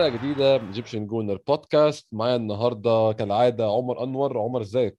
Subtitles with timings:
[0.00, 4.38] حلقة جديدة من Egyptian Gooner podcast معايا النهارده كالعادة عمر أنور.
[4.38, 4.98] عمر إزيك؟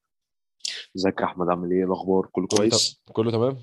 [0.98, 3.58] ازيك يا أحمد؟ عامل إيه؟ الأخبار؟ كله كويس؟ كله تمام؟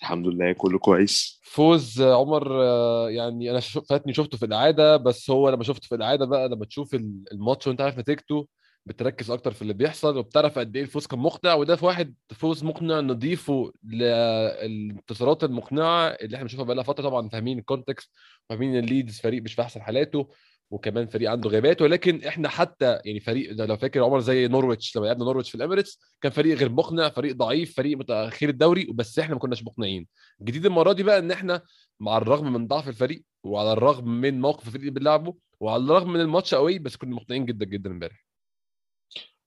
[0.00, 1.40] الحمد لله كله كويس.
[1.42, 6.26] فوز عمر آه، يعني أنا فاتني شفته في الاعاده بس هو لما شفته في الاعاده
[6.26, 6.94] بقى لما تشوف
[7.32, 8.46] الماتش وأنت عارف نتيجته
[8.88, 12.64] بتركز أكتر في اللي بيحصل وبتعرف قد إيه الفوز كان مقنع وده في واحد فوز
[12.64, 17.02] مقنع نضيفه للانتصارات المقنعة اللي إحنا بنشوفها بقى لها فترة.
[17.08, 18.10] طبعا فاهمين ال context
[18.48, 20.28] فاهمين الليدز فريق مش في أحسن حالاته
[20.70, 25.06] وكمان فريق عنده غيابات ولكن إحنا حتى يعني فريق لو فاكر عمر زي نورويتش لما
[25.06, 29.34] لعبنا نورويتش في الإميريتس كان فريق غير مقنع فريق ضعيف فريق متأخر الدوري بس إحنا
[29.34, 30.06] ما كناش مقنعين.
[30.40, 31.62] الجديد المرة دي بقى إن إحنا
[32.00, 36.20] مع الرغم من ضعف الفريق وعلى الرغم من موقف الفريق اللي بنلعبه وعلى الرغم من
[36.20, 38.27] الماتش قوي بس كنا مقنعين جدا جدا امبارح.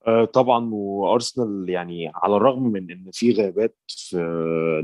[0.07, 4.17] آه، طبعا وأرسنال يعني على الرغم من إن في غيابات في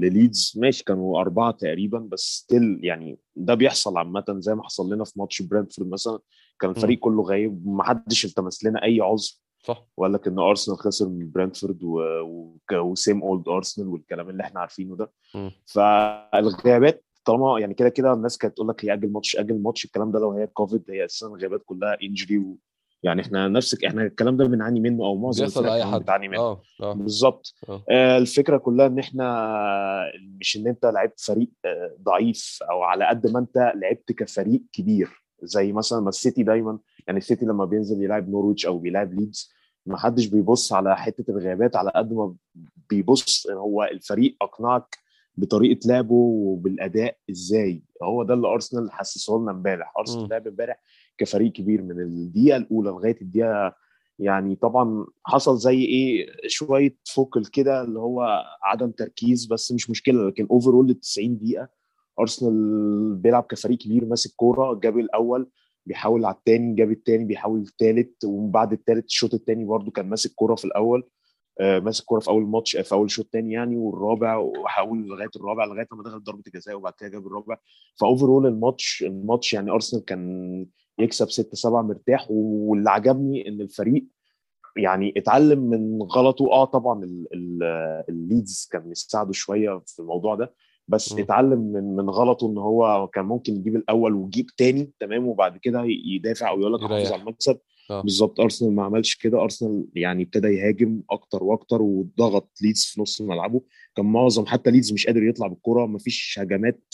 [0.01, 5.03] لليدز ماشي كانوا أربعة تقريبا بس still يعني ده بيحصل عامة زي ما حصل لنا
[5.03, 6.19] في ماتش برنتفورد مثلا
[6.59, 9.31] كان الفريق كله غايب ما حدش التمس لنا أي عذر
[9.63, 9.87] صح.
[9.97, 11.79] وقال لك ان أرسنال خسر من برنتفورد
[12.73, 15.11] و same old أرسنال والكلام اللي إحنا عارفينه ده.
[15.65, 20.11] فالغيابات طالما يعني كده كده الناس كانت تقول لك هي أجل ماتش أجل ماتش الكلام
[20.11, 22.43] ده لو هي كوفيد هي أساسا الغيابات كلها انجري
[23.03, 26.01] يعني إحنا نفس إحنا الكلام ده بنعاني منه أو معظم بيحصل اي حد.
[26.01, 26.39] بتعاني منه.
[26.39, 26.93] آه آه.
[26.93, 27.55] بالظبط.
[27.69, 27.83] آه.
[27.89, 29.25] آه الفكرة كلها إن إحنا
[30.39, 35.23] مش إن أنت لعبت فريق آه ضعيف أو على قد ما أنت لعبت كفريق كبير.
[35.41, 39.51] زي مثلا ما السيتي دايما يعني السيتي لما بينزل يلعب نورويتش أو بيلعب ليدز
[39.85, 42.35] ما حدش بيبص على حتة الغيابات على قد ما
[42.89, 44.97] بيبص هو الفريق أقنعك
[45.37, 47.83] بطريقة لعبه وبالأداء إزاي.
[48.03, 49.93] هو ده اللي أرسنال حسسه لنا امبارح.
[49.99, 50.81] أرسنال لعب امبارح
[51.17, 53.75] كفريق كبير من الدقيقة الأولى لغاية الدقيقة
[54.19, 60.27] يعني طبعا حصل زي إيه شوية فوكس كده اللي هو عدم تركيز بس مش مشكلة
[60.27, 61.69] لكن overall ال 90 دقيقة
[62.19, 65.49] أرسنال بيلعب كفريق كبير ماسك كورة جاب الأول
[65.85, 70.55] بيحاول على الثاني جاب الثاني بيحاول الثالث وبعد الثالث الشوط الثاني برده كان ماسك كورة
[70.55, 71.03] في الأول.
[71.61, 75.87] ماسك كورة في أول ماتش في أول شوط ثاني يعني والرابع وحاول لغاية الرابع لغاية
[75.91, 77.57] ما دخل ضربة الجزاء وبعد كده جاب الرابع
[77.99, 80.65] ف overall الماتش الماتش يعني أرسنال كان
[80.99, 84.05] يكسب 6 7 مرتاح واللي عجبني إن الفريق
[84.77, 87.01] يعني اتعلم من غلطه آه طبعا
[88.09, 90.53] الليدز كان يساعده شوية في الموضوع ده
[90.87, 91.19] بس م.
[91.19, 95.83] اتعلم من من غلطه إن هو كان ممكن يجيب الأول ويجيب تاني تمام وبعد كده
[95.85, 97.76] يدافع أو يقول لك حافظ على المكسب آه.
[97.89, 98.39] بالظبط.
[98.39, 99.41] أرسنال ما عملش كده.
[99.43, 103.61] أرسنال يعني ابتدى يهاجم أكتر وأكتر وضغط ليدز في نص ملعبه.
[103.95, 105.85] كان معظم حتى ليدز مش قادر يطلع بالكرة.
[105.85, 106.93] ما فيش هجمات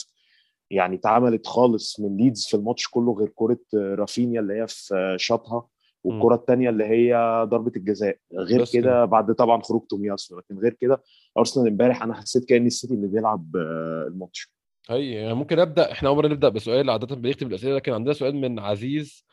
[0.70, 5.66] يعني اتعملت خالص من ليدز في الماتش كله غير كرة رافينيا اللي هي في شاطها
[6.04, 7.14] والكرة الثانية اللي هي
[7.50, 8.18] ضربة الجزاء.
[8.32, 11.02] غير كده بعد طبعا خروج تومياسو لكن غير كده
[11.38, 13.56] أرسنال امبارح أنا حسيت كأن السيتي اللي بيلعب
[14.06, 14.52] الماتش.
[14.90, 18.58] هي ممكن أبدأ إحنا اول مره نبدأ بسؤال عادة بنكتب الاسئله لكن عندنا سؤال من
[18.58, 19.24] عزيز.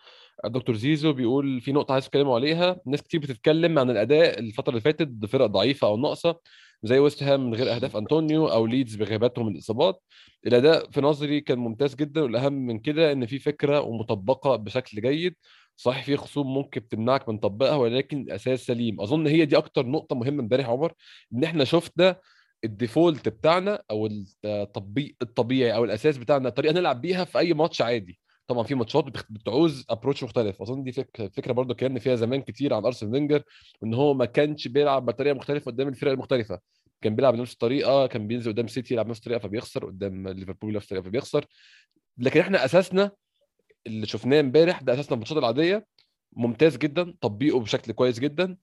[0.45, 2.81] دكتور زيزو بيقول في نقطة عايز تتكلموا عليها.
[2.85, 6.39] ناس كتير بتتكلم عن الأداء الفترة اللي فاتت بفرق ضعيفة أو ناقصة
[6.83, 10.03] زي ويست هام من غير أهداف أنطونيو أو ليدز بغياباتهم الإصابات.
[10.47, 15.35] الأداء في نظري كان ممتاز جدا والأهم من كده إن في فكرة ومطبقة بشكل جيد.
[15.75, 19.01] صحيح في خصوم ممكن تمنعك من تطبيقها ولكن الأساس سليم.
[19.01, 20.93] أظن هي دي أكتر نقطة مهمة امبارح عمر
[21.33, 22.15] إن إحنا شفنا
[22.63, 24.09] ال default بتاعنا أو
[24.45, 28.20] التطبيق الطبيعي أو الأساس بتاعنا الطريقة نلعب بيها في أي ماتش عادي.
[28.47, 30.61] طبعا في ماتشات بتعوز approach مختلف.
[30.61, 33.43] أظن دي فكرة برضه اتكلمنا فيها زمان كتير عن ارسنال فينجر
[33.83, 36.59] ان هو ما كانش بيلعب بطريقة مختلفة قدام الفرق المختلفة.
[37.01, 40.85] كان بيلعب بنفس الطريقة كان بينزل قدام سيتي يلعب بنفس الطريقة فبيخسر قدام ليفربول نفس
[40.85, 41.45] الطريقة فبيخسر.
[42.17, 43.11] لكن إحنا أساسنا
[43.87, 45.85] اللي شفناه إمبارح ده أساسنا الماتشات العادية.
[46.33, 48.57] ممتاز جدا تطبيقه بشكل كويس جدا.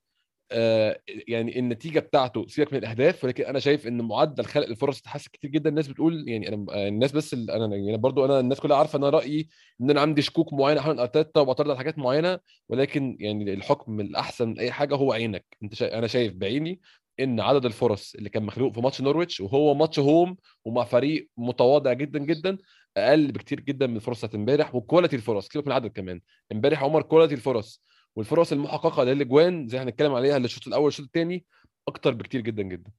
[1.28, 5.50] يعني النتيجة بتاعته سيبك من الأهداف ولكن أنا شايف إن معدل خلق الفرص اتحسن كتير
[5.50, 5.70] جدا.
[5.70, 9.48] الناس بتقول يعني أنا الناس بس أنا يعني برضو أنا الناس كلها عارفة أنا رأيي
[9.80, 14.48] إن أنا عندي شكوك معينة حول أرتيتا وبعترض على حاجات معينة ولكن يعني الحكم الأحسن
[14.48, 15.44] من أي حاجة هو عينك.
[15.62, 15.98] أنت شا...
[15.98, 16.80] أنا شايف بعيني
[17.20, 21.92] إن عدد الفرص اللي كان مخلوق في ماتش نورويتش وهو ماتش هوم ومع فريق متواضع
[21.92, 22.58] جدا جدا
[22.96, 25.48] أقل بكتير جدا من بتاعت إمبارح و quality الفرص.
[25.48, 26.20] سيبك من العدد كمان.
[26.52, 27.82] إمبارح عمر quality الفرص.
[28.18, 31.44] والفرص المحققة للأجوان زي هنتكلم عليها الشوط الأول والشوط الثاني
[31.88, 32.90] أكتر بكتير جدا جدا.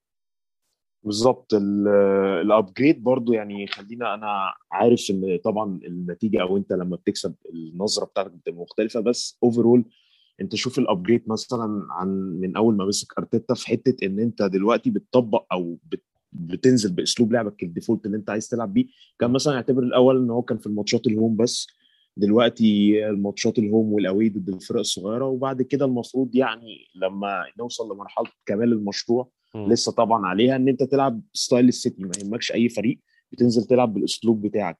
[1.04, 1.54] بالظبط.
[2.42, 8.06] ال upgrade برضو يعني خلينا أنا عارف إن طبعا النتيجة أو أنت لما بتكسب النظرة
[8.06, 9.86] بتاعتك بتبقى مختلفة بس overall
[10.42, 12.07] أنت شوف ال upgrade مثلا عن
[12.42, 17.33] من أول ما مسك أرتيتا في حتة إن أنت دلوقتي بتطبق أو بت بتنزل بأسلوب
[17.33, 18.88] لعبك ال default اللي أنت عايز تلعب بيه.
[19.19, 21.68] كان مثلا اعتبر الأول إن هو كان في الماتشات ال home بس.
[22.19, 27.94] دلوقتي الماتشات ال home وال away ضد الفرق الصغيره وبعد كده المفروض يعني لما نوصل
[27.94, 29.71] لمرحلة كمال المشروع مم.
[29.71, 33.00] لسه طبعا عليها إن أنت تلعب style السيتي ما يهمكش أي فريق
[33.31, 34.77] بتنزل تلعب بالأسلوب بتاعك.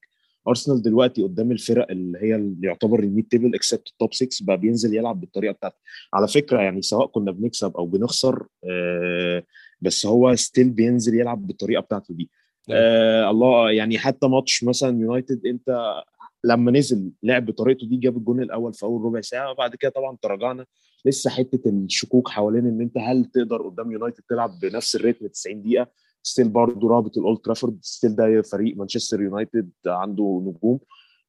[0.47, 4.45] أرسنال دلوقتي قدام الفرق اللي هي اللي يعتبر ال mid table except ال top 6
[4.45, 5.75] بقى بينزل يلعب بالطريقة بتاعته
[6.13, 9.44] على فكرة يعني سواء كنا بنكسب أو بنخسر آه
[9.81, 12.30] بس هو still بينزل يلعب بالطريقة بتاعته دي.
[12.71, 15.94] آه الله يعني حتى ماتش مثلا يونايتد أنت
[16.44, 20.18] لما نزل لعب بطريقته دي جاب الجون الأول في أول ربع ساعة وبعد كده طبعا
[20.21, 20.65] تراجعنا.
[21.06, 25.62] لسه حتة الشكوك حوالين إن أنت هل تقدر قدام يونايتد تلعب بنفس ال rhythm 90
[25.62, 25.88] دقيقة؟
[26.24, 30.80] still برضه رابط الأولد ترافورد still ده فريق مانشستر يونايتد عنده نجوم.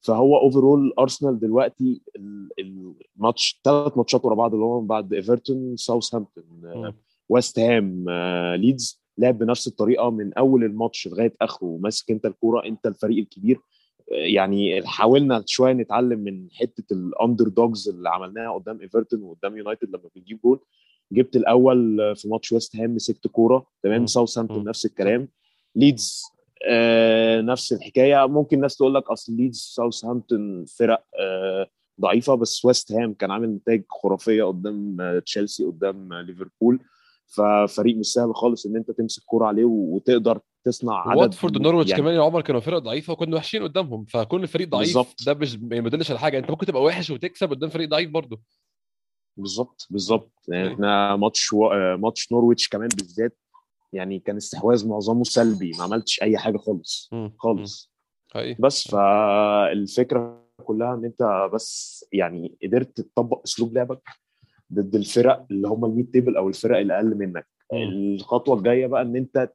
[0.01, 2.49] فهو overall أرسنال دلوقتي ال-
[3.17, 6.45] الماتش ثلاث ماتشات ورا بعض اللي هم بعد إيفرتون ساوثهامبتون.
[7.29, 12.67] ويست هام آه، ليدز لعب بنفس الطريقة من أول الماتش لغاية آخره ماسك أنت الكورة
[12.67, 13.61] أنت الفريق الكبير.
[14.11, 20.09] يعني حاولنا شوية نتعلم من حتة ال underdogs اللي عملناها قدام ايفرتون وقدام يونايتد لما
[20.17, 20.61] بنجيب جول
[21.13, 24.07] جبت الأول آه، في ماتش ويست هام مسكت كورة تمام.
[24.07, 24.65] ساوثهامبتون.
[24.65, 25.29] نفس الكلام.
[25.77, 26.23] ليدز
[26.69, 28.27] آه نفس الحكاية.
[28.27, 31.67] ممكن ناس تقول لك أصل ليدز ساوثهامبتون فرق آه
[32.01, 36.81] ضعيفة بس ويست هام كان عامل نتائج خرافية قدام آه، تشيلسي قدام آه، ليفربول
[37.31, 42.03] ففريق مش سهل خالص إن أنت تمسك كورة عليه وتقدر تصنع عدد واتفورد ونورويتش يعني
[42.03, 45.25] كمان يا عمر كانوا فرق ضعيفة وكنا وحشين قدامهم فكون الفريق ضعيف بالظبط.
[45.27, 48.41] ده مش ما يدلش على حاجة أنت ممكن تبقى وحش وتكسب قدام فريق ضعيف برضه
[49.37, 50.75] بالظبط بالظبط يعني أيوة.
[50.75, 51.69] إحنا ماتش و...
[51.97, 53.39] ماتش نورويتش كمان بالذات
[53.93, 57.11] يعني كان استحواذ معظمه سلبي ما عملتش أي حاجة خالص.
[57.39, 57.93] خالص
[58.35, 64.03] حقيقي بس فالفكرة كلها إن أنت بس يعني قدرت تطبق أسلوب لعبك
[64.75, 67.47] ضد الفرق اللي هم ال mid table أو الفرق اللي أقل منك.
[67.73, 69.51] الخطوة الجاية بقى إن أنت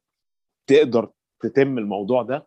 [0.66, 1.10] تقدر
[1.40, 2.46] تتم الموضوع ده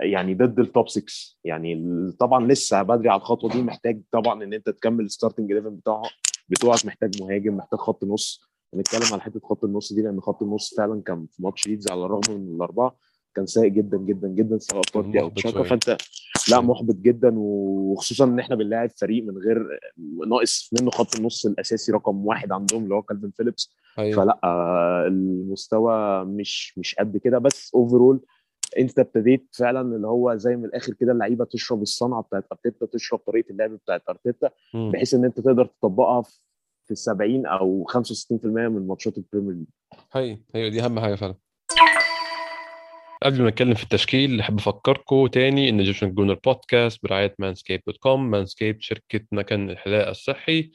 [0.00, 1.04] يعني ضد ال top 6
[1.44, 1.82] يعني
[2.18, 6.02] طبعا لسه بدري على الخطوة دي محتاج طبعا إن أنت تكمل ال starting 11 بتاعه
[6.48, 10.74] بتوعك محتاج مهاجم محتاج خط نص هنتكلم على حتة خط النص دي لأن خط النص
[10.76, 12.96] فعلا كان في ماتش ليدز على الرغم من الأربعة.
[13.38, 15.62] كان سيء جدا جدا جدا سواء بارتي أو تشاكا.
[15.62, 15.96] فأنت
[16.50, 19.80] لا محبط جدا وخصوصا إن إحنا بنلاعب فريق من غير
[20.28, 23.74] ناقص منه خط النص الأساسي رقم واحد عندهم اللي هو كالفين فيليبس.
[23.96, 24.38] حقيقي فلا
[25.06, 27.38] المستوى مش مش قد كده.
[27.38, 28.20] بس overall
[28.78, 33.18] أنت ابتديت فعلا اللي هو زي من الآخر كده اللعيبة تشرب الصنعة بتاعت أرتيتا تشرب
[33.18, 34.50] طريقة اللعب بتاعت أرتيتا.
[34.74, 36.22] بحيث إن أنت تقدر تطبقها
[36.86, 39.66] في 70 أو 65% من ماتشات البريمير ليج.
[40.10, 41.34] حقيقي هي دي أهم حاجة فعلا.
[43.22, 47.96] قبل ما نتكلم في التشكيل احب افكركم تاني إن ايجيبشن جونر بودكاست برعاية مانسكيب dot
[47.96, 48.30] com.
[48.30, 50.70] مانسكيب شركه مكان الحلاقه الصحي.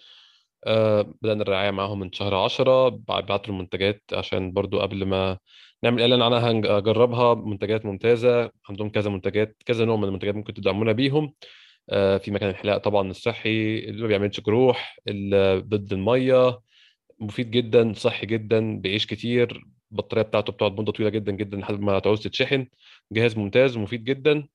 [0.66, 5.38] آه بدأنا الرعاية معاهم من شهر 10 بعتوا المنتجات عشان برضو قبل ما
[5.84, 7.34] نعمل إعلان عنها هنجربها.
[7.34, 11.34] منتجات ممتازة عندهم كذا منتجات كذا نوع من المنتجات ممكن تدعمونا بيهم.
[11.90, 16.60] آه في مكان الحلاقة طبعا الصحي اللي ما بيعملش جروح اللي ضد المية.
[17.20, 19.64] مفيد جدا صحي جدا بيعيش كتير.
[19.94, 22.68] البطارية بتاعته بتقعد مدة طويلة جدا جدا لحد ما تعوز تتشحن.
[23.12, 24.48] جهاز ممتاز ومفيد جدا.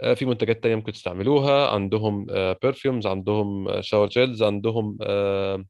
[0.00, 1.68] آه، في منتجات تانية ممكن تستعملوها.
[1.70, 2.26] عندهم
[2.62, 5.64] perfumes عندهم shower gels عندهم آه،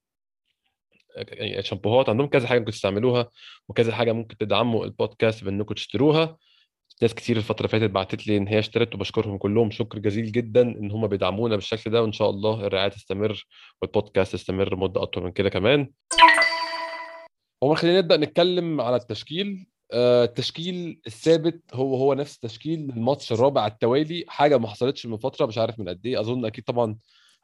[1.16, 3.28] يعني شامبوهات عندهم كذا حاجة ممكن تستعملوها.
[3.68, 6.38] وكذا حاجة ممكن تدعموا البودكاست بإنكم تشتروها.
[7.02, 9.70] ناس كتير الفترة اللي فاتت بعتت لي إن هي اشترت وبشكرهم كلهم.
[9.70, 12.02] شكر جزيل جدا إن هم بيدعمونا بالشكل ده.
[12.02, 13.44] وإن شاء الله الرعاية تستمر
[13.82, 15.88] والبودكاست يستمر مدة أطول من كده كمان.
[17.62, 19.66] عمر خلينا نبدأ نتكلم على التشكيل.
[19.92, 24.24] آه، التشكيل الثابت هو هو نفس تشكيل الماتش الرابع على التوالي.
[24.28, 26.20] حاجة ما حصلتش من فترة مش عارف من قد إيه.
[26.20, 26.96] أظن أكيد طبعا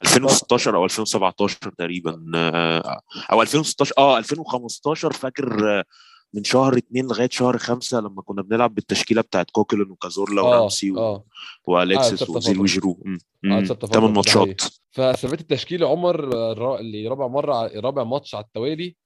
[0.03, 2.33] 2016 أو 2017 تقريبا.
[2.35, 3.01] آه،
[3.33, 5.85] أو 2016 آه 2015 فاكر آه،
[6.35, 10.91] من شهر اتنين لغاية شهر خمسة لما كنا بنلعب بالتشكيلة بتاعت كوكلن وكازورلا ورامسي.
[10.91, 10.99] آه.
[10.99, 11.25] آه،
[11.67, 12.61] والكسس ثابتة وزيل.
[12.61, 13.03] وجيرو
[13.45, 14.63] آه، ثمان ماتشات.
[14.91, 18.97] فثبات التشكيل عمر آه، اللي رابع مرة رابع ماتش على التوالي.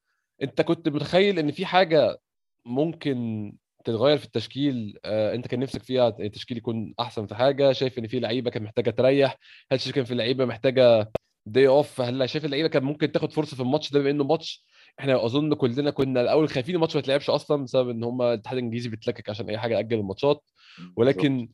[0.43, 2.19] انت كنت متخيل ان في حاجة
[2.67, 3.53] ممكن
[3.85, 8.07] تتغير في التشكيل؟ آه، انت كان نفسك فيها التشكيل يكون احسن في حاجة؟ شايف ان
[8.07, 9.39] في لعيبة كانت محتاجة تريح؟
[9.73, 11.13] هل شايف كان في لعيبة محتاجة
[11.47, 14.65] day off هل شايف اللعيبة كان ممكن تاخد فرصة في الماتش ده بما انه ماتش؟
[15.01, 18.89] إحنا اظن كلنا كنا الأول خايفين الماتش ما يتلعبش أصلا بسبب إن هم الاتحاد الإنجليزي
[18.89, 20.45] بيتلكك عشان أي حاجة أجل الماتشات.
[20.97, 21.49] ولكن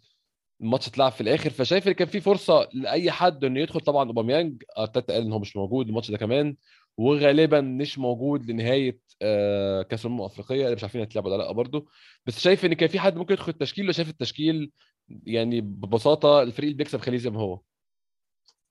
[0.61, 1.50] الماتش اتلعب في الآخر.
[1.50, 3.80] فشايف إن كان في فرصة لأي حد إنه يدخل.
[3.80, 6.57] طبعا أوباميانج أرتيتا قال إن هو مش موجود الماتش ده كمان.
[6.99, 11.87] وغالبا مش موجود لنهاية آه، كأس الأمم الأفريقية اللي مش عارفين هتلعب ولا لأ برضه.
[12.26, 14.73] بس شايف إن كان في حد ممكن يدخل التشكيل ولا شايف التشكيل
[15.09, 17.61] يعني ببساطة الفريق اللي بيكسب خليه زي ما هو؟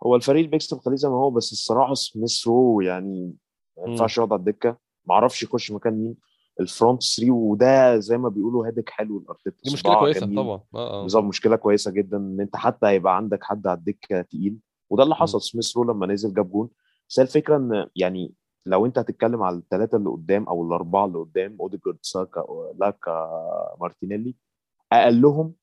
[0.04, 3.34] هو الفريق اللي بيكسب خليه زي ما هو بس الصراحة سميث رو يعني
[3.78, 4.78] ما ينفعش يقعد على الدكة.
[5.08, 6.16] ما أعرفش يخش مكان مين.
[6.60, 9.58] ال front 3 وده زي ما بيقولوا headache حلو لأرتيتا.
[9.64, 10.36] دي مشكلة كويسة جميل.
[10.38, 10.62] طبعا.
[10.76, 11.02] آه آه.
[11.02, 14.58] بالظبط مشكلة كويسة جدا إن أنت حتى هيبقى عندك حد على الدكة تقيل.
[14.90, 16.70] وده اللي حصل سميث رو لما نزل جاب جون.
[17.10, 18.34] بس الفكرة إن يعني
[18.66, 22.46] لو أنت هتتكلم على الثلاثه اللي قدام أو الأربعة اللي قدام أوديجارد ساكا
[22.80, 23.30] لاكا
[23.82, 24.36] مارتينيلي
[24.92, 25.54] أقلهم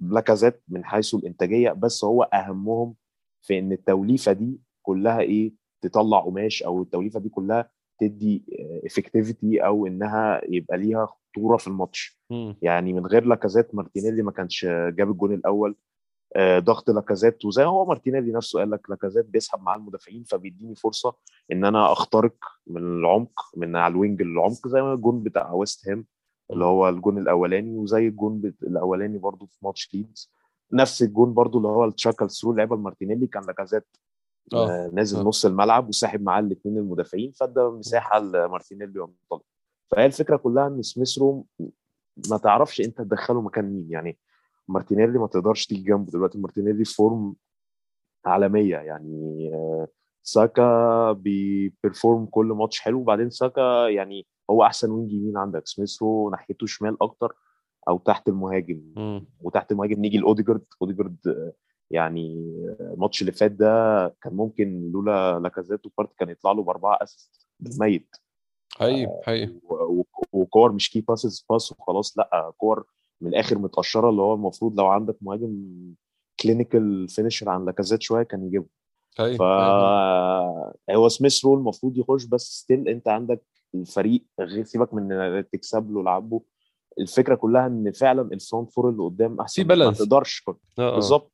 [0.00, 2.94] لاكازيت من حيث الإنتاجية بس هو أهمهم
[3.42, 7.70] في إن التوليفة دي كلها إيه تطلع قماش أو التوليفة دي كلها
[8.00, 8.44] تدي
[8.86, 12.20] effectivity أو إنها يبقى ليها خطورة في الماتش.
[12.62, 15.76] يعني من غير لاكازيت مارتينيلي ما كانش جاب الجون الأول
[16.38, 17.44] ضغط لاكازيت.
[17.44, 21.14] وزي هو مارتينيلي نفسه قال لك لاكازيت بيسحب مع المدافعين فبيديني فرصة
[21.52, 22.34] إن أنا أخترق
[22.66, 26.06] من العمق من على ال wing للعمق زي ما الجون بتاع ويست هام
[26.50, 30.32] اللي هو الجون الأولاني وزي الجون الأولاني برضو في ماتش ليدز.
[30.72, 33.86] نفس الجون برضو اللي هو تشاكا ال through لعبه لمارتينيلي كان لاكازيت
[34.52, 35.22] آه آه، نازل آه.
[35.22, 39.42] نص الملعب وساحب معاه الاثنين المدافعين فادى مساحة لمارتينيلي وانطلق
[39.90, 41.46] فهي الفكرة كلها إن سميث رو
[42.30, 44.18] ما تعرفش أنت تدخله مكان مين يعني
[44.68, 46.38] مارتينيلي ما تقدرش تيجي جنبه دلوقتي.
[46.38, 47.34] مارتينيلي في form
[48.26, 49.88] عالمية يعني آه،
[50.22, 53.00] ساكا بي perform كل ماتش حلو.
[53.00, 55.66] وبعدين ساكا يعني هو أحسن wing يمين عندك.
[55.66, 57.36] سميث رو ناحيته شمال أكتر
[57.88, 58.82] أو تحت المهاجم.
[58.96, 59.26] مم.
[59.40, 60.64] وتحت المهاجم نيجي لأوديجارد.
[60.82, 61.52] أوديجارد آه،
[61.90, 66.98] يعني آه، الماتش اللي فات ده كان ممكن لولا لاكازيت وبارتي كان يطلع له بأربعة
[67.02, 68.16] assist بالميت
[68.76, 69.52] حقيقي حقيقي.
[70.32, 72.18] وكور مش key passes بس وخلاص.
[72.18, 72.86] لأ كور
[73.20, 75.54] من الآخر متقشره اللي هو المفروض لو عندك مهاجم
[76.40, 78.66] clinical finisher عن لاكازيت شوية كان يجيبه.
[79.18, 79.42] حقيقي ف.
[80.90, 83.42] هو سميث رو المفروض يخش بس still أنت عندك
[83.74, 85.08] الفريق غير سيبك من
[85.52, 86.40] تكسب له لعبه
[87.00, 89.98] الفكرة كلها إن فعلا ال front four اللي قدام أحسن في ما balance.
[89.98, 90.94] تقدرش آه آه.
[90.94, 91.32] بالظبط.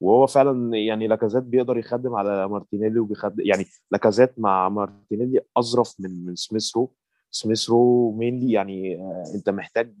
[0.00, 6.24] وهو فعلا يعني لاكازيت بيقدر يخدم على مارتينيلي وبيخدم يعني لاكازيت مع مارتينيلي أظرف من
[6.26, 6.92] من سميث رو
[7.34, 9.94] سميث رو mainly يعني آه، انت محتاج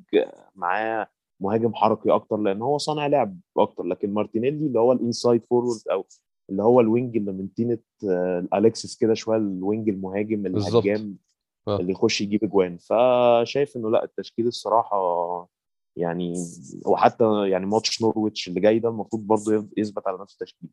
[0.54, 1.06] معاه
[1.40, 3.84] مهاجم حركي أكتر لأن هو صانع لعب أكتر.
[3.84, 6.06] لكن مارتينيلي اللي هو ال inside forward أو
[6.50, 10.46] اللي هو ال wing اللي من طينه آه، أليكسيس كده شوية ال wing المهاجم.
[10.46, 11.16] الهجام.
[11.68, 12.78] اللي يخش يجيب اجوان.
[12.78, 14.98] فشايف انه لا التشكيل الصراحة
[15.96, 16.34] يعني
[16.86, 20.68] وحتى يعني ماتش نورويتش اللي جاي ده المفروض برضه يثبت على نفس التشكيل.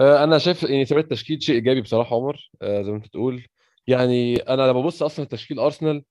[0.00, 2.50] آه، أنا شايف يعني ثبات التشكيل شيء إيجابي بصراحة عمر.
[2.62, 3.42] زي ما أنت تقول.
[3.86, 6.04] يعني أنا لما ببص أصلا تشكيل أرسنال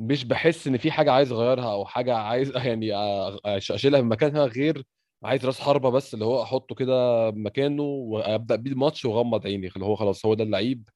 [0.00, 2.92] مش بحس إن في حاجة عايز أغيرها أو حاجة عايز يعني
[3.46, 4.84] أشيلها من مكانها غير
[5.24, 9.68] عايز راس حربة بس اللي هو أحطه كده مكانه وأبدأ بيه الماتش وأغمض عيني.
[9.68, 10.88] اللي هو خلاص هو ده اللعيب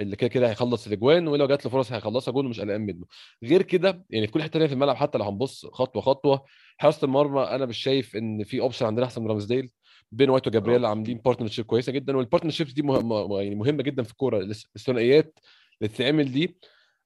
[0.00, 3.06] اللي كده كده هيخلص الأجوان ولو جات له فرص هيخلصها جول ومش قلقان منه.
[3.44, 6.44] غير كده يعني في كل حتة تانية في الملعب حتى لو هنبص خطوة خطوة
[6.78, 9.70] حراسه المرمى أنا مش شايف إن في option عندنا أحسن من رامزديل
[10.12, 10.88] بين وايت وجابرييل آه.
[10.88, 13.00] عاملين partnership كويسة جدا وال partnerships دي مه...
[13.28, 14.38] م- يعني مهمة جدا في الكورة.
[14.76, 15.38] الثنائيات
[15.82, 16.58] اللي بتتعمل دي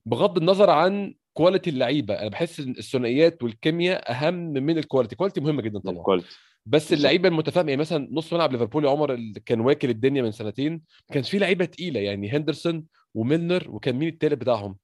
[0.07, 2.15] بغض النظر عن quality اللعيبة.
[2.15, 5.97] أنا بحس إن الثنائيات والكيمياء أهم من ال quality ال quality مهمة جدا طبعا.
[5.97, 6.29] ال quality
[6.67, 6.93] بس.
[6.93, 10.73] اللعيبة المتفاهمه يعني مثلا نص ملعب ليفربول يا عمر اللي كان واكل الدنيا من سنتين
[10.73, 12.85] ما كانش فيه لعيبة تقيلة يعني هندرسون
[13.15, 14.77] وميلنر وكان مين التالت بتاعهم؟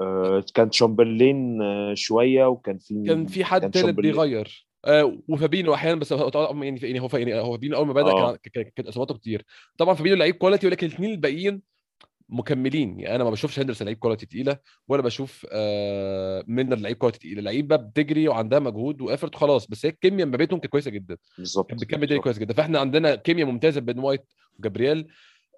[0.00, 3.94] آه، كان شامبرلين آه، شوية وكان في كان في حد تالت.
[4.00, 4.68] بيغير.
[4.84, 8.36] آه وفابينو أحيانا بس يعني يعني هو يعني هو فابينو أول ما بدأ آه.
[8.36, 9.44] كان كان- كانت إصاباته كتير.
[9.78, 11.62] طبعا فابينو لعيب quality ولكن الاثنين الباقيين
[12.28, 13.00] مكملين.
[13.00, 14.58] يعني أنا ما بشوفش هندرسون لعيب quality تقيلة
[14.88, 17.42] ولا بشوف آه ميلنر لعيب quality تقيلة.
[17.42, 21.16] لعيبة بتجري وعندها مجهود و effort وخلاص بس هي الكيمياء ما بينهم كانت كويسة جدا.
[21.38, 22.24] بالظبط كان بيكمل الدنيا بالظبط.
[22.24, 22.54] كويس جدا.
[22.54, 24.24] فإحنا عندنا كيمياء ممتازة بين White
[24.58, 25.08] وجابرييل.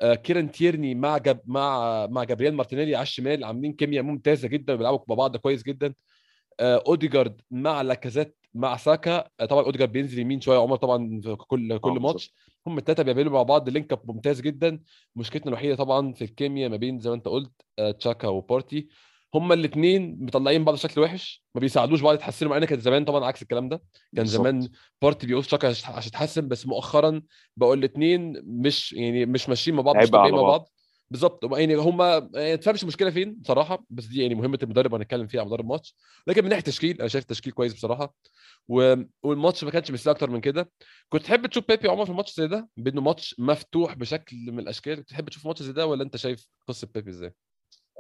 [0.03, 4.75] آه كيران تيرني مع جاب مع مع جابرييل مارتينيلي على الشمال عاملين كيمياء ممتازة جدا
[4.75, 5.95] بيلعبوا مع بعض كويس جدا.
[6.61, 11.37] آه أوديجارد مع لاكازيت مع ساكا آه طبعا اوديجارد بينزل يمين شوية عمر طبعا في
[11.37, 12.35] كل كل آه، ماتش.
[12.67, 14.81] هم الثلاثه بيعملوا مع بعض link up ممتاز جدا.
[15.17, 18.89] مشكلتنا الوحيدة طبعا في الكيمياء ما بين زي ما أنت قلت آه تشاكا وبارتي
[19.35, 23.25] هم الاثنين مطلعين بعض بشكل وحش ما بيساعدوش بعض يتحسنوا مع إن كان زمان طبعا
[23.25, 23.77] عكس الكلام ده.
[23.77, 23.85] كان
[24.25, 24.41] بالظبط.
[24.47, 24.69] زمان
[25.03, 27.23] بارتي بيقول تشاكا عشان يتحسن بس مؤخرا
[27.57, 30.69] بقوا الاثنين مش يعني مش ماشيين مع بعض مش مع بعض.
[31.11, 35.41] بالظبط يعني هم ما تفهمش المشكلة فين بصراحة بس دي يعني مهمة المدرب هنتكلم فيها
[35.41, 35.97] على مدار الماتش.
[36.27, 38.15] لكن من ناحية تشكيل أنا شايف التشكيل كويس بصراحة.
[38.69, 38.95] و...
[39.23, 40.71] والماتش ما كانش مستاهل أكتر من كده.
[41.09, 45.05] كنت تحب تشوف بيبي عمر في الماتش زي ده؟ بأنه ماتش مفتوح بشكل من الأشكال.
[45.05, 47.35] تحب تشوف ماتش زي ده ولا أنت شايف قصة بيبي إزاي؟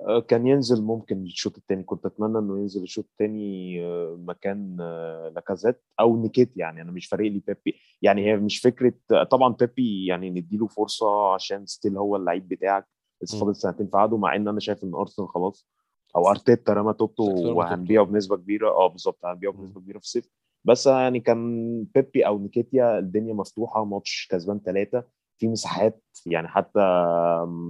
[0.08, 3.80] آه، كان ينزل ممكن الشوط الثاني كنت أتمنى إنه ينزل الشوط الثاني
[4.16, 7.80] مكان آه، لاكازيت أو نيكيتيا يعني أنا مش فارق لي بيبي.
[8.02, 8.92] يعني هي مش فكرة
[9.30, 12.99] طبعا بيبي يعني نديله فرصة عشان still هو اللعيب بتاعك.
[13.26, 15.68] فاضل سنتين في عقده مع إن أنا شايف إن أرسنال خلاص
[16.16, 17.22] أو أرتيتا رمى توبته.
[17.22, 18.70] وهنبيعه بنسبة كبيرة.
[18.70, 19.52] آه بالظبط هنبيعه.
[19.52, 20.28] بنسبة كبيرة في الصيف
[20.64, 25.04] بس يعني كان بيبي أو نيكيتيا الدنيا مفتوحة ماتش كسبان ثلاثة
[25.38, 26.80] في مساحات يعني حتى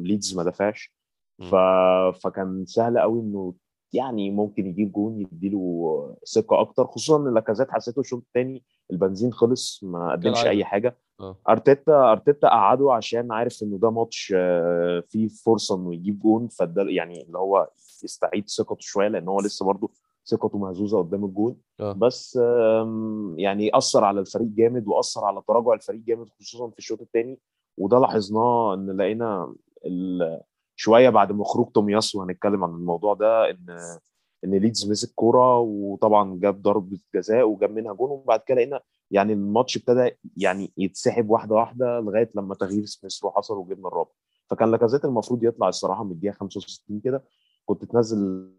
[0.02, 0.94] ليدز ما دفعش.
[1.40, 1.54] ف...
[2.22, 3.54] فكان سهل قوي إنه
[3.92, 9.80] يعني ممكن يجيب جون يديله ثقة أكتر خصوصا إن لاكازيت حسيته الشوط الثاني البنزين خلص
[9.84, 10.44] ما قدمش.
[10.46, 10.96] أي حاجة.
[11.20, 11.36] آه.
[11.48, 16.82] أرتيتا أرتيتا قعده عشان عارف إنه ده ماتش آه، فيه فرصة إنه يجيب جون فده
[16.82, 17.70] يعني اللي هو
[18.04, 19.90] يستعيد ثقته شوية لأن هو لسه برضه
[20.26, 21.56] ثقته مهزوزة قدام الجون.
[21.80, 21.92] آه.
[21.92, 22.36] بس
[23.36, 27.38] يعني أثر على الفريق جامد وأثر على تراجع الفريق جامد خصوصا في الشوط الثاني
[27.78, 29.54] وده لاحظناه إن لقينا
[29.86, 30.40] ال-
[30.80, 33.66] شوية بعد ما خروج تومياسو هنتكلم عن الموضوع ده ان
[34.44, 39.32] إن ليدز مسك كورة وطبعا جاب ضربة جزاء وجاب منها جون وبعد كده لقينا يعني
[39.32, 44.10] الماتش ابتدى يعني يتسحب واحدة واحدة لغاية لما تغيير سميث رو حصل وجبنا الرابع.
[44.50, 47.24] فكان لاكازيت المفروض يطلع الصراحة من الدقيقة 65 كده
[47.66, 48.50] كنت تنزل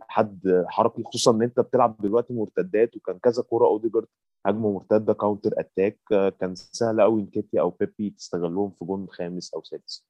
[0.00, 4.06] حد حركي خصوصا إن أنت بتلعب دلوقتي مرتدات وكان كذا كورة أوديجارد
[4.46, 5.98] هجمه مرتده counter attack
[6.40, 10.06] كان سهل قوي إنكيتيا أو بيبي تستغلهم في جون خامس أو سادس.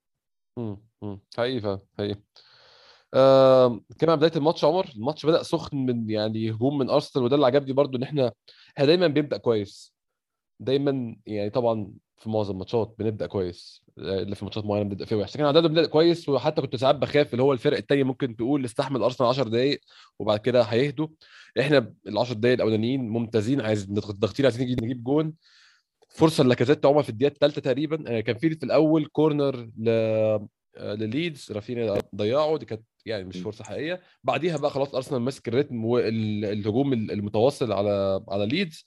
[0.56, 0.76] مم.
[1.02, 1.20] مم.
[1.36, 2.20] حقيقي فعلا حقيقي.
[3.98, 4.86] كمان بداية الماتش عمر.
[4.96, 8.32] الماتش بدأ سخن من يعني هجوم من أرسنال وده اللي عجبني برضو إن إحنا
[8.76, 9.94] إحنا دايما بنبدأ كويس.
[10.60, 13.84] دايما يعني طبعا في معظم الماتشات بنبدأ كويس.
[13.98, 15.34] الا في ماتشات معينة بنبدأ فيها وحش.
[15.36, 19.02] لكن عندنا بنبدأ كويس وحتى كنت ساعات بخاف اللي هو الفرق التاني ممكن تقول استحمل
[19.02, 19.80] أرسنال 10 دقائق
[20.18, 21.08] وبعد كده هيهدوا.
[21.60, 25.34] إحنا ال 10 دقائق الأولانيين ممتازين عايز ضاغطين عايزين نجيب جون.
[26.10, 28.04] فرصة لاكازيت عمر في الدقيقة الثالثة تقريبا.
[28.18, 29.88] آه، كان في في الأول corner ل
[30.76, 32.56] آه، لليدز رافينيا ضيعه.
[32.56, 33.36] دي كانت يعني مش.
[33.36, 34.00] فرصة حقيقية.
[34.24, 38.86] بعديها بقى خلاص أرسنال ماسك ال rhythm والهجوم المتواصل على على ليدز.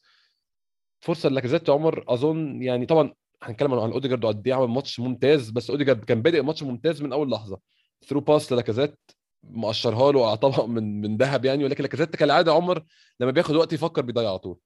[1.00, 3.14] فرصة لاكازيت يا عمر أظن يعني طبعا
[3.44, 7.14] هنتكلم عن أوديجارد وقد إيه عمل ماتش ممتاز بس أوديجارد كان بادئ ماتش ممتاز من
[7.14, 7.60] أول لحظة.
[8.08, 9.00] through pass للاكازيت
[9.44, 11.64] مقشرها له على طبق من من ذهب يعني.
[11.64, 12.84] ولكن لاكازيت كالعادة عمر
[13.20, 14.58] لما بياخد وقت يفكر بيضيع على طول.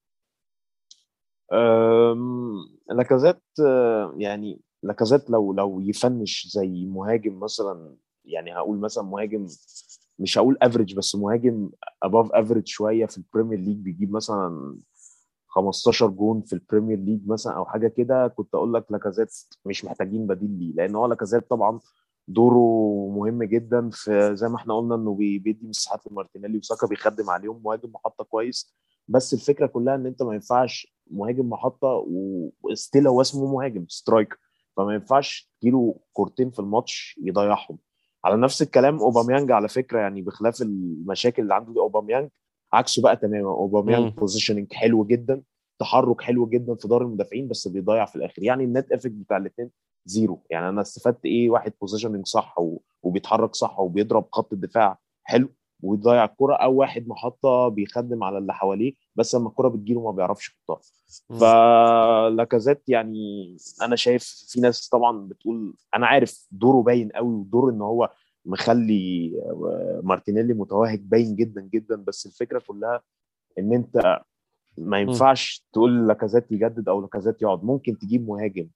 [2.89, 9.47] لاكازيت آه، يعني لاكازيت لو لو ي finish زي مهاجم مثلا يعني هقول مثلا مهاجم
[10.19, 11.69] مش هقول average بس مهاجم
[12.03, 14.77] above average شوية في ال Premier League بيجيب مثلا
[15.47, 19.29] 15 جون في ال Premier League مثلا أو حاجة كده كنت أقول لك لاكازيت
[19.65, 21.79] مش محتاجين بديل ليه لأن هو لاكازيت طبعا
[22.27, 22.57] دوره
[23.17, 27.61] مهم جدا في زي ما إحنا قلنا إنه بي- بيدي مساحات لمارتينيلي وساكا بيخدم عليهم
[27.65, 28.75] مهاجم محطة كويس.
[29.07, 32.05] بس الفكرة كلها إن أنت ما ينفعش مهاجم محطة
[32.61, 34.37] و still هو اسمه مهاجم striker
[34.77, 37.77] فما ينفعش تجيله كورتين في الماتش يضيعهم.
[38.25, 42.29] على نفس الكلام اوباميانج على فكرة يعني بخلاف المشاكل اللي عنده اوباميانج
[42.73, 43.49] عكسه بقى تماما.
[43.49, 44.13] اوباميانج.
[44.13, 45.41] positioning حلو جدا
[45.79, 48.43] تحرك حلو جدا في ضهر المدافعين بس بيضيع في الآخر.
[48.43, 49.71] يعني ال net effect بتاع الاثنين
[50.05, 50.43] zero.
[50.49, 52.55] يعني أنا استفدت إيه؟ واحد positioning صح
[53.03, 55.49] وبيتحرك صح وبيضرب خط الدفاع حلو.
[55.81, 60.49] ويضيع الكرة أو واحد محطة بيخدم على اللي حواليه بس لما الكرة بتجيله ما بيعرفش
[60.49, 60.81] يحطها.
[61.39, 67.81] فلاكازيت يعني أنا شايف في ناس طبعا بتقول أنا عارف دوره باين قوي ودور إن
[67.81, 68.11] هو
[68.45, 73.01] مخلي آه، مارتينيلي متوهج باين جدا جدا بس الفكرة كلها
[73.59, 74.21] إن أنت
[74.77, 77.63] ما ينفعش تقول لاكازيت يجدد أو لاكازيت يقعد.
[77.63, 78.67] ممكن تجيب مهاجم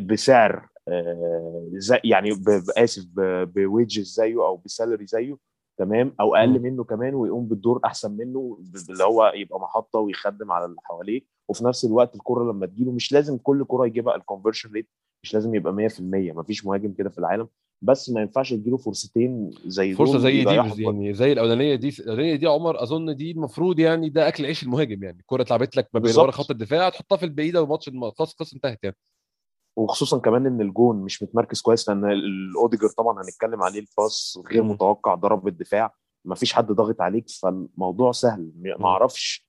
[0.00, 1.70] بسعر آه،
[2.04, 2.30] يعني
[2.78, 5.36] آسف ب wages زيه أو ب salary زيه
[5.78, 6.60] تمام أو أقل.
[6.60, 8.58] منه كمان ويقوم بالدور أحسن منه
[8.90, 13.12] اللي هو يبقى محطة ويخدم على اللي حواليه وفي نفس الوقت الكرة لما تجيله مش
[13.12, 14.88] لازم كل كرة يجيبها ال conversion rate
[15.24, 17.48] مش لازم يبقى 100% مفيش مهاجم كده في العالم
[17.82, 20.82] بس ما ينفعش تجيله فرصتين زي فرصة زي دي.
[20.84, 25.02] يعني زي الأولانية دي الأولانية دي عمر أظن دي المفروض يعني ده أكل عيش المهاجم
[25.04, 26.30] يعني الكرة اتلعبت لك ما بين ورا.
[26.30, 28.96] خط الدفاع تحطها في البعيدة والماتش الم- خلاص القصة انتهت يعني
[29.76, 34.62] وخصوصا كمان إن الجون مش متمركز كويس لأن الأوديجارد طبعا هنتكلم عليه ال pass غير.
[34.62, 39.48] متوقع ضرب الدفاع ما فيش حد ضاغط عليك فالموضوع سهل ما أعرفش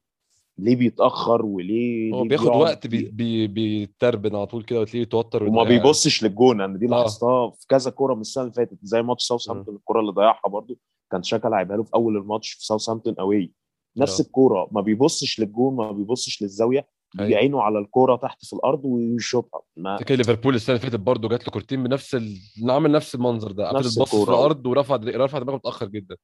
[0.58, 5.64] ليه بيتأخر وليه هو بياخد وقت بي بي بيتربك على طول كده وتلاقيه يتوتر وما.
[5.64, 6.90] بيبصش للجون آه.
[6.90, 10.78] لاحظتها في كذا كورة من السنة اللي فاتت زي ماتش ساوثهامبتون الكورة اللي ضيعها برضو
[11.12, 13.52] كان شاكا لعبها له في أول الماتش في ساوثهامبتون اواي
[13.98, 14.26] نفس آه.
[14.26, 16.88] الكورة ما بيبصش للجون ما بيبصش للزاوية
[17.19, 17.30] أيوة.
[17.30, 21.43] بيعينه على الكورة تحت في الأرض ويشوطها ما فاكر ليفربول السنة اللي فاتت برضه جات
[21.47, 22.38] له كورتين بنفس ال...
[22.69, 23.69] عمل نفس المنظر ده.
[23.69, 24.32] قفل الباص في.
[24.32, 26.15] الأرض ورفع رفع دماغه متأخر جدا.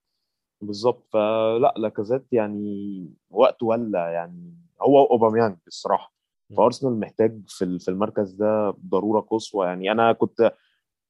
[0.62, 1.08] بالظبط.
[1.14, 4.54] فلا لاكازيت يعني وقت ولا يعني.
[4.82, 6.14] هو أوباميانج الصراحة.
[6.58, 9.92] فأرسنال محتاج في في المركز ده ضرورة قصوى يعني.
[9.92, 10.54] أنا كنت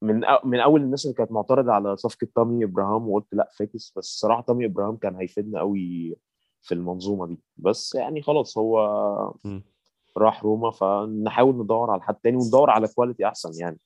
[0.01, 3.93] من أ- من أول الناس اللي كانت معترضة على صفقة تامي إبراهام وقلت لا فاكس.
[3.97, 6.15] بس الصراحه تامي إبراهام كان هيفيدنا قوي
[6.61, 7.39] في المنظومة دي.
[7.57, 8.87] بس يعني خلاص هو
[9.45, 9.59] م.
[10.17, 13.79] راح روما فنحاول ندور على حد تاني وندور على quality أحسن يعني.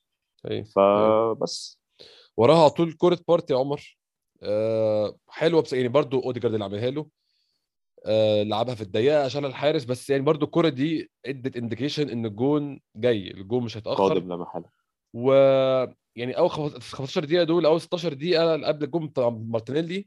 [0.50, 0.64] أيوة.
[0.64, 1.78] فبس
[2.36, 3.98] وراها على طول كوره بارتي يا عمر.
[4.42, 7.06] آه حلوة بس يعني برضه أوديجارد اللي عملها له.
[8.06, 12.80] آه لعبها في الضيقه عشان الحارس بس يعني برضه الكوره دي ادت indication إن الجون
[12.96, 14.08] جاي الجون مش هيتأخر.
[14.08, 14.64] قادم لا محالة.
[15.14, 15.32] و
[16.16, 20.06] يعني أول خمس- 15 دقيقة دول أول 16 دقيقة قبل الجون بتاع مارتينيلي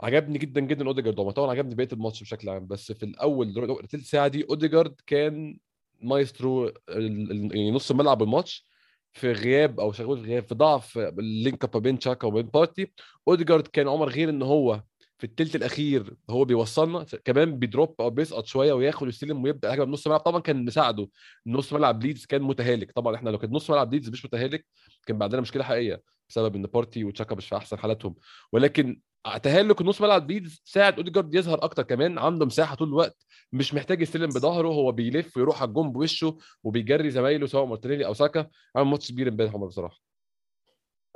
[0.00, 1.20] عجبني جدا جدا أوديجارد.
[1.20, 5.58] هو طبعا عجبني بقية الماتش بشكل عام بس في الأول تلت ساعه دي أوديجارد كان
[6.02, 8.68] مايسترو يعني نص ملعب الماتش
[9.12, 12.92] في غياب أو شغال في غياب في ضعف ال link up بين تشاكا وبين بارتي.
[13.28, 14.82] أوديجارد كان عمر غير إن هو
[15.18, 20.06] في الثلث الأخير هو بيوصلنا كمان بي drop أو بيسقط شوية ويستلم ويبدأ هجمه بنص
[20.06, 20.20] ملعب.
[20.20, 21.08] طبعا كان مساعده.
[21.46, 22.92] نص ملعب ليدز كان متهالك.
[22.92, 24.66] طبعا إحنا لو كان نص ملعب ليدز مش متهالك
[25.06, 28.14] كان بعدنا مشكلة حقيقية بسبب إن بارتي وتشاكا مش في أحسن حالاتهم.
[28.52, 29.00] ولكن
[29.42, 34.02] تهالك النص ملعب ليدز ساعد أوديجارد يظهر أكتر كمان عنده مساحة طول الوقت مش محتاج
[34.02, 38.90] يستلم بظهره هو بيلف ويروح على الجون بوشه وبيجري زمايله سواء مارتينيلي أو ساكا عمل
[38.90, 40.00] ماتش كبير امبارح عمر بصراحة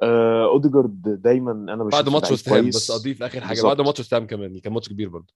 [0.03, 2.55] آه، أوديجارد دايما أنا بشوف بعد ماتش وست.
[2.55, 3.67] بس أضيف آخر حاجة بالظبط.
[3.67, 5.35] بعد ماتش وست كمان كان ماتش كبير برضه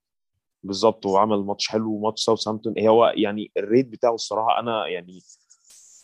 [0.62, 5.20] بالظبط وعمل ماتش حلو وماتش ساوثهامبتون هو يعني ال rate بتاعه الصراحة أنا يعني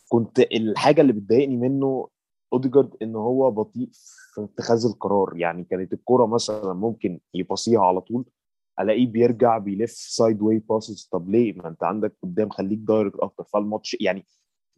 [0.09, 2.09] كنت الحاجة اللي بتضايقني منه
[2.53, 3.89] أوديجارد إن هو بطيء
[4.35, 5.33] في اتخاذ القرار.
[5.37, 8.25] يعني كانت الكورة مثلا ممكن يباصيها على طول
[8.81, 13.45] ألاقيه بيرجع بيلف sideway passes طب ليه؟ ما أنت عندك قدام خليك direct أكتر.
[13.45, 14.27] فالماتش يعني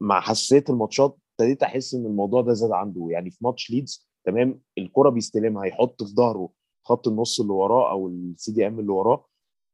[0.00, 3.06] مع حساسية الماتشات ابتديت أحس إن الموضوع ده زاد عنده.
[3.10, 6.48] يعني في ماتش ليدز تمام الكره بيستلمها يحط في ظهره
[6.84, 9.24] خط النص اللي وراه أو ال CDM اللي وراه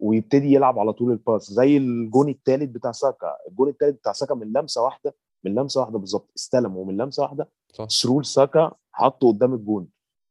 [0.01, 3.37] ويبتدي يلعب على طول ال pass زي الجون الثالث بتاع ساكا.
[3.51, 7.49] الجون الثالث بتاع ساكا من لمسة واحدة من لمسة واحدة بالظبط استلم ومن لمسة واحدة
[7.89, 9.89] سرول ساكا حطه قدام الجون.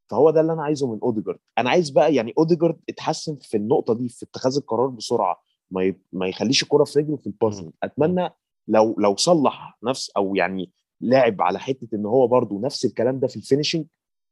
[0.10, 1.40] فهو ده اللي أنا عايزه من أوديجارد.
[1.58, 5.42] أنا عايز بقى يعني أوديجارد اتحسن في النقطة دي في اتخاذ القرار بسرعة
[5.72, 6.02] ما ي...
[6.14, 8.30] ما يخليش الكرة في رجله في ال passing أتمنى
[8.68, 13.28] لو لو صلح نفس أو يعني لعب على حتة إن هو برضو نفس الكلام ده
[13.28, 13.86] في ال finishing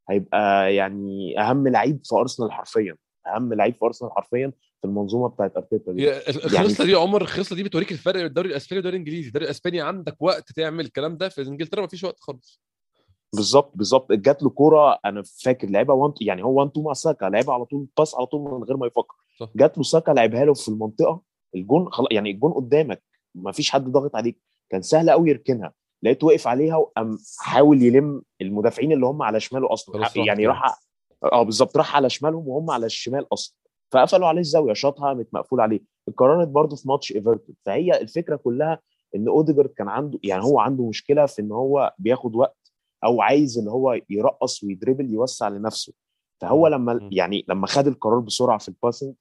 [0.10, 2.96] هيبقى يعني أهم لعيب في أرسنال حرفيا.
[3.28, 4.54] أهم لعيب في أرسنال حرفيا.
[4.82, 6.10] في المنظومة بتاعت أرتيتا دي.
[6.12, 9.28] هي الخصلة دي يا عمر الخصلة دي بتوريك الفرق بين الدوري الأسباني والدوري الإنجليزي.
[9.28, 12.62] الدوري الأسباني عندك وقت تعمل الكلام ده في إنجلترا مفيش وقت خالص.
[13.36, 14.12] بالظبط بالظبط.
[14.12, 17.66] جات له كورة أنا فاكر لعبها 1 يعني هو 1 2 مع ساكا لعبها على
[17.66, 19.16] طول pass على طول من غير ما يفكر.
[19.56, 21.22] جات له ساكا لعبها له في المنطقة
[21.56, 23.04] الجون خلاص يعني الجون قدامك
[23.36, 24.42] ما فيش حد ضاغط عليك.
[24.70, 25.74] كان سهل قوي يركنها.
[26.04, 29.96] لقيت وقف عليها وقام حاول يلم المدافعين اللي هم على شماله أصلا.
[29.96, 30.48] خلاص راح يعني.
[30.48, 30.80] راح
[31.24, 33.56] آه بالظبط راح على شمالهم وهم على الشمال أصلا.
[33.92, 35.80] فقفلوا عليه الزاوية شاطها قامت مقفول عليه.
[36.08, 37.56] اتكررت برضه في ماتش إيفرتون.
[37.66, 38.80] فهي الفكرة كلها
[39.16, 42.72] إن أوديجارد كان عنده يعني هو عنده مشكلة في إن هو بياخد وقت
[43.04, 45.94] أو عايز إن هو يرقص ويدربل يوسع لنفسه.
[46.42, 46.94] فهو لما.
[47.12, 49.14] يعني لما خد القرار بسرعة في ال passing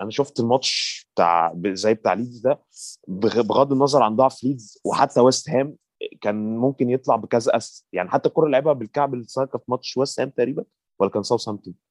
[0.00, 2.62] أنا شفت الماتش بتاع زي بتاع ليدز ده
[3.08, 5.76] بغ- بغض النظر عن ضعف ليدز وحتى ويست هام
[6.20, 7.86] كان ممكن يطلع بكذا assist.
[7.92, 10.64] يعني حتى الكرة اللي لعبها بالكعب لساكا في ماتش ويست هام تقريبا
[10.98, 11.83] ولا كان ساوثهامبتون؟ آه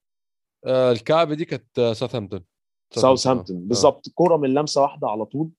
[0.65, 2.43] الكعبة دي كانت آه، ساوثهامبتون
[2.91, 3.61] ساوثهامبتون آه.
[3.67, 4.09] بالظبط.
[4.15, 5.49] كوره من لمسة واحدة على طول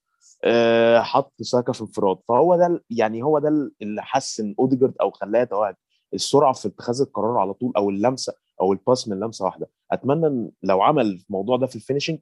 [0.45, 2.19] آه، حط ساكا في انفراد.
[2.29, 3.49] فهو ده يعني هو ده
[3.83, 5.75] اللي حسن أوديجارد أو خلاه يتوهج.
[6.15, 9.71] السرعة في اتخاذ القرار على طول أو اللمسة أو ال pass من لمسة واحدة.
[9.93, 12.19] أتمنى إن لو عمل الموضوع ده في ال finishing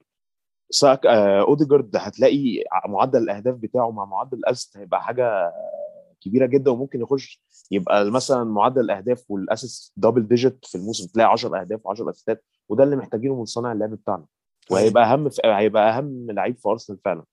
[0.71, 5.53] ساك آه، أوديجارد هتلاقي معدل الأهداف بتاعه مع معدل ال assist هيبقى حاجة
[6.21, 6.71] كبيرة جدا.
[6.71, 11.81] وممكن يخش يبقى مثلا معدل الأهداف وال assist double digit في الموسم تلاقي 10 أهداف
[11.89, 12.45] و10 أسيستات.
[12.69, 14.27] وده اللي محتاجينه من صانع اللعب بتاعنا.
[14.71, 17.25] وهيبقى أهم في هيبقى أهم لعيب في أرسنال فعلا.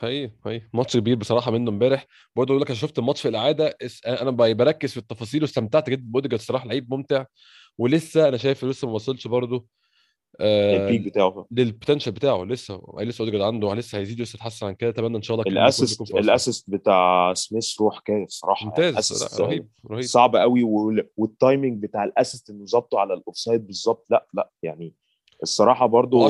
[0.00, 2.06] حقيقي حقيقي ماتش كبير بصراحة منه امبارح.
[2.36, 3.76] برضه أقول لك أنا شفت الماتش في الإعادة.
[3.82, 6.02] اس- أنا بركز في التفاصيل واستمتعت جدا.
[6.06, 7.24] بأوديجارد الصراحه لعيب ممتع.
[7.78, 9.66] ولسه أنا شايف لسه ما وصلش برضه.
[10.40, 12.44] آه ال peak بتاعه لل potential بتاعه.
[12.44, 14.90] لسه لسه اوديجارد عنده لسه هيزيد ولسه يتحسن عن كده.
[14.90, 16.10] أتمنى إن شاء الله ال assist.
[16.14, 20.02] ال assist بتاع سميث روح كده الصراحه ممتاز رهيب رهيب.
[20.02, 24.26] صعب قوي وال- وال timing بتاع ال assist إنه ظبطه على ال offside بالظبط لأ
[24.34, 24.94] لأ يعني
[25.42, 26.28] الصراحة برضو.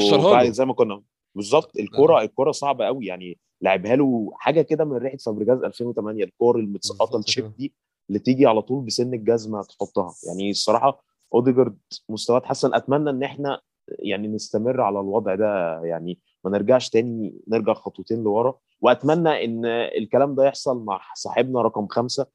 [0.50, 1.02] زي ما كنا
[1.34, 6.58] بالظبط الكرة الكرة صعبة قوي يعني لعبها له حاجة كده من ريحة فابريجاز 2008 الكور
[6.58, 7.56] المتسقطة ال chip.
[7.56, 7.74] دي
[8.08, 10.14] اللي تيجي على طول بسن الجزمة تحطها.
[10.26, 12.74] يعني الصراحه أوديجارد مستواه اتحسن.
[12.74, 13.60] أتمنى إن إحنا
[13.98, 18.58] يعني نستمر على الوضع ده يعني ما نرجعش تاني نرجع خطوتين لورا.
[18.80, 22.26] وأتمنى إن الكلام ده يحصل مع صاحبنا رقم خمسة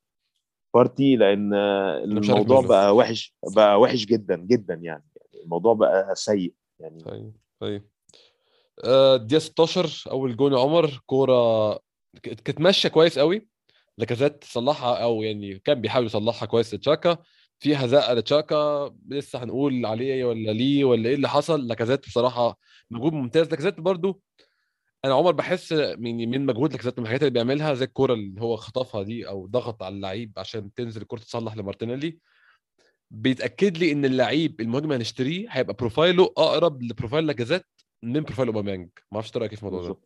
[0.74, 2.62] بارتي لأن الموضوع.
[2.62, 5.04] بقى وحش بقى وحش جدا جدا يعني.
[5.44, 7.04] الموضوع بقى سيء يعني.
[7.04, 7.84] طيب طيب.
[8.84, 11.02] آه، الدقيقة 16 أول جون يا عمر.
[11.06, 11.74] كورة
[12.24, 13.48] كانت ماشيه كويس قوي.
[13.98, 17.18] لاكازيت صلحها أو يعني كان بيحاول يصلحها كويس لتشاكا.
[17.60, 21.68] فيها زقه لتشاكا لسه هنقول عليه ولا ليه ولا إيه اللي حصل.
[21.68, 22.58] لاكازيت بصراحة
[22.92, 23.50] مجهود ممتاز.
[23.50, 24.22] لاكازيت برضو
[25.06, 28.56] أنا عمر بحس من من مجهود لاكازيت من الحاجات اللي بيعملها زي الكوره اللي هو
[28.56, 32.20] خطفها دي أو ضغط على اللعيب عشان تنزل الكوره تصلح لمارتينيلي.
[33.12, 37.66] بيتأكد لي إن اللعيب المهاجم اللي هنشتريه هيبقى بروفايله أقرب ل profile لاكازيت
[38.04, 38.90] من profile أوباميانج.
[39.12, 39.98] ما أعرفش إنت رأيك إيه في الموضوع ده؟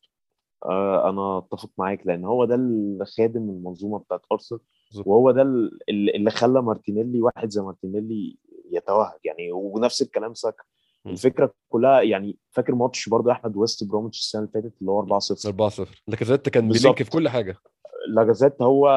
[0.65, 4.61] آه أنا أتفق معاك لأن هو ده اللي خادم المنظومة بتاعت أرسنال.
[4.91, 5.07] بالظبط.
[5.07, 8.37] وهو ده ال- اللي خلى مارتينيلي واحد زي مارتينيلي
[8.71, 10.63] يتوهج يعني ونفس الكلام ساكا.
[11.07, 15.45] الفكرة كلها يعني فاكر ماتش برضه أحمد ويست بروميتش السنة اللي فاتت اللي هو 4-0
[15.47, 16.69] 4 0 لاكازيت كان.
[16.69, 17.57] بي link في كل حاجة
[18.07, 18.89] لاكازيت هو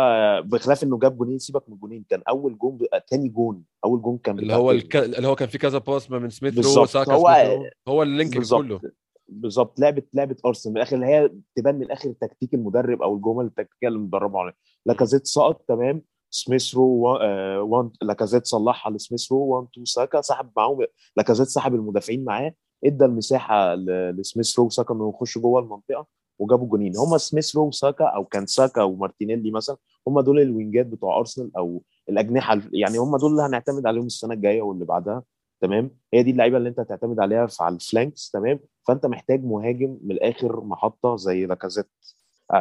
[0.47, 2.79] بخلاف إنه جاب جونين سيبك من الجونين كان أول جون
[3.09, 4.71] تاني جون أول جون كان اللي هو.
[4.71, 4.97] الك...
[4.97, 6.83] اللي هو كان في كذا pass من سميث رو.
[6.83, 7.71] وساكا هو-.
[7.89, 8.81] هو ال link كله
[9.29, 13.45] بالظبط لعبه لعبه أرسنال من الآخر اللي هي تبان من الآخر تكتيك المدرب أو الجمل
[13.45, 14.55] التكتيكية اللي مدربه عليها
[14.87, 20.51] لاكازيت سقط تمام؟ سميث رو آه، one لاكازيت صلحها لسميث رو 1 2 ساكا سحب
[20.57, 20.79] معاهم.
[21.17, 26.07] لاكازيت سحب المدافعين معاه ادى المساحة لسميث رو وساكا إنه يخشوا جوه المنطقة
[26.39, 29.77] وجابوا جونين هم سميث رو وساكا أو كان ساكا ومارتينيلي مثلا
[30.09, 34.35] هم دول ال wingات بتوع أرسنال أو الأجنحة يعني هم دول اللي هنعتمد عليهم السنة
[34.35, 35.23] الجاية واللي بعدها
[35.61, 39.99] تمام؟ هي دي اللعيبة اللي أنت هتعتمد عليها على ال flanks تمام؟ فأنت محتاج مهاجم
[40.03, 41.91] من الآخر محطة زي لاكازيت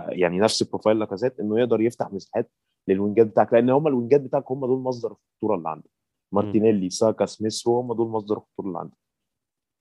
[0.09, 2.51] يعني نفس profile لاكازيت إنه يقدر يفتح مساحات
[2.87, 5.89] لل wingات بتاعك لأن هم ال wingات بتاعك هم دول مصدر الخطورة اللي عندك.
[6.31, 8.97] مارتينيلي ساكا سميث هم دول مصدر الخطورة اللي عندك.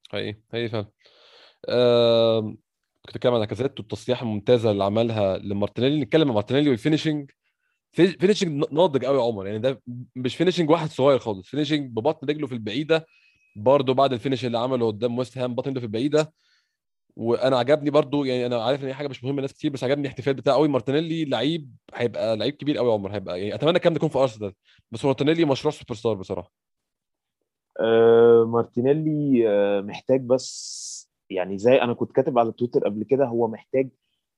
[0.08, 0.86] حقيقي حقيقي فعلا.
[1.68, 2.56] آم،
[3.06, 6.00] كنت بتكلم عن لاكازيت والتصليحة الممتازة اللي عملها لمارتينيلي.
[6.00, 7.30] نتكلم عن مارتينيلي وال finishing
[7.92, 9.46] في- finishing ناضج قوي يا عمر.
[9.46, 9.82] يعني ده
[10.16, 11.48] مش finishing واحد صغير خالص.
[11.48, 13.06] finishing ببطن رجله في البعيدة.
[13.56, 16.32] برضه بعد ال finish اللي عمله قدام ويست هام بطن رجله في البعيدة.
[17.16, 20.02] وأنا عجبني برضه يعني أنا عارف إن هي حاجة مش مهمة لناس كتير بس عجبني
[20.02, 23.98] الاحتفال بتاعه قوي مارتينيلي لعيب هيبقى لعيب كبير قوي عمر هيبقى يعني أتمنى الكلام ده
[23.98, 24.52] يكون في أرسنال
[24.90, 26.52] بس مارتينيلي مشروع سوبر ستار بصراحة
[27.80, 30.82] آه مارتينيلي آه محتاج بس
[31.30, 33.88] يعني زي أنا كنت كاتب على تويتر قبل كده هو محتاج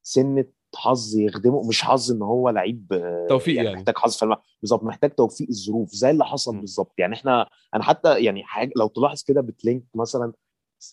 [0.03, 0.45] سنة
[0.77, 3.79] حظ يخدمه مش حظ إن هو لعيب آه، توفيق يعني, يعني.
[3.79, 6.61] محتاج حظ في بالظبط محتاج توفيق الظروف زي اللي حصل.
[6.61, 10.33] بالظبط يعني إحنا أنا حتى يعني حاجة لو تلاحظ كده بتلينك مثلا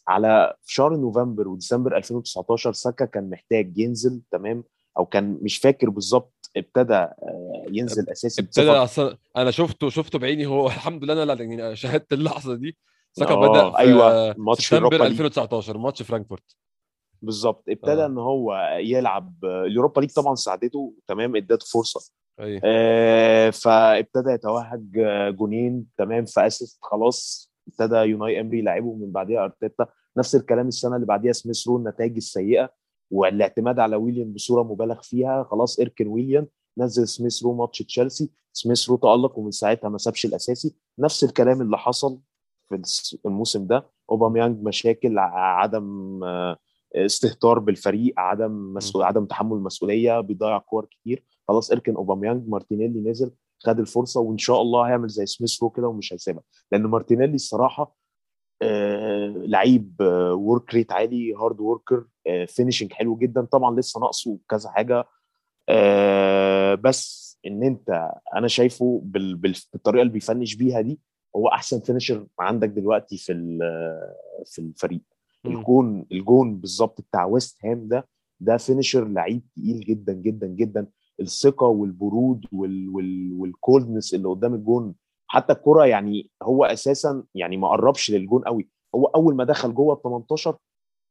[0.07, 4.63] على في شهر نوفمبر وديسمبر 2019 ساكا كان محتاج ينزل تمام؟
[4.97, 10.45] أو كان مش فاكر بالظبط ابتدى آه، ينزل أساسي ابتدى أصلا أنا شفته شفته بعيني
[10.45, 12.77] هو الحمد لله أنا يعني شاهدت اللحظة دي.
[13.13, 15.11] ساكا آه، بدأ في أيوة، ماتش سبتمبر ال Europa League.
[15.11, 16.55] 2019 ماتش فرانكفورت.
[17.21, 18.05] بالظبط ابتدى آه.
[18.05, 22.11] إن هو يلعب ال Europa League طبعا ساعدته تمام؟ ادته فرصة.
[22.39, 27.50] اي آه، فابتدى يتوهج آه، جونين تمام؟ ف assist خلاص.
[27.71, 29.85] ابتدى أوناي إيمري لعبه من بعديها أرتيتا.
[30.17, 32.69] نفس الكلام السنة اللي بعديها سميث رو النتائج السيئة
[33.11, 35.43] والاعتماد على ويليام بصورة مبالغ فيها.
[35.43, 38.29] خلاص إركن ويليام نزل سميث رو ماتش تشيلسي.
[38.53, 40.75] سميث رو تألق ومن ساعتها ما سابش الأساسي.
[40.99, 42.19] نفس الكلام اللي حصل
[42.69, 43.89] في الموسم ده.
[44.11, 46.57] أوباميانج مشاكل عدم آه،
[46.95, 51.23] استهتار بالفريق عدم مسؤول عدم تحمل المسؤوليه بيضيع كور كتير.
[51.47, 52.49] خلاص إركن أوباميانج.
[52.49, 53.31] مارتينيلي نزل.
[53.65, 57.95] خد الفرصة وإن شاء الله هيعمل زي سميث رو كده ومش هيسيبها لأن مارتينيلي الصراحة
[58.61, 63.41] آه لعيب آه work rate عالي hard worker آه finishing حلو جدا.
[63.41, 65.05] طبعا لسه ناقصه كذا حاجة.
[65.69, 70.99] آه بس إن أنت أنا شايفه بال بال بالطريقة اللي بيفنش بيها دي
[71.35, 73.33] هو أحسن finisher عندك دلوقتي في
[74.45, 75.01] في الفريق.
[75.45, 78.07] الجون الجون بالظبط بتاع ويست هام ده
[78.39, 80.87] ده finisher لعيب تقيل جدا جدا جدا.
[81.21, 84.95] الثقة والبرود وال وال وال coldness اللي قدام الجون.
[85.27, 88.69] حتى الكرة يعني هو أساسا يعني ما قربش للجون قوي.
[88.95, 90.57] هو أول ما دخل جوه ال 18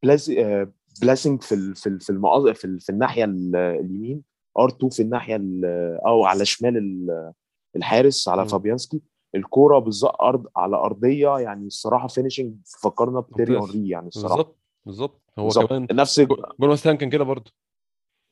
[0.03, 4.23] بلاز آه، بلاسنج في في في المقاص في, في الناحية ال- اليمين.
[4.59, 7.33] ار 2 في الناحية ال- أو على شمال ال-
[7.77, 8.49] الحارس على.
[8.49, 9.01] فابيانسكي.
[9.35, 13.59] الكوره بالظبط ارض على أرضية يعني الصراحة فينيشنج فكرنا بتيري.
[13.59, 14.35] هنري يعني الصراحة.
[14.37, 15.23] بالظبط بالظبط.
[15.39, 15.69] هو بالظبط.
[15.69, 17.53] كمان نفس هام كان كده برضه.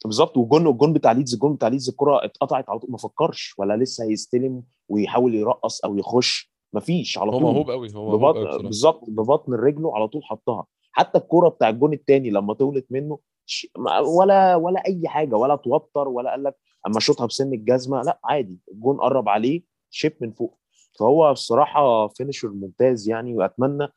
[0.04, 0.36] بالظبط.
[0.36, 2.90] والجون الجون بتاع ليدز الجون بتاع ليدز الكرة اتقطعت على طول.
[2.90, 6.52] ما فكرش ولا لسه هيستلم ويحاول يرقص أو يخش.
[6.72, 7.42] مفيش على هو طول.
[7.42, 8.62] موهوب قوي هو موهوب ببطن قوي بصراحة.
[8.62, 10.66] بالظبط ببطن رجله على طول حطها.
[10.92, 15.56] حتى الكرة بتاع الجون الثاني لما طولت منه ش- ما- ولا ولا أي حاجة ولا
[15.56, 16.56] توتر ولا قال لك
[16.86, 18.58] أما شوطها بسن الجزمة لا عادي.
[18.72, 20.58] الجون قرب عليه chip من فوق.
[20.98, 23.88] فهو الصراحه finisher ممتاز يعني وأتمنى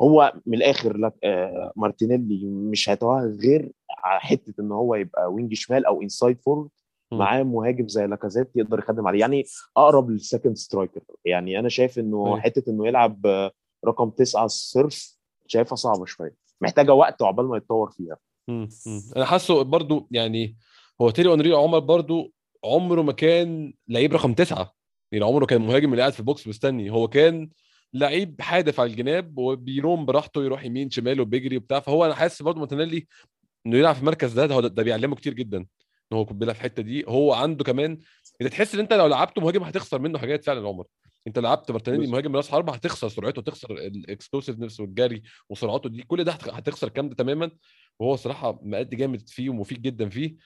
[0.00, 5.54] هو من الآخر لك آه مارتينيلي مش هيتوهج غير على حتة إن هو يبقى wing
[5.54, 6.68] شمال أو inside forward.
[7.12, 9.44] معاه مهاجم زي لاكازيت يقدر يخدم عليه يعني
[9.76, 12.40] أقرب لل second striker يعني أنا شايف إنه أيوة.
[12.40, 13.50] حتة إنه يلعب آه،
[13.86, 18.16] رقم تسعة صرف شايفها صعبة شوية محتاجة وقت عقبال ما يتطور فيها
[18.48, 18.68] مم.
[18.86, 19.02] مم.
[19.16, 20.56] أنا حاسه برضو يعني
[21.00, 22.32] هو تيري هنري عمر برضو
[22.64, 24.72] عمره ما كان لعيب رقم تسعة
[25.12, 27.50] يعني عمره كان مهاجم اللي قاعد في ال box مستني هو كان
[27.98, 31.80] لعيب حادف على الجناب وبي roam براحته يروح يمين شمال وبيجري وبتاع.
[31.80, 33.06] فهو أنا حاسس برضو مارتينيلي
[33.66, 35.58] إنه يلعب في المركز ده ده, ده, بيعلمه كتير جدا
[36.12, 37.04] إن هو بيلعب في الحتة دي.
[37.08, 37.98] هو عنده كمان
[38.42, 40.84] أنت تحس إن أنت لو لعبته مهاجم هتخسر منه حاجات فعلا عمر.
[41.26, 46.24] أنت لعبت مارتينيلي مهاجم راس حربة هتخسر سرعته هتخسر ال explosiveness والجري وسرعته دي كل
[46.24, 47.50] ده هت- هتخسر الكلام ده تماما.
[47.98, 50.36] وهو صراحة مأدي جامد فيه ومفيد جدا فيه.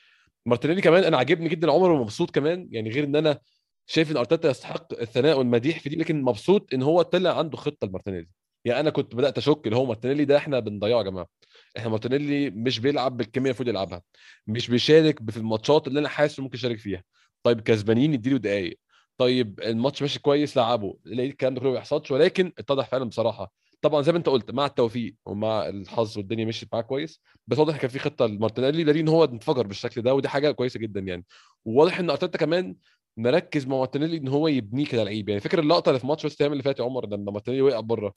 [0.47, 2.69] مارتينيلي كمان أنا عاجبني جدا عمر ومبسوط كمان.
[2.71, 3.39] يعني غير إن أنا
[3.91, 7.87] شايف إن أرتيتا يستحق الثناء والمديح في دي لكن مبسوط إن هو طلع عنده خطة
[7.87, 8.29] لمارتينيلي.
[8.65, 11.27] يعني أنا كنت بدأت أشك اللي هو مارتينيلي ده إحنا بنضيعه يا جماعة.
[11.77, 14.03] إحنا مارتينيلي مش بيلعب بالكميه المفروض يلعبها.
[14.47, 17.03] مش بيشارك في الماتشات اللي أنا حاسس ممكن يشارك فيها.
[17.43, 18.79] طيب كسبانين اديله دقايق.
[19.19, 20.97] طيب الماتش ماشي كويس لعبه.
[21.05, 23.53] لقيت الكلام ده كله ما بيحصلش ولكن اتضح فعلا بصراحة.
[23.83, 27.77] طبعا زي ما أنت قلت مع التوفيق ومع الحظ والدنيا مشيت معاه كويس بس واضح
[27.77, 31.25] كان في خطة لمارتينيلي دليل إن هو انفجر بالشكل ده ودي حاجة كويسة جدا يعني.
[31.65, 32.77] وواضح إن أرتيتا كمان
[33.17, 35.29] مركز مع مارتينيلي إن هو يبنيه كلاعب.
[35.29, 37.81] يعني فاكر اللقطة اللي في ماتش وست هام اللي فات يا عمر لما مارتينيلي وقع
[37.81, 38.15] بره؟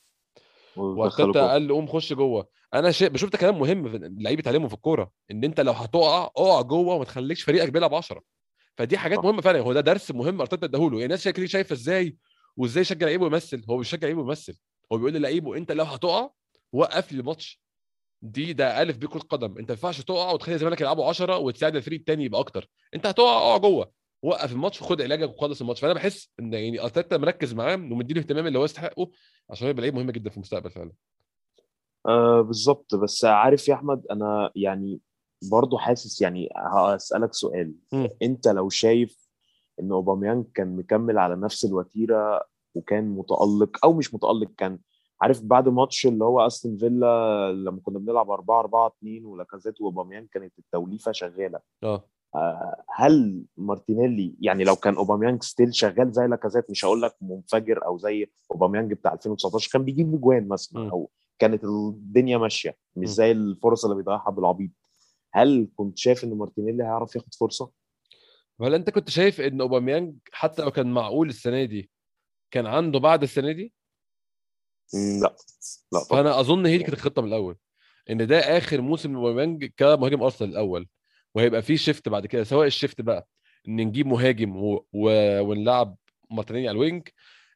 [0.77, 1.51] وارتيتا.
[1.51, 2.47] قال له قوم خش جوه.
[2.73, 6.61] أنا شيء بشوف ده كلام مهم اللعيبة يتعلموا في الكورة إن أنت لو هتقع اقع
[6.61, 8.21] جوه وما تخليكش فريقك بيلعب 10
[8.77, 9.19] فدي حاجات.
[9.19, 9.59] مهمة فعلا.
[9.59, 10.93] هو ده درس مهم أرتيتا اداهوله.
[10.93, 12.17] يعني الناس شايفة شايفه إزاي
[12.57, 14.57] وإزاي يشجع لعيبه يمثل هو بيشجع لعيبه يمثل
[14.93, 16.29] هو بيقول للعيبه أنت لو هتقع
[16.73, 17.61] وقف لي الماتش.
[18.21, 19.57] دي ده ألف ب كره قدم.
[19.57, 22.69] أنت ما ينفعش تقع وتخلي زمالك يلعبوا 10 وتساعد الفريق الثاني يبقى أكتر.
[22.95, 23.91] أنت هتقع اقع جوه.
[24.23, 25.79] وقف الماتش وخد علاجك وخلص الماتش.
[25.81, 29.09] فأنا بحس إن يعني أرتيتا مركز معاه ومديله الاهتمام اللي هو يستحقه
[29.49, 30.91] عشان يبقى لعيب مهم جدا في المستقبل فعلا.
[32.05, 32.95] آه بالظبط.
[32.95, 34.99] بس عارف يا أحمد أنا يعني
[35.51, 37.73] برضو حاسس يعني هسألك سؤال.
[37.93, 38.09] مم.
[38.21, 39.27] أنت لو شايف
[39.79, 42.43] إن أوباميانج كان مكمل على نفس الوتيرة
[42.75, 44.79] وكان متألق أو مش متألق كان
[45.21, 50.27] عارف بعد ماتش اللي هو أستون فيلا لما كنا بنلعب 4 4 2 ولاكازيت وأوباميانج
[50.29, 51.59] كانت التوليفة شغالة.
[51.83, 52.09] آه.
[52.95, 57.97] هل مارتينيلي يعني لو كان أوباميانج still شغال زي لاكازيت مش هقول لك منفجر أو
[57.97, 60.91] زي أوباميانج بتاع 2019 كان بيجيب اجوان مثلا.
[60.91, 63.09] أو كانت الدنيا ماشية مش.
[63.09, 64.71] زي الفرص اللي بيضيعها بالعبيط
[65.31, 67.71] هل كنت شايف إن مارتينيلي هيعرف ياخد فرصة؟
[68.61, 71.89] هل أنت كنت شايف إن أوباميانج حتى لو كان معقول السنة دي
[72.51, 73.73] كان عنده بعد السنة دي
[74.93, 75.35] لا
[75.91, 77.57] لا طبعا فأنا أظن هي دي كانت الخطة من الأول
[78.09, 80.87] إن ده آخر موسم لأوباميانج كمهاجم أرسنال الأول
[81.35, 83.27] وهيبقى في shift بعد كده سواء ال shift بقى
[83.67, 84.85] إن نجيب مهاجم و...
[84.93, 85.09] و...
[85.41, 85.97] ونلعب
[86.31, 87.07] مارتينيلي على ال wing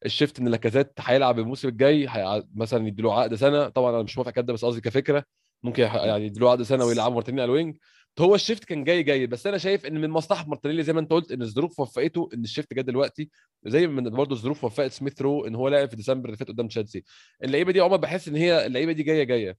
[0.05, 2.43] ال shift إن لاكازيت هيلعب الموسم الجاي هي...
[2.55, 5.23] مثلا يديله عقد سنة طبعا أنا مش موافق كده بس قصدي كفكرة
[5.63, 7.77] ممكن يعني يديله عقد سنة ويلعب مارتينيلي على ال wing.
[8.19, 10.99] هو ال shift كان جاي جاي بس أنا شايف إن من مصلحة مارتينيلي زي ما
[10.99, 13.29] أنت قلت إن الظروف وفقته إن ال shift جه دلوقتي
[13.65, 16.67] زي ما برضه الظروف وفقت سميث رو إن هو لاعب في ديسمبر اللي فات قدام
[16.67, 17.03] تشيلسي.
[17.43, 19.57] اللعيبة دي عمر بحس إن هي اللعيبة دي جاية جاية.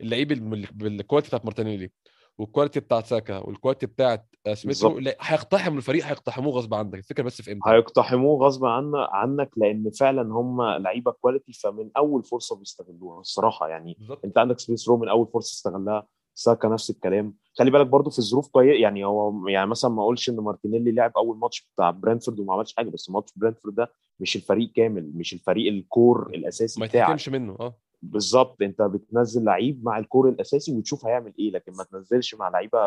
[0.00, 0.28] اللعيب
[0.78, 1.90] بال quality بتاعت مارتينيلي.
[2.38, 5.04] وال quality بتاعت ساكا وال quality بتاعت سميث رو بالظبط.
[5.06, 6.94] لا، هيقتحموا الفريق هيقتحموه غصب عنك.
[6.94, 12.24] الفكرة بس في إمتى؟ هيقتحموه غصب عن عنك لأن فعلا هم لعيبة quality فمن أول
[12.24, 13.68] فرصة بيستغلوها الصراحة.
[13.68, 14.24] يعني بالظبط.
[14.24, 16.06] أنت عندك سميث رو من أول فرصة استغلها.
[16.34, 17.34] ساكا نفس الكلام.
[17.58, 21.12] خلي بالك برضو في الظروف كويس يعني هو يعني مثلا ما أقولش إن مارتينيلي لعب
[21.16, 25.32] أول ماتش بتاع برنتفورد وما عملش حاجة بس ماتش برنتفورد ده مش الفريق كامل مش
[25.32, 27.02] الفريق ال core الأساسي ما بتاعك.
[27.08, 27.76] يتحكمش منه آه.
[28.02, 32.48] بالظبط أنت بتنزل لعيب مع ال core الأساسي وتشوف هيعمل إيه لكن ما تنزلش مع
[32.48, 32.78] لعيبة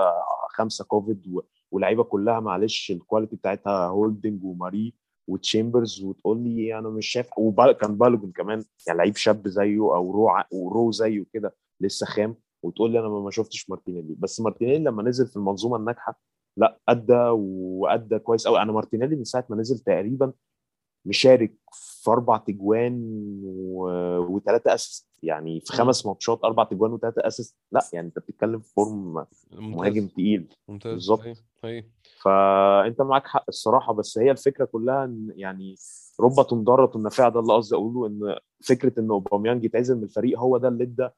[0.50, 1.42] خمسة كوفيد و...
[1.72, 4.94] ولعيبة كلها معلش ال quality بتاعتها هولدنج وماري
[5.28, 10.30] وتشامبرز وتقول لي أنا مش شايف وكان بالوجن كمان يعني لعيب شاب زيه أو رو
[10.30, 12.36] ع- ورو زيه كده لسه خام.
[12.64, 14.16] وتقول لي أنا ما شفتش مارتينيلي.
[14.20, 16.20] بس مارتينيلي لما نزل في المنظومة الناجحة
[16.58, 20.34] لا أدى وأدى كويس قوي أنا مارتينيلي من ساعة ما نزل تقريبا
[21.06, 23.02] مشارك في أربع تجوان
[24.30, 25.08] وثلاثه assist.
[25.24, 25.74] يعني في.
[25.74, 27.58] خمس ماتشات أربع تجوان وثلاثه assist.
[27.72, 30.48] لا يعني أنت بتتكلم في form مهاجم تقيل.
[30.68, 30.94] ممتاز.
[30.94, 31.44] بالظبط.
[32.22, 33.94] فأنت معاك حق الصراحة.
[33.94, 35.76] بس هي الفكرة كلها إن يعني
[36.20, 40.58] رب ضارة نافعة ده اللي قصدي أقوله إن فكرة إن أوباميانج يتعزل من الفريق هو
[40.58, 41.10] ده اللي إدى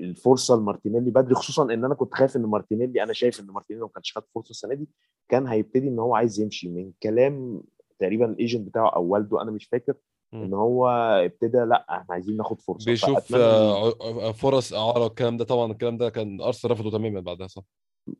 [0.00, 3.86] الفرصة لمارتينيلي بدري خصوصا إن أنا كنت خايف إن مارتينيلي أنا شايف إن مارتينيلي لو
[3.86, 4.88] ما كانش خد فرصة السنة دي
[5.28, 6.68] كان هيبتدي إن هو عايز يمشي.
[6.68, 7.62] من كلام
[7.98, 9.94] تقريبا ال agent بتاعه أو والده أنا مش فاكر.
[10.34, 10.88] إن هو
[11.24, 12.90] ابتدى لأ إحنا عايزين ناخد فرصة.
[12.90, 13.88] بيشوف إن- آه،
[14.28, 15.44] ع- فرص إعارة والكلام ده.
[15.44, 17.62] طبعا الكلام ده كان ارسنال رفضه تماما بعدها صح؟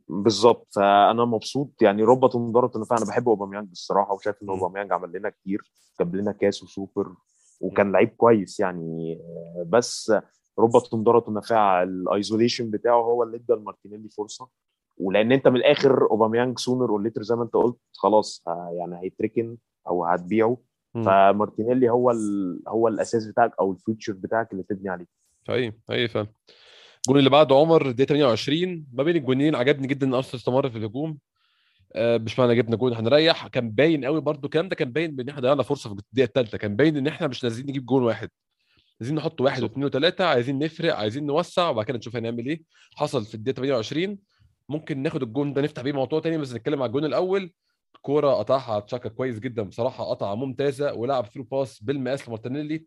[0.08, 0.66] بالظبط.
[0.74, 1.70] فأنا مبسوط.
[1.82, 4.48] يعني رب ضارة نافعة أنا بحب أوباميانج الصراحة وشايف إن.
[4.48, 5.62] أوباميانج عمل لنا كتير
[6.00, 7.14] جاب لنا كاس وسوبر
[7.60, 9.18] وكان لعيب كويس يعني.
[9.22, 10.12] آه، بس
[10.58, 14.48] رب ضارة نافعة ال isolation بتاعه هو اللي ادى لمارتينيلي فرصة.
[14.98, 19.00] ولأن أنت من الآخر أوباميانج sooner or later زي ما أنت قلت خلاص ه- يعني
[19.02, 19.56] هيتركن
[19.88, 20.56] أو هتبيعه.
[21.04, 22.60] فمارتينيلي هو ال...
[22.68, 25.06] هو الأساس بتاعك أو ال future بتاعك اللي تبني عليه.
[25.50, 26.26] اي اي فاهم
[27.06, 30.78] الجون اللي بعده عمر دقيقه 28 ما بين الجونين عجبني جدا إن أرسنال استمر في
[30.78, 31.18] الهجوم.
[31.94, 33.46] آه، مش معنى جبنا جون هنريح.
[33.46, 36.58] كان باين قوي برضو الكلام ده كان باين ان إحنا ضيعنا فرصة في الدقيقة الثالثه
[36.58, 38.28] كان باين إن إحنا مش نازلين نجيب جون واحد.
[39.04, 39.62] عايزين نحط واحد.
[39.62, 42.62] واثنين وثلاثه عايزين نفرق عايزين نوسع وبعد كده نشوف هنعمل إيه.
[42.96, 44.18] حصل في الدقيقة 28
[44.68, 47.52] ممكن ناخد الجون ده نفتح بيه موضوع تاني بس نتكلم على الجون الأول.
[48.02, 52.84] كورة قطعها تشاكا كويس جدا بصراحة قطعه ممتازة ولعب through pass بالمقاس لمارتينيلي.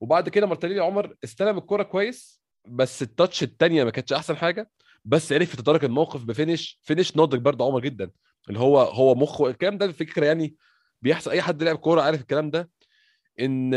[0.00, 4.70] وبعد كده مارتينيلي عمر استلم الكورة كويس بس ال touch الثانية ما كانتش أحسن حاجة.
[5.04, 6.80] بس عرف يتدارك الموقف ب finish.
[6.82, 8.10] finish ناضج برضه عمر جدا.
[8.48, 10.54] اللي هو هو مخه الكلام ده الفكرة يعني
[11.02, 12.70] بيحصل أي حد لعب كورة عارف الكلام ده.
[13.40, 13.70] إن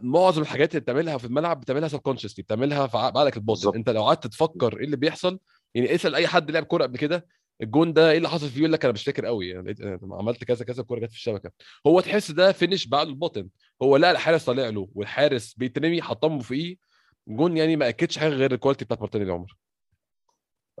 [0.00, 3.74] معظم الحاجات اللي بتعملها في الملعب بتعملها subconsciously بتعملها في بعقلك الباطن.
[3.74, 5.38] أنت لو قعدت تفكر إيه اللي بيحصل؟
[5.74, 7.26] يعني اسأل أي حد لعب كورة قبل كده
[7.62, 10.64] الجون ده إيه اللي حصل فيه؟ يقول لك أنا مش فاكر قوي يعني عملت كذا
[10.64, 11.50] كذا الكوره جت في الشبكة.
[11.86, 13.48] هو تحس ده finish بعقله الباطن.
[13.82, 16.76] هو لقى الحارس طالع له والحارس بيترمي حطها فوقيه.
[17.28, 19.56] جون يعني ما أكدش حاجة غير ال quality بتاعت مارتينيلي عمر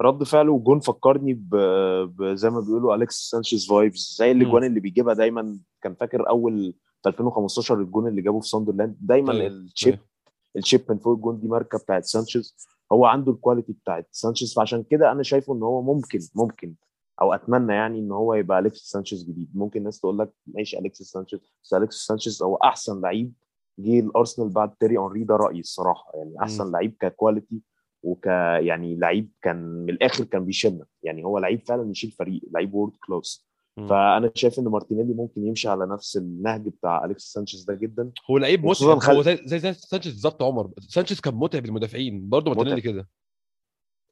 [0.00, 1.56] رد فعله وجون فكرني ب...
[2.04, 2.34] ب...
[2.34, 4.30] زي ما بيقولوا اليكس سانشيز vibes زي.
[4.30, 5.58] الأجوان اللي بيجيبها دايما.
[5.82, 9.46] كان فاكر أول في 2015 الجون اللي جابه في ساندرلاند دايما أيوة.
[9.46, 10.06] ال chip أيوة.
[10.56, 12.56] ال chip من فوق الجون دي ماركة بتاعت سانشيز
[12.92, 16.74] هو عنده ال quality بتاعت سانشيز فعشان كده أنا شايفه إن هو ممكن ممكن
[17.20, 21.02] أو أتمنى يعني إن هو يبقى اليكس سانشيز جديد ممكن الناس تقول لك ماشي اليكس
[21.02, 23.32] سانشيز بس اليكس سانشيز هو أحسن لعيب
[23.78, 27.62] جه الأرسنال بعد تيري اونري ده رأيي الصراحة يعني أحسن لعيب ك quality
[28.02, 28.26] وك
[28.60, 32.92] يعني لعيب كان من الآخر كان بيشيلنا يعني هو لعيب فعلا يشيل فريق لعيب world
[33.06, 33.47] class.
[33.86, 38.10] فأنا شايف إن مارتينيلي ممكن يمشي على نفس النهج بتاع اليكس سانشيز ده جدا.
[38.30, 38.98] هو لعيب متعب.
[38.98, 40.70] خل- هو زي زي زي سانشيز بالظبط عمر.
[40.80, 42.28] سانشيز كان متعب للمدافعين.
[42.28, 43.08] برضه مارتينيلي كده.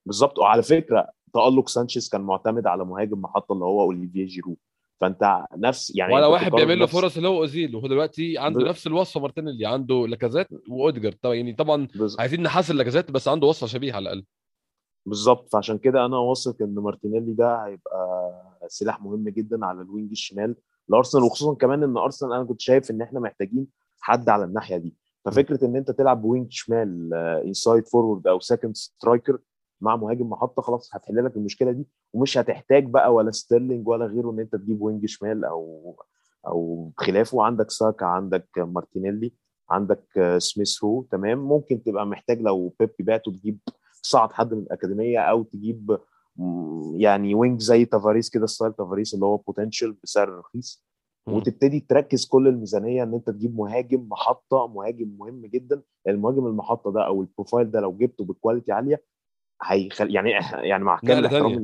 [0.06, 0.38] بالظبط.
[0.38, 4.56] وعلى فكرة تألق سانشيز كان معتمد على مهاجم محطة اللي هو اوليفيه جيرو.
[5.00, 7.76] فأنت نفس يعني أنت واحد بيعمل له فرص اللي هو أوزيل.
[7.76, 9.66] وهو دلوقتي عنده ب- نفس الوصفة مارتينيلي.
[9.66, 11.12] عنده لاكازيت وأوديجارد.
[11.12, 14.24] طبعا يعني طبعا بز- عايزين نحسن لاكازيت بس عنده وصفة شبيهة على الأقل.
[15.06, 15.48] بالظبط.
[15.52, 20.56] فعشان كده أنا واثق إن مارتينيلي ده هيبقى سلاح مهم جدا على ال wing الشمال
[20.88, 23.66] لأرسنال وخصوصا كمان إن أرسنال أنا كنت شايف إن إحنا محتاجين
[24.00, 24.96] حد على الناحية دي.
[25.24, 27.14] ففكرة إن أنت تلعب ب wing شمال
[27.46, 29.38] inside forward أو second striker
[29.80, 34.30] مع مهاجم محطة خلاص هتحل لك المشكلة دي ومش هتحتاج بقى ولا ستيرلينج ولا غيره
[34.30, 35.96] إن أنت تجيب wing شمال أو
[36.46, 37.42] أو خلافه.
[37.42, 39.32] عندك ساكا عندك مارتينيلي
[39.70, 43.58] عندك آه، سميث رو تمام؟ ممكن تبقى محتاج لو بيبي بعته تجيب
[44.02, 45.98] تصعد حد من الأكاديمية أو تجيب
[46.96, 50.86] يعني wing زي تافاريس كده style تافاريس اللي هو potential بسعر رخيص.
[51.36, 55.82] وتبتدي تركز كل الميزانية إن أنت تجيب مهاجم محطة مهاجم مهم جدا.
[56.08, 59.02] المهاجم المحطة ده أو ال profile ده لو جبته ب quality عالية
[59.62, 61.54] هيخلي يعني يعني مع كامل احترامي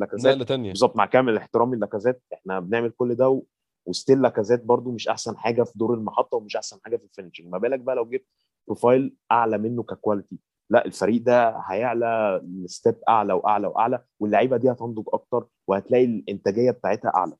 [0.44, 2.22] ثانية بالظبط مع كامل احترامي للاكازيت.
[2.32, 3.42] إحنا بنعمل كل ده و...
[3.86, 7.09] و still لاكازيت برضو مش أحسن حاجة في دور المحطة ومش أحسن حاجة في ال
[7.09, 8.26] finishing ما بالك بقى لو جبت
[8.66, 10.38] profile أعلى منه ك quality
[10.70, 17.12] لا الفريق ده هيعلى step أعلى وأعلى وأعلى واللعيبة دي هتنضج أكتر وهتلاقي الإنتاجية بتاعتها
[17.16, 17.36] أعلى.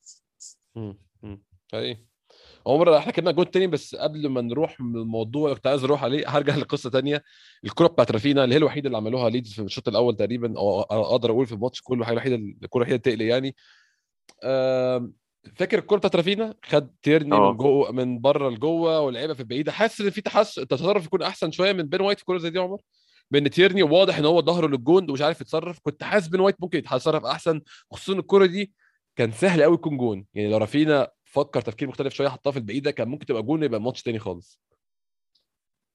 [0.77, 0.99] مم.
[1.23, 1.43] مم.
[1.75, 2.07] اي
[2.67, 6.05] عمر إحنا كنا جون تاني بس قبل ما نروح من الموضوع اللي كنت عايز أروح
[6.05, 6.29] عليه.
[6.29, 7.23] هرجع لقصة تانية.
[7.65, 11.31] الكرة بتاعت رافينا اللي هي الوحيدة اللي عملوها ليدز في الشوط الأول تقريبا أو أقدر
[11.31, 13.57] أقول في الماتش كله الحاجة الوحيدة الكرة الوحيدة تقلق يعني.
[15.57, 17.51] فاكر الكرة بتاعت رافينا؟ خد تيرني آه.
[17.51, 19.73] من جوه من بره لجوه ولعبها في البعيدة.
[19.73, 22.59] حاسس إن في تحسن التصرف يكون أحسن شوية من بين وايت في كرة زي دي
[22.59, 22.81] يا عمر؟
[23.33, 25.79] بان تيرني واضح إن هو ظهره للجون ومش عارف يتصرف.
[25.83, 27.61] كنت حاسس بين وايت ممكن يتصرف أحسن
[27.91, 28.73] خصوصا الكرة دي
[29.17, 30.27] كان سهل قوي يكون جون.
[30.35, 33.81] يعني لو رافينا فكر تفكير مختلف شوية حطها في البعيدة كان ممكن تبقى جون يبقى
[33.81, 34.61] ماتش تاني خالص.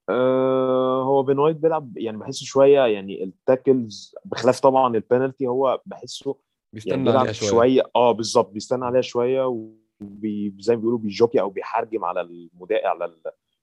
[0.09, 5.81] أه هو بين وايت بيلعب يعني بحسه شوية يعني ال tackles بخلاف طبعا البنالتي هو
[5.85, 6.37] بحسه
[6.73, 7.81] بيستنى يعني عليها شوية, شوية.
[7.95, 12.87] آه بالظبط بيستنى عليها شوية وبي زي ما بيقولوا بي jockey أو بيحجم على المدا
[12.87, 13.05] على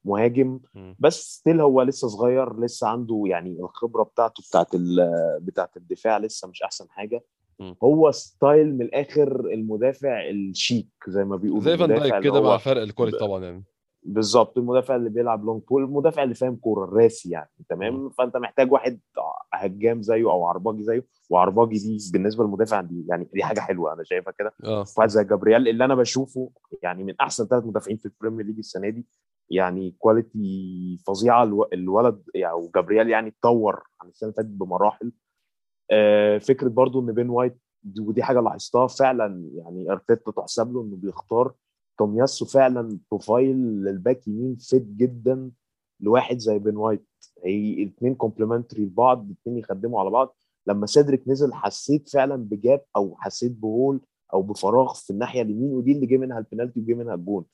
[0.05, 0.96] المهاجم مم.
[0.98, 4.68] بس still هو لسه صغير لسه عنده يعني الخبرة بتاعته بتاعت
[5.40, 7.24] بتاعت الدفاع لسه مش أحسن حاجة.
[7.84, 12.82] هو style من الآخر المدافع الشيك زي ما بيقولوا زي فان دايك كده مع فرق
[12.82, 13.64] ال quality طبعا يعني.
[14.07, 18.72] بالظبط المدافع اللي بيلعب long ball المدافع اللي فاهم كورة الراسي يعني تمام؟ فأنت محتاج
[18.72, 19.00] واحد
[19.52, 24.05] هجام زيه أو عرباجي زيه وعرباجي دي بالنسبة للمدافع دي يعني دي حاجة حلوة أنا
[24.05, 24.55] شايفها كده.
[24.64, 24.84] آه.
[24.98, 26.50] واحد زي جابرييل اللي أنا بشوفه
[26.82, 29.07] يعني من أحسن ثلاث مدافعين في البريمير ليج السنة دي
[29.51, 35.12] يعني quality فظيعة الو- الولد يعني وجابرييل يعني اتطور عن السنة اللي فاتت بمراحل.
[35.90, 40.82] آه، فكرة برضو إن بين وايت دي- ودي حاجة لاحظتها فعلا يعني أرتيتا تحسب له
[40.82, 41.55] إنه بيختار
[41.99, 45.51] تومياسو فعلا profile للباك يمين fit جدا
[46.01, 47.07] لواحد زي بين وايت.
[47.45, 50.36] هي الاثنين complementary لبعض الاثنين يخدموا على بعض.
[50.66, 54.00] لما سيدريك نزل حسيت فعلا ب gap أو حسيت ب hole
[54.34, 57.45] أو بفراغ في الناحية اليمين ودي اللي جه منها البنالتي وجه منها الجون.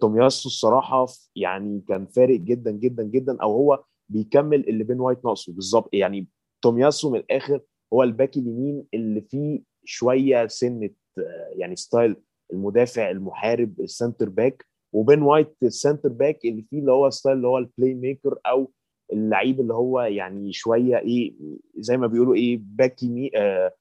[0.00, 1.06] تومياسو الصراحة
[1.36, 5.52] يعني كان فارق جدا جدا جدا أو هو بيكمل اللي بين وايت ناقصه.
[5.52, 5.88] بالظبط.
[5.92, 6.28] يعني
[6.62, 7.60] تومياسو من الآخر
[7.92, 12.16] هو الباك اليمين اللي فيه شوية سنة آه، يعني style
[12.52, 14.66] المدافع المحارب ال center back.
[14.92, 18.70] وبين وايت ال center back اللي فيه اللي هو style اللي هو ال playmaker أو
[19.12, 21.34] اللعيب اللي هو يعني شوية إيه
[21.76, 23.72] زي ما بيقولوا إيه باك يمين آه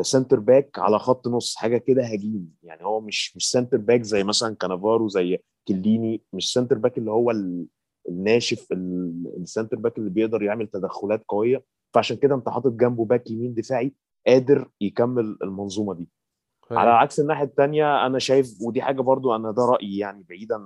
[0.00, 4.24] center back على خط نص حاجة كده هجين يعني هو مش مش center back زي
[4.24, 5.38] مثلا كانافارو زي
[5.68, 6.22] كيليني.
[6.32, 7.66] مش center back اللي هو ال-
[8.08, 11.64] الناشف ال- ال center back اللي بيقدر يعمل تدخلات قوية.
[11.94, 13.94] فعشان كده أنت حاطط جنبه باك يمين دفاعي
[14.26, 16.08] قادر يكمل المنظومة دي.
[16.70, 20.62] على عكس الناحية الثانية أنا شايف ودي حاجة برضو أنا ده رأيي يعني بعيدا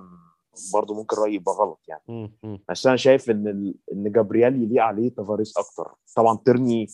[0.73, 2.31] برضه ممكن رأيي يبقى غلط يعني.
[2.69, 3.75] بس أنا شايف إن ال...
[3.93, 5.93] إن جابرييل يليق عليه تافاريس أكتر.
[6.15, 6.87] طبعا تيرني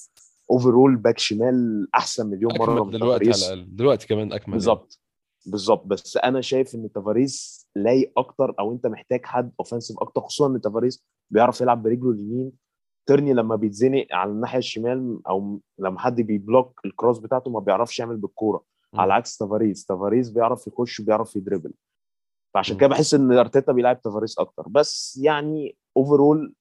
[0.52, 3.76] overall باك شمال أحسن مليون مرة من دلوقتي على الأقل.
[3.76, 5.00] دلوقتي كمان أكمل بالظبط.
[5.46, 5.86] بالظبط.
[5.86, 10.62] بس أنا شايف إن تافاريس لايق أكتر أو أنت محتاج حد اوفensive أكتر خصوصا إن
[10.62, 12.52] تافاريس بيعرف يلعب برجله اليمين.
[13.06, 17.60] تيرني لما بيتزنق على الناحية الشمال أو لما حد بي block ال cross بتاعته ما
[17.60, 18.64] بيعرفش يعمل بالكورة.
[18.94, 19.86] على عكس تافاريس.
[19.86, 21.74] تافاريس بيعرف يخش وبيعرف يدربل
[22.54, 22.78] فعشان.
[22.78, 24.68] كده بحس إن أرتيتا بيلعب تافاريس أكتر.
[24.70, 26.54] بس يعني overall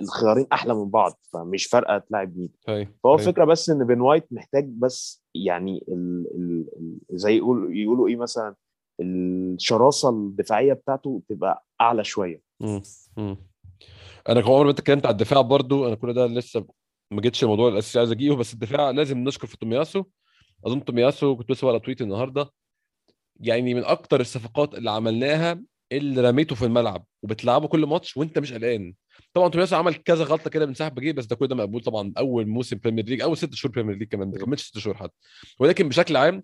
[0.00, 3.20] الخيارين أحلى من بعض فمش فارقة تلعب مين هاي فهو هاي.
[3.22, 8.16] الفكرة بس إن بين وايت محتاج بس يعني ال ال ال زي يقول يقولوا إيه
[8.16, 8.54] مثلا
[9.00, 12.82] الشراسة الدفاعية بتاعته تبقى أعلى شوية مم.
[13.16, 13.36] مم.
[14.28, 16.66] أنا كمان ما اتكلمت على الدفاع برضو أنا كل ده لسه
[17.10, 20.04] ما جيتش الموضوع الأساسي عايز أجيبه بس الدفاع لازم نشكر في تومياسو
[20.66, 22.50] أظن تومياسو كنت لسه على tweet النهارده
[23.40, 25.62] يعني من أكتر الصفقات اللي عملناها
[25.98, 28.94] اللي رميته في الملعب وبتلعبه كل ماتش وانت مش قلقان.
[29.34, 31.80] طبعا تومياسو عمل كذا غلطة كده من ساعة ما جيه بس ده كل ده مقبول
[31.80, 34.96] طبعا أول موسم بريمير ليج أول ست شهور بريمير ليج كمان ما كملش ست شهور
[34.96, 35.14] حتى.
[35.58, 36.42] ولكن بشكل عام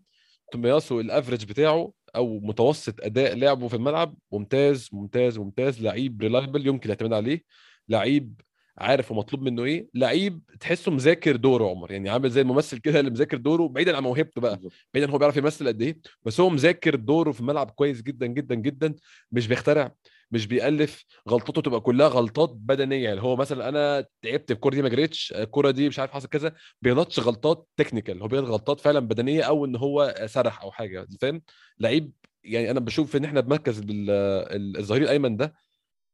[0.52, 5.82] تومياسو ال average بتاعه أو متوسط أداء لعبه في الملعب ممتاز ممتاز ممتاز.
[5.82, 7.42] لعيب reliable يمكن الاعتماد عليه.
[7.88, 8.40] لعيب
[8.78, 11.92] عارف هو مطلوب منه إيه؟ لعيب تحسه مذاكر دوره عمر.
[11.92, 14.60] يعني عامل زي الممثل كده اللي مذاكر دوره بعيدا عن موهبته بقى
[14.94, 15.98] بعيدا هو بيعرف يمثل قد إيه.
[16.24, 18.94] بس هو مذاكر دوره في الملعب كويس جدا جدا جدا.
[19.32, 19.94] مش بيخترع
[20.30, 21.04] مش بيألف.
[21.28, 23.04] غلطته تبقى كلها غلطات بدنية.
[23.04, 26.54] يعني هو مثلا أنا تعبت الكوره دي ما جريتش الكورة دي مش عارف حصل كذا.
[26.82, 31.06] بيغلطش غلطات technical هو بيغلط غلطات فعلا بدنية أو إن هو سرح أو حاجة.
[31.20, 31.42] فاهم؟
[31.80, 32.12] لعيب
[32.44, 35.54] يعني أنا بشوف إن إحنا بمركز الظهير الأيمن ده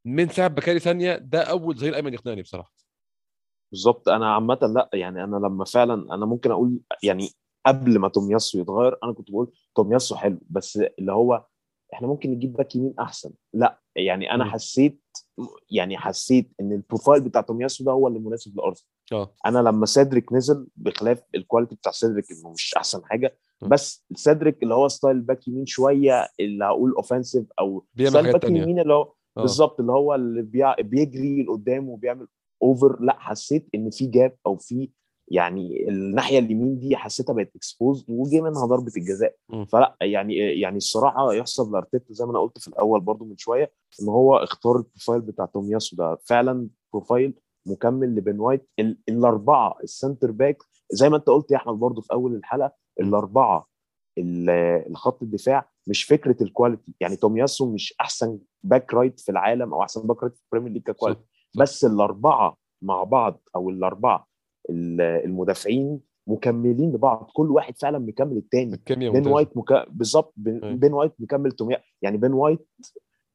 [0.04, 2.72] من ساعة بكاري سانيا ده أول ظهير ايمن يقنعني بصراحة
[3.72, 7.28] بالظبط أنا عامة لأ يعني أنا لما فعلا أنا ممكن أقول يعني
[7.66, 11.44] قبل ما تومياسو يتغير أنا كنت بقول تومياسو حلو بس اللي هو
[11.94, 14.50] إحنا ممكن نجيب باك يمين أحسن لأ يعني أنا مم.
[14.50, 15.02] حسيت
[15.70, 19.86] يعني حسيت إن ال profile بتاع تومياسو ده هو اللي مناسب لأرسنال آه أنا لما
[19.86, 23.68] سيدريك نزل بخلاف ال quality بتاع سيدريك إنه مش أحسن حاجة م.
[23.68, 28.44] بس سيدريك اللي هو style باك يمين شوية اللي هقول اوفensive أو بيعمل حاجات باك.
[28.50, 29.12] يمين اللي هو.
[29.36, 30.42] بالظبط اللي هو اللي.
[30.80, 32.26] بيجري لقدام وبيعمل
[32.62, 34.90] overlap حسيت إن في gap أو في
[35.28, 39.36] يعني الناحية اليمين دي حسيتها بقت exposed وجه منها ضربة الجزاء.
[39.48, 39.64] م.
[39.64, 43.72] فلا يعني يعني الصراحة يحسب لأرتيتا زي ما أنا قلت في الأول برضو من شوية
[44.02, 46.16] إن هو اختار ال profile بتاع تومياسو ده.
[46.24, 47.34] فعلا profile
[47.66, 48.68] مكمل لبن وايت.
[48.78, 52.72] ال- الأربعة ال centre back زي ما أنت قلت يا أحمد برضو في أول الحلقة
[53.00, 53.68] الأربعة
[54.18, 54.50] ال-
[54.90, 59.82] الخط الدفاع مش فكرة ال quality يعني تومياسو مش أحسن back right في العالم أو
[59.82, 61.20] أحسن back right في البريمير ليج ك quality.
[61.58, 64.26] بس الأربعة مع بعض أو الأربعة
[64.70, 69.26] ال- المدافعين مكملين لبعض كل واحد فعلا مكمل التاني الكيمياء بين.
[69.26, 69.86] وايت مك...
[69.90, 70.76] بالظبط بين, أيوة.
[70.76, 72.68] بين وايت مكمل توميا يعني بين وايت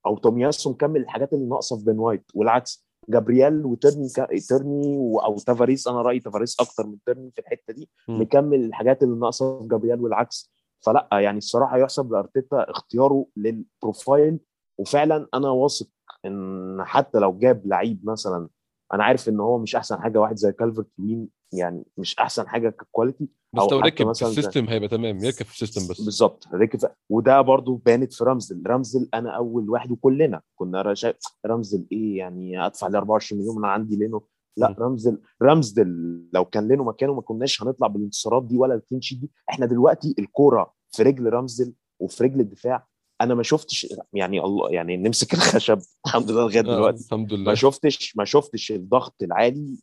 [0.06, 4.28] أو تومياسو مكمل الحاجات اللي ناقصة في بين وايت والعكس جابرييل وترني ك...
[4.50, 5.20] ترني و...
[5.20, 8.22] أو تافاريس أنا رأيي تافاريس أكتر من ترني في الحتة دي مم.
[8.22, 10.52] مكمل الحاجات اللي ناقصة في جابرييل والعكس
[10.86, 14.40] فلا يعني الصراحة يحسب لأرتيتا اختياره لل profile
[14.80, 15.88] وفعلا أنا واثق
[16.26, 18.50] إن حتى لو جاب لعيب مثلا
[18.94, 22.70] أنا عارف إن هو مش أحسن حاجة واحد زي كالفرت لوين يعني مش أحسن حاجة
[22.70, 26.02] ك quality بس لو ركب في ال system هيبقى تمام يركب في ال system بس.
[26.02, 31.16] بالظبط ركب وده برضو بانت في رمزل رمزل أنا أول واحد وكلنا كنا شايف
[31.46, 34.28] رمزل إيه يعني أدفع لي 24 مليون أنا عندي لينو؟
[34.58, 34.76] لا.
[34.80, 35.88] رمزل رمزل
[36.34, 39.32] لو كان لينو مكانه ما كناش هنطلع بالانتصارات دي ولا ال clean sheet دي.
[39.50, 42.88] إحنا دلوقتي الكورة في رجل رمزل وفي رجل الدفاع
[43.22, 45.80] أنا ما شفتش يعني الله يعني نمسك الخشب.
[46.06, 47.06] الحمد لله لغاية دلوقتي.
[47.06, 49.78] الحمد لله ما شفتش ما شفتش الضغط العالي.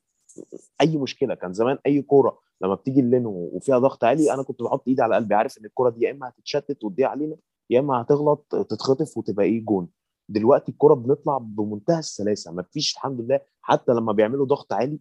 [0.81, 4.89] أي مشكلة كان زمان أي كورة لما بتيجي للينو وفيها ضغط عالي أنا كنت بحط
[4.89, 5.35] إيدي على قلبي.
[5.35, 7.37] عارف إن الكورة دي يا إما هتتشتت وتضيع علينا
[7.71, 9.89] يا إما هتغلط تتخطف وتبقى إيه جون.
[10.29, 12.53] دلوقتي الكورة بنطلع بمنتهى السلاسة.
[12.53, 14.99] ما فيش الحمد لله حتى لما بيعملوا ضغط عالي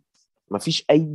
[0.51, 1.07] ما فيش أي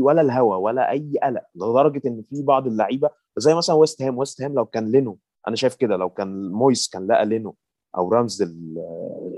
[0.00, 1.42] ولا الهوا ولا أي قلق.
[1.54, 4.18] لدرجة إن في بعض اللعيبة زي مثلا ويست هام.
[4.18, 5.18] ويست هام لو كان لينو
[5.48, 7.56] أنا شايف كده لو كان مويس كان لقى لينو
[7.96, 8.76] أو ال-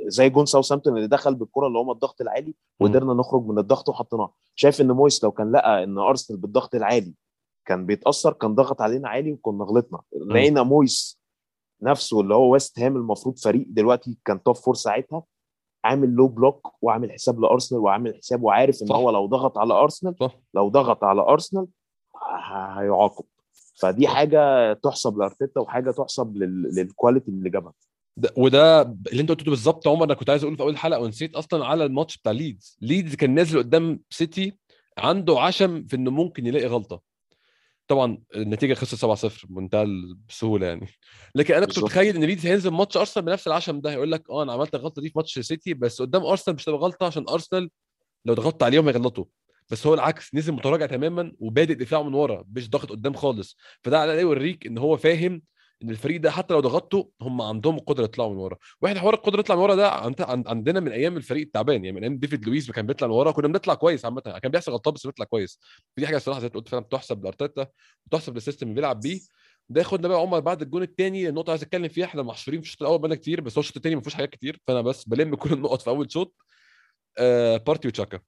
[0.06, 4.32] زي جون ساوثهامبتون اللي دخل بالكرة اللي هم الضغط العالي وقدرنا نخرج من الضغط وحطيناه.
[4.54, 7.14] شايف إن مويس لو كان لقى إن أرسنال بالضغط العالي
[7.66, 10.00] كان بيتأثر كان ضغط علينا عالي وكنا غلطنا.
[10.26, 11.22] لقينا مويس
[11.82, 15.22] نفسه اللي هو ويست هام المفروض فريق دلوقتي كان top four ساعتها
[15.84, 18.96] عامل low block وعامل حساب لأرسنال وعامل حساب وعارف إن صح.
[18.96, 20.38] هو لو ضغط على أرسنال صح.
[20.54, 21.66] لو ضغط على أرسنال
[22.76, 23.24] هيعاقب.
[23.74, 26.62] فدي حاجة تحسب لأرتيتا وحاجة تحسب لل...
[26.74, 27.72] لل quality اللي جابها.
[28.16, 31.34] ده وده اللي انت قلته بالظبط عمر أنا كنت عايز أقوله في أول الحلقة ونسيت
[31.34, 32.78] أصلا على الماتش بتاع ليدز.
[32.80, 34.58] ليدز كان نازل قدام سيتي
[34.98, 37.02] عنده عشم في إنه ممكن يلاقي غلطة.
[37.88, 40.88] طبعا النتيجة خسر 7-0 بمنتهى السهولة يعني.
[41.34, 41.78] لكن أنا كنت.
[41.78, 45.02] متخيل إن ليدز هينزل ماتش أرسنال بنفس العشم ده هيقول لك آه أنا عملت الغلطة
[45.02, 47.70] دي في ماتش سيتي بس قدام أرسنال مش هتبقى غلطة عشان أرسنال
[48.24, 49.24] لو ضغطت عليهم هيغلطوا.
[49.70, 53.56] بس هو العكس نزل متراجع تماما وبادئ دفاعه من ورا مش ضاغط قدام خالص.
[53.84, 55.42] فده على يوريك إن هو فاهم
[55.82, 58.56] إن الفريق ده حتى لو ضغطته هم عندهم القدره يطلعوا من ورا.
[58.82, 61.92] وإحنا حوار القدرة يطلع من ورا ده عند- عند- عندنا من أيام الفريق التعبان يعني
[61.96, 64.20] من أيام ديفيد لويس كان بيطلع من ورا كنا بنطلع كويس عامة.
[64.20, 65.60] كان بيحصل غلطات بس بيطلع كويس.
[65.96, 67.66] دي حاجة الصراحة زي ما قلت فعلا بتحسب لأرتيتا
[68.06, 69.20] وتحسب لل system اللي بيلعب بيه.
[69.68, 72.82] ده ياخدنا بقى عمر بعد الجون الثاني النقطة عايز أتكلم فيها إحنا محشورين في الشوط
[72.82, 75.52] الأول بقالنا كتير بس هو الشوط الثاني ما فيهوش حاجات كتير فأنا بس بلم كل
[75.52, 76.34] النقط في أول شوط
[77.18, 78.20] آه بارتي وتشاكا.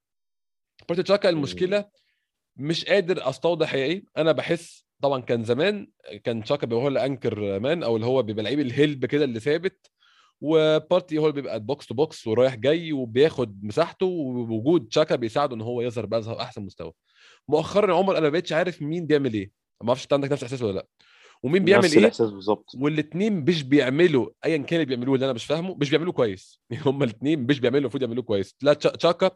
[0.89, 1.85] بارتي وتشاكا المشكلة
[2.57, 4.05] مش قادر أستوضح هي إيه.
[4.16, 5.89] أنا بحس طبعا كان زمان
[6.24, 9.24] كان تشاكا بيبقى هو اللي anchor man أو اللي هو بيبقى لعيب ال help كده
[9.24, 9.91] اللي ثابت
[10.41, 15.61] وبارتي هو اللي بيبقى box to box ورايح جاي وبياخد مساحته ووجود تشاكا بيساعده إن
[15.61, 16.93] هو يظهر بأظهر أحسن مستوى.
[17.49, 19.51] مؤخرا يا عمر أنا ما بقتش عارف مين بيعمل إيه.
[19.82, 20.87] ما أعرفش أنت عندك نفس الاحساس ولا لأ.
[21.43, 22.70] ومين بيعمل نفس إيه؟ الإحساس بالظبط.
[22.78, 26.61] والاثنين مش بيعملوا ايا كان اللي بيعملوه اللي أنا مش فاهمه مش بيعملوه كويس.
[26.87, 28.57] هما الاثنين مش بيعملوا المفروض يعملوه كويس.
[28.62, 29.30] لا تشا- تشاكا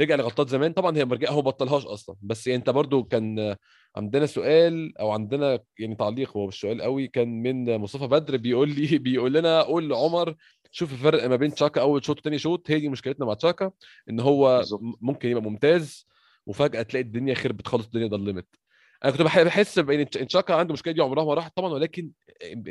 [0.00, 0.72] رجع لغلطات زمان.
[0.72, 2.16] طبعا هي مرجع هو بطلهاش أصلا.
[2.22, 3.56] بس أنت برضو كان
[3.96, 8.68] عندنا سؤال أو عندنا يعني تعليق هو مش سؤال قوي كان من مصطفى بدر بيقول
[8.70, 10.34] لي بيقول لنا قول لعمر
[10.70, 12.70] شوف الفرق ما بين تشاكا أول شوط وتاني شوط.
[12.70, 13.70] هي دي مشكلتنا مع تشاكا
[14.10, 14.62] إن هو
[15.00, 16.06] ممكن يبقى ممتاز
[16.46, 18.46] وفجأة تلاقي الدنيا خربت خالص الدنيا ضلمت
[19.04, 22.10] أنا كنت بح- بحس بإن تش- تشاكا عنده المشكلة دي عمرها ما راحت طبعا ولكن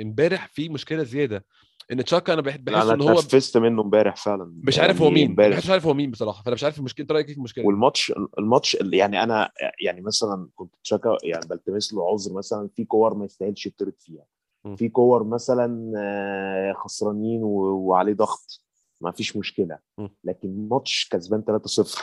[0.02, 1.46] إمبارح في مشكلة زيادة.
[1.92, 5.06] إن تشاكا أنا بح- بحس أنا إن هو اتنفست منه امبارح فعلا مش عارف هو
[5.08, 5.58] يعني مين امبارح.
[5.58, 8.14] مش عارف هو مين بصراحة فأنا مش عارف المشكلة أنت رأيك إيه في المشكلة والماتش
[8.40, 13.26] الماتش يعني أنا يعني مثلا كنت تشاكا يعني بلتمس له عذر مثلا في كور ما
[13.26, 14.26] يستاهلش يطرد فيها.
[14.76, 18.62] في كور مثلا آه، خسرانين وعليه ضغط
[19.02, 19.80] ما فيش مشكلة.
[20.24, 22.00] لكن ماتش كسبان 3-0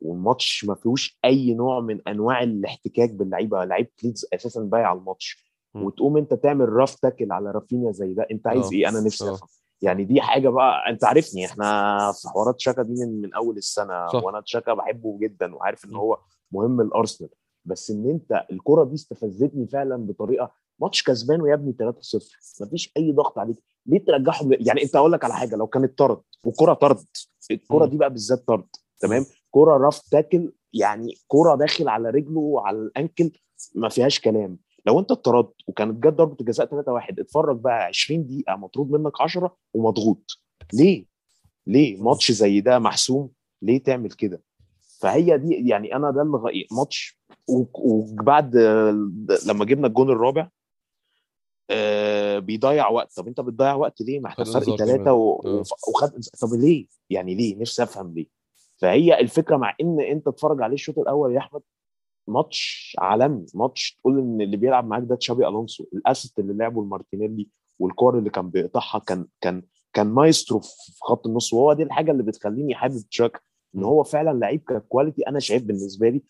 [0.00, 5.51] والماتش ما فيهوش أي نوع من أنواع الاحتكاك باللعيبة لعيبه ليدز أساسا بايع الماتش م.
[5.74, 8.72] وتقوم انت تعمل rough tackle على رافينيا زي ده انت عايز آه.
[8.72, 9.30] إيه أنا نفسي.
[9.30, 9.48] أفهم
[9.82, 14.06] يعني دي حاجة بقى انت عارفني إحنا في حوارات شاكا دي من, من أول السنة
[14.08, 14.24] صح.
[14.24, 15.94] وأنا شاكا بحبه جدا وعارف إن.
[15.96, 16.18] هو
[16.52, 17.30] مهم لارسنال
[17.64, 23.12] بس إن أنت الكرة دي استفزتني فعلا بطريقة ماتش كسبان ويا ابني 3-0 مفيش أي
[23.12, 23.56] ضغط عليك
[23.86, 27.04] ليه ترجعهم يعني أنت أقول لك على حاجة لو كانت طرد والكره طرد
[27.50, 27.86] الكرة.
[27.86, 28.66] دي بقى بالذات طرد
[29.00, 33.30] تمام كرة راف تاكل يعني كرة داخل على رجله وعلى الأنكل
[33.74, 38.26] ما فيهاش كلام لو انت اتطردت وكانت جت ضربة الجزاء 3 1 اتفرج بقى 20
[38.26, 40.38] دقيقة مطرود منك 10 ومضغوط
[40.72, 41.04] ليه؟
[41.66, 43.30] ليه ماتش زي ده محسوم
[43.62, 44.42] ليه تعمل كده؟
[45.00, 47.18] فهي دي يعني أنا ده اللي ماتش
[47.48, 48.56] وبعد
[49.46, 50.48] لما جبنا الجون الرابع
[51.70, 55.12] آه، بيضيع وقت طب انت بتضيع وقت ليه؟ ما إحنا فرق ثلاثة.
[55.12, 56.10] وف- وخد
[56.40, 58.26] طب ليه؟ يعني ليه؟ نفسي أفهم ليه؟
[58.76, 61.62] فهي الفكرة مع إن أنت تتفرج عليه الشوط الأول يا أحمد
[62.28, 66.82] ماتش عالمي ماتش تقول إن اللي بيلعب معاك ده تشابي ألونسو ال assist اللي لعبه
[66.82, 67.48] لمارتينيلي
[67.78, 69.62] والكور اللي كان بيقطعها كان كان
[69.92, 73.40] كان مايسترو في خط النص وهو دي الحاجة اللي بتخليني حابب تشاكا
[73.76, 76.22] إن هو فعلا لعيب ك quality أنا شايف بالنسبة لي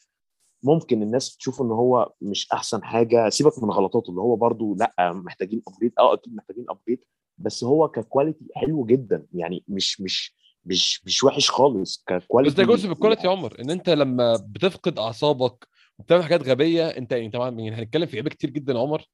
[0.64, 5.12] ممكن الناس تشوف إن هو مش أحسن حاجة سيبك من غلطاته اللي هو برضو لأ
[5.12, 7.04] محتاجين upgrade آه أكيد محتاجين upgrade
[7.38, 10.34] بس هو ك quality حلو جدا يعني مش مش
[10.64, 13.70] مش مش وحش خالص بس ك quality ده جزء من ال quality يا عمر إن
[13.70, 15.68] أنت لما بتفقد أعصابك
[16.02, 16.88] وبتعمل حاجات غبية.
[16.88, 19.04] انت يعني طبعا يعني هنتكلم في لعيبة كتير جدا عمر.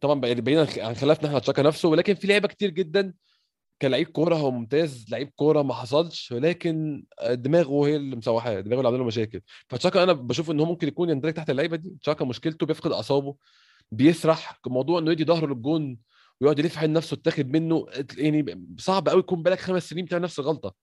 [0.00, 3.14] طبعا بعيد- بعيدا عن خلافنا إحنا تشاكا نفسه ولكن في لعيبة كتير جدا
[3.82, 8.88] كلاعب كورة هو ممتاز لعيب كورة ما حصلش ولكن دماغه هي اللي مسوحاه دماغه اللي
[8.88, 9.40] عامله له مشاكل.
[9.68, 11.96] فتشاكا أنا بشوف إن هو ممكن يكون يندرج تحت اللعيبة دي.
[12.02, 13.36] تشاكا مشكلته بيفقد أعصابه
[13.92, 15.98] بيسرح موضوع إنه يدي ظهره للجون
[16.40, 17.86] ويقعد يلف حول نفسه اتاخد منه
[18.18, 20.74] يعني صعب قوي يكون بالك خمس سنين بتعمل نفس الغلطة.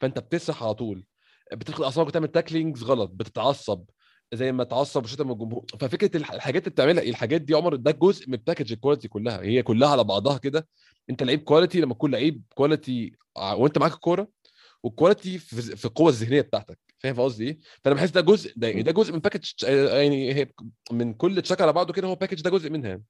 [0.00, 1.04] فأنت بتسرح على طول
[1.52, 3.84] بتفقد أعصابك وتعمل tacklings غلط بتتعصب
[4.32, 8.30] زي ما تعصب وشتم الجمهور ففكرة الح- الحاجات اللي بتعملها الحاجات دي عمر ده جزء
[8.30, 10.68] من package ال quality كلها هي كلها على بعضها كده
[11.10, 14.28] انت لعيب quality لما تكون لعيب quality وانت معاك الكورة
[14.82, 18.92] وال quality في القوة الذهنية بتاعتك فاهم قصدي إيه؟ فأنا بحس ده جزء ده, ده
[18.92, 20.52] جزء من package يعني
[20.92, 23.00] من كل تشاكا على بعضه كده هو package ده جزء منها.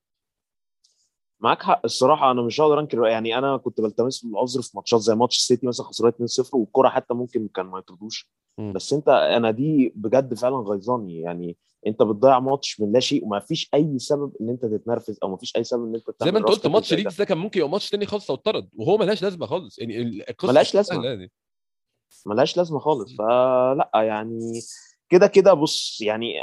[1.43, 5.14] معاك حق الصراحة أنا مش هقدر أنكر يعني أنا كنت بلتمس العذر في ماتشات زي
[5.14, 8.30] ماتش السيتي مثلا خسران 2-0 والكرة حتى ممكن كان ما يطردوش.
[8.74, 13.40] بس أنت أنا دي بجد فعلا غيظاني يعني أنت بتضيع ماتش من لا شيء وما
[13.40, 16.38] فيش أي سبب إن أنت تتنرفز أو ما فيش أي سبب إن أنت زي ما
[16.38, 16.93] أنت قلت ماتش.
[16.95, 20.03] ليدز ده كان ممكن يبقى ماتش تاني خالص لو اتطرد وهو ملهاش لازمة خالص يعني
[20.03, 20.76] ال- القصة ملهاش.
[20.76, 21.32] سهلة يعني
[22.26, 24.61] ملهاش لازمة خالص فلا يعني
[25.13, 26.35] كده كده بص يعني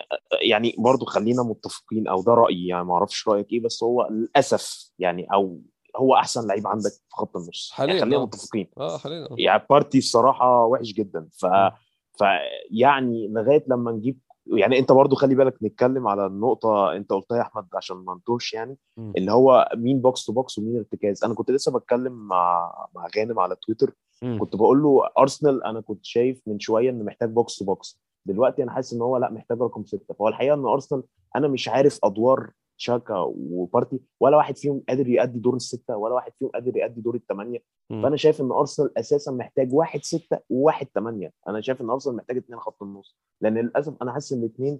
[0.49, 4.91] يعني برضو خلينا متفقين أو ده رأيي يعني ما أعرفش رأيك إيه بس هو للأسف
[4.99, 5.61] يعني أو
[5.95, 8.25] هو أحسن لعيب عندك في خط النص حاليا يعني خلينا آه.
[8.25, 9.35] متفقين آه حاليا آه.
[9.37, 11.71] يعني بارتي الصراحة وحش جدا ف م.
[12.17, 17.41] فيعني لغاية لما نجيب يعني أنت برضو خلي بالك نتكلم على النقطة أنت قلتها يا
[17.41, 19.13] أحمد عشان ما نتوهش يعني مم.
[19.17, 23.39] اللي هو مين box to box ومين ارتكاز أنا كنت لسه بتكلم مع مع غانم
[23.39, 24.39] على تويتر مم.
[24.39, 28.63] كنت بقول له أرسنال أنا كنت شايف من شوية انه محتاج box to box دلوقتي
[28.63, 30.13] أنا حاسس إن هو لا محتاج رقم ستة.
[30.13, 31.03] فهو الحقيقة إن أرسنال
[31.35, 36.31] أنا مش عارف أدوار تشاكا وبارتي ولا واحد فيهم قادر يأدي دور الستة ولا واحد
[36.39, 37.63] فيهم قادر يأدي دور الثمانيه.
[37.89, 42.37] فأنا شايف إن أرسنال أساسا محتاج واحد ستة وواحد ثمانيه أنا شايف إن أرسنال محتاج
[42.37, 43.17] اثنين خط النص.
[43.41, 44.79] لأن للأسف أنا حاسس إن الاثنين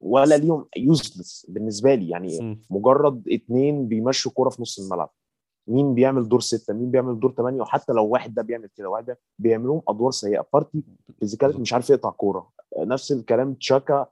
[0.00, 2.08] ولا ليهم useless بالنسبة لي.
[2.08, 2.60] يعني مم.
[2.70, 5.10] مجرد اثنين بيمشوا كورة في نص الملعب.
[5.66, 9.06] مين بيعمل دور ستة؟ مين بيعمل دور ثمانيه وحتى لو واحد ده بيعمل كده واحد
[9.06, 10.46] ده بيعملوهم أدوار سيئة.
[10.52, 10.82] بارتي
[11.20, 12.50] physicality مش عارف يقطع كورة.
[12.78, 14.06] نفس الكلام تشاكا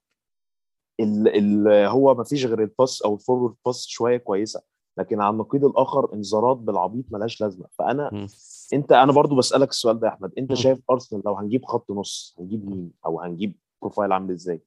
[1.01, 4.63] ال ال هو ما فيش غير ال pass أو ال forward pass شوية كويسة
[4.99, 7.67] لكن على النقيض الآخر انذارات بالعبيط ملهاش لازمة.
[7.79, 8.27] فأنا مم.
[8.73, 10.33] أنت أنا برضو بسألك السؤال ده يا أحمد.
[10.39, 10.57] أنت مم.
[10.57, 14.63] شايف أرسنال لو هنجيب خط نص هنجيب مين؟ أو هنجيب profile عامل إزاي؟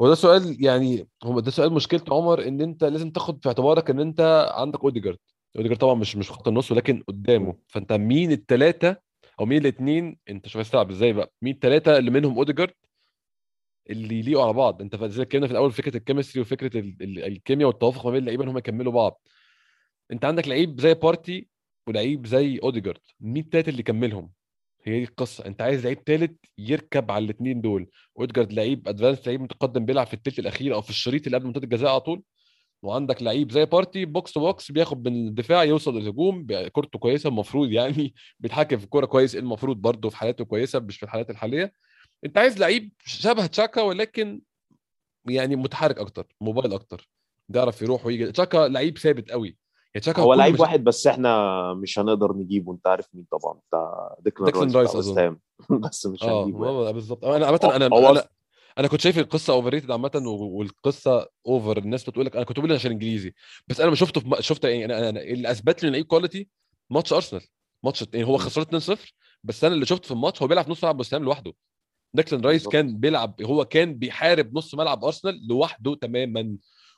[0.00, 3.90] هو ده سؤال يعني هو ده سؤال مشكلته عمر إن أنت لازم تاخد في اعتبارك
[3.90, 5.18] إن أنت عندك أوديجارد.
[5.56, 7.54] أوديجارد طبعا مش مش في خط النص ولكن قدامه.
[7.68, 8.96] فأنت مين الثلاثه
[9.40, 12.74] أو مين الاثنين أنت شوف تلعب إزاي بقى؟ مين الثلاثه اللي منهم أوديجارد؟
[13.90, 14.82] اللي يليقوا على بعض.
[14.82, 18.20] أنت زي اتكلمنا في الأول فكرة ال chemistry وفكرة ال- ال- الكيمياء والتوافق ما بين
[18.20, 19.22] اللعيبة إن هم يكملوا بعض.
[20.12, 21.48] أنت عندك لعيب زي بارتي
[21.86, 23.00] ولعيب زي أوديجارد.
[23.20, 24.32] مين التالت اللي يكملهم؟
[24.84, 25.46] هي دي القصة.
[25.46, 27.90] أنت عايز لعيب تالت يركب على الاثنين دول.
[28.18, 31.64] أوديجارد لعيب advanced لعيب متقدم بيلعب في الثلث الأخير أو في الشريط اللي قبل منطقه
[31.64, 32.22] الجزاء على طول.
[32.82, 37.70] وعندك لعيب زي بارتي box to box بياخد من الدفاع يوصل للهجوم كورته كويسة المفروض
[37.72, 41.72] يعني بيتحكم في الكورة كويس المفروض برضه في حالاته كويسة مش في الحالات الحالية.
[42.24, 44.40] أنت عايز لعيب شبه تشاكا ولكن
[45.28, 47.08] يعني متحرك أكتر موبايل أكتر
[47.48, 48.32] بيعرف يروح ويجي.
[48.32, 49.48] تشاكا لعيب ثابت قوي.
[49.94, 53.60] يعني تشاكا هو لعيب مش- واحد بس إحنا مش هنقدر نجيبه أنت عارف مين طبعا
[53.68, 54.96] بتاع ديكلان رايس
[55.70, 56.92] بس مش آه هنجيبه يعني.
[56.92, 57.24] بالظبط.
[57.24, 58.24] أنا عامة أنا هو- أنا
[58.78, 62.90] أنا كنت شايف القصة overrated عامه والقصة over الناس بتقول لك أنا كنت بقول عشان
[62.90, 63.34] إنجليزي
[63.68, 66.06] بس أنا ما شفته في م- شفت يعني أنا, أنا اللي اثبت لي ان لعيب
[66.06, 66.48] quality
[66.90, 67.42] ماتش أرسنال
[67.84, 68.98] ماتش يعني هو خسران 2-0
[69.44, 71.52] بس أنا اللي شفته في الماتش هو بيلعب نص ملعب وسام لوحده
[72.14, 72.68] ديكلان رايس.
[72.68, 76.56] كان بيلعب هو كان بيحارب نص ملعب أرسنال لوحده تماما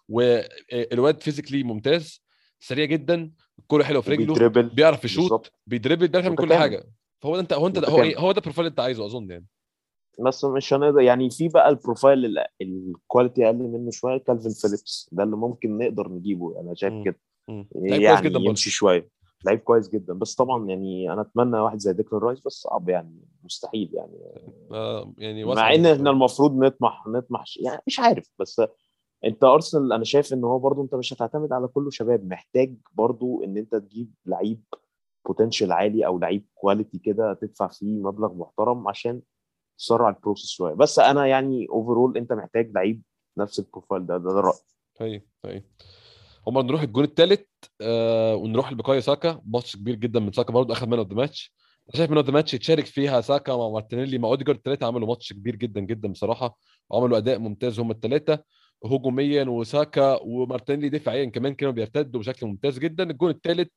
[0.08, 2.22] والواد physically ممتاز
[2.60, 4.34] سريع جدا الكوره حلوة في رجله
[4.74, 5.52] بيعرف يشوط.
[5.66, 6.54] بيدربل بيعرف يعمل كل.
[6.54, 6.84] حاجة
[7.22, 8.02] فهو ده أنت هو أنت هو.
[8.02, 9.46] إيه هو ده ال profile اللي أنت عايزه أظن يعني
[10.20, 14.50] بس مش هنقدر يعني في بقى ال profile ال- ال quality أقل منه شوية كالفين
[14.52, 15.08] فيليبس.
[15.12, 16.60] ده اللي ممكن نقدر نجيبه.
[16.60, 17.04] أنا شايف.
[17.04, 17.18] كده.
[17.48, 19.08] يعني كويس جدا برضه يمشي شوية.
[19.46, 20.14] لعيب كويس جدا.
[20.14, 23.20] بس طبعا يعني أنا أتمنى واحد زي ديكلان رايس بس صعب يعني.
[23.44, 24.18] مستحيل يعني.
[24.72, 25.92] آه يعني مع إن جداً.
[25.92, 28.30] إحنا المفروض نطمح نطمح يعني مش عارف.
[28.38, 28.62] بس
[29.24, 32.24] أنت أرسنال أنا شايف إن هو برضو أنت مش هتعتمد على كله شباب.
[32.28, 34.62] محتاج برضو إن أنت تجيب لعيب
[35.26, 39.20] potential عالي أو لعيب quality كده تدفع فيه مبلغ محترم عشان
[39.82, 40.74] تسرع ال process شوية.
[40.74, 43.02] بس أنا يعني overall أنت محتاج لعيب
[43.38, 44.58] نفس ال profile ده ده, ده رأيي.
[44.98, 45.64] طيب طيب.
[46.46, 47.40] هما نروح الجون الثالث
[47.80, 49.40] آه ونروح لبقايا ساكا.
[49.46, 51.54] ماتش كبير جدا من ساكا برضه اخذ man of the match
[51.94, 54.18] شايف man of the match يتشارك فيها ساكا مع مارتينيلي.
[54.18, 56.58] مع أوديجارد الثلاثه عملوا ماتش كبير جدا جدا بصراحة.
[56.90, 58.44] وعملوا أداء ممتاز هم الثلاثه
[58.84, 63.10] هجوميا وساكا ومارتينيلي دفاعيا كمان كانوا بيرتدوا بشكل ممتاز جدا.
[63.10, 63.68] الجون الثالث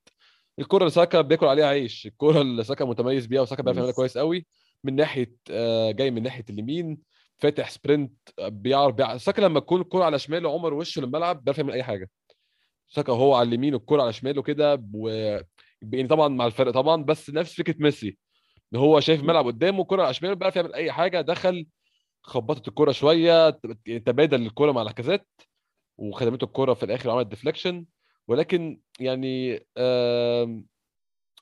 [0.59, 3.77] الكرة اللي ساكا بياكل عليها عيش الكرة اللي ساكا متميز بيها وساكا بيعرف.
[3.77, 4.45] يعملها كويس قوي.
[4.85, 6.97] من ناحية آه جاي من ناحية اليمين
[7.37, 11.71] فاتح سبرنت بيعرف بيعرف ساكا لما تكون الكره على شماله عمر وشه للملعب بيعرف يعمل
[11.73, 12.09] أي حاجة.
[12.87, 15.09] ساكا هو على اليمين والكره على شماله كده و
[15.81, 18.17] يعني طبعا مع الفرق طبعا بس نفس فكرة ميسي.
[18.73, 21.67] إن هو شايف الملعب قدامه الكره على شماله بيعرف يعمل أي حاجة دخل
[22.23, 23.49] خبطت الكره شوية
[24.05, 25.27] تبادل الكره مع لاكازيت
[25.97, 27.85] وخدمته الكره في الآخر وعملت deflection
[28.27, 30.65] ولكن يعني آم،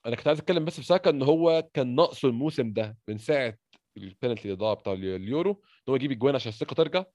[0.05, 3.57] أنا كنت عايز أتكلم بس في ساكا إن هو كان ناقصه الموسم ده من ساعة
[3.97, 7.05] البينالتي اللي ضاع بتاع اليورو إن هو يجيب اجوان عشان الثقة ترجع.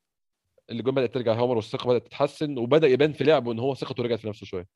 [0.71, 4.19] الاجوان بدأت ترجع هامر والثقة بدأت تتحسن وبدأ يبان في لعبه إن هو ثقته رجعت
[4.19, 4.67] في نفسه شوية.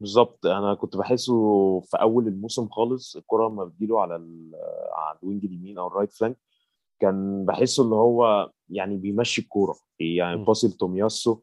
[0.00, 0.46] بالظبط.
[0.46, 1.34] أنا كنت بحسه
[1.80, 4.14] في أول الموسم خالص الكرة لما بتجيله على
[4.96, 6.36] على ال wing اليمين أو ال right flank
[7.00, 9.76] كان بحسه اللي هو يعني بيمشي الكورة.
[10.00, 10.44] يعني.
[10.44, 11.40] باصي لتومياسو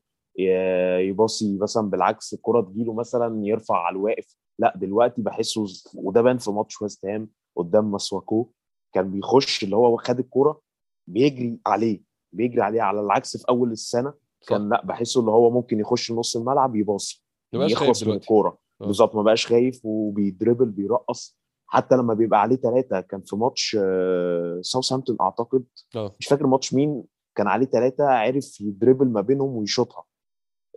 [1.00, 4.36] يباصي مثلا بالعكس الكرة تجيله مثلا يرفع على الواقف.
[4.60, 5.66] لا دلوقتي بحسه
[5.96, 8.50] وده بان في ماتش ويست هام قدام مسواكو
[8.94, 10.62] كان بيخش اللي هو خد الكوره
[11.08, 12.02] بيجري عليه
[12.34, 14.14] بيجري عليه على العكس في أول السنة.
[14.48, 17.24] كان لا بحسه اللي هو ممكن يخش نص الملعب يباصي
[17.72, 18.58] يخلص من الكورة.
[18.82, 18.86] آه.
[18.86, 21.38] بالظبط ما بقاش خايف وبيدربل بيرقص.
[21.70, 23.78] حتى لما بيبقى عليه ثلاثة كان في ماتش
[24.62, 25.64] ساوثهامبتون أعتقد
[25.96, 26.16] آه.
[26.20, 27.04] مش فاكر ماتش مين
[27.36, 30.04] كان عليه ثلاثة عرف يدربل ما بينهم ويشوطها.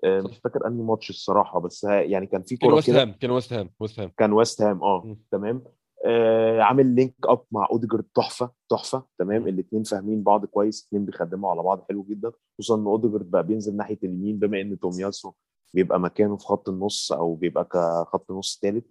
[0.04, 3.02] مش فاكر أنهي ماتش الصراحة بس يعني كان في كان كورة ويست كده.
[3.02, 5.16] هام كان ويست هام ويست هام كان ويست هام آه م.
[5.30, 5.62] تمام.
[6.06, 9.48] آه عامل link up مع اوديجارد تحفة تحفة تمام.
[9.48, 12.32] الاثنين فاهمين بعض كويس الاثنين بيخدموا على بعض حلو جدا.
[12.58, 15.32] خصوصا إن اوديجارد بقى بينزل ناحية اليمين بما إن تومياسو
[15.74, 18.84] بيبقى مكانه في خط النص أو بيبقى كخط نص ثالث.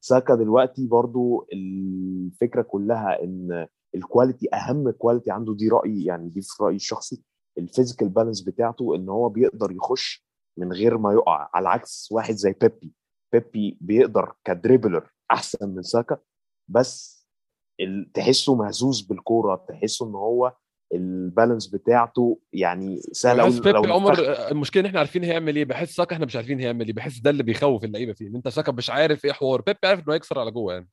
[0.00, 6.40] ساكا دلوقتي برضو الفكرة كلها إن ال quality أهم quality عنده دي رأيي يعني دي
[6.40, 7.22] في رأيي الشخصي
[7.58, 10.25] ال physical balance بتاعته إن هو بيقدر يخش
[10.58, 12.92] من غير ما يقع على عكس واحد زي بيبي.
[13.32, 16.18] بيبي بيقدر ك dribbler أحسن من ساكا
[16.68, 17.16] بس
[18.14, 20.56] تحسه مهزوز بالكورة تحسه إن هو
[20.94, 25.96] ال balance بتاعته يعني سهل قوي بيبي عمر المشكلة إن إحنا عارفين هيعمل إيه بحس
[25.96, 28.72] ساكا إحنا مش عارفين هيعمل إيه بحس ده اللي بيخوف اللعيبة فيه إن أنت ساكا
[28.72, 30.88] مش عارف إيه حوار بيبي عارف إنه هيكسر على جوه يعني.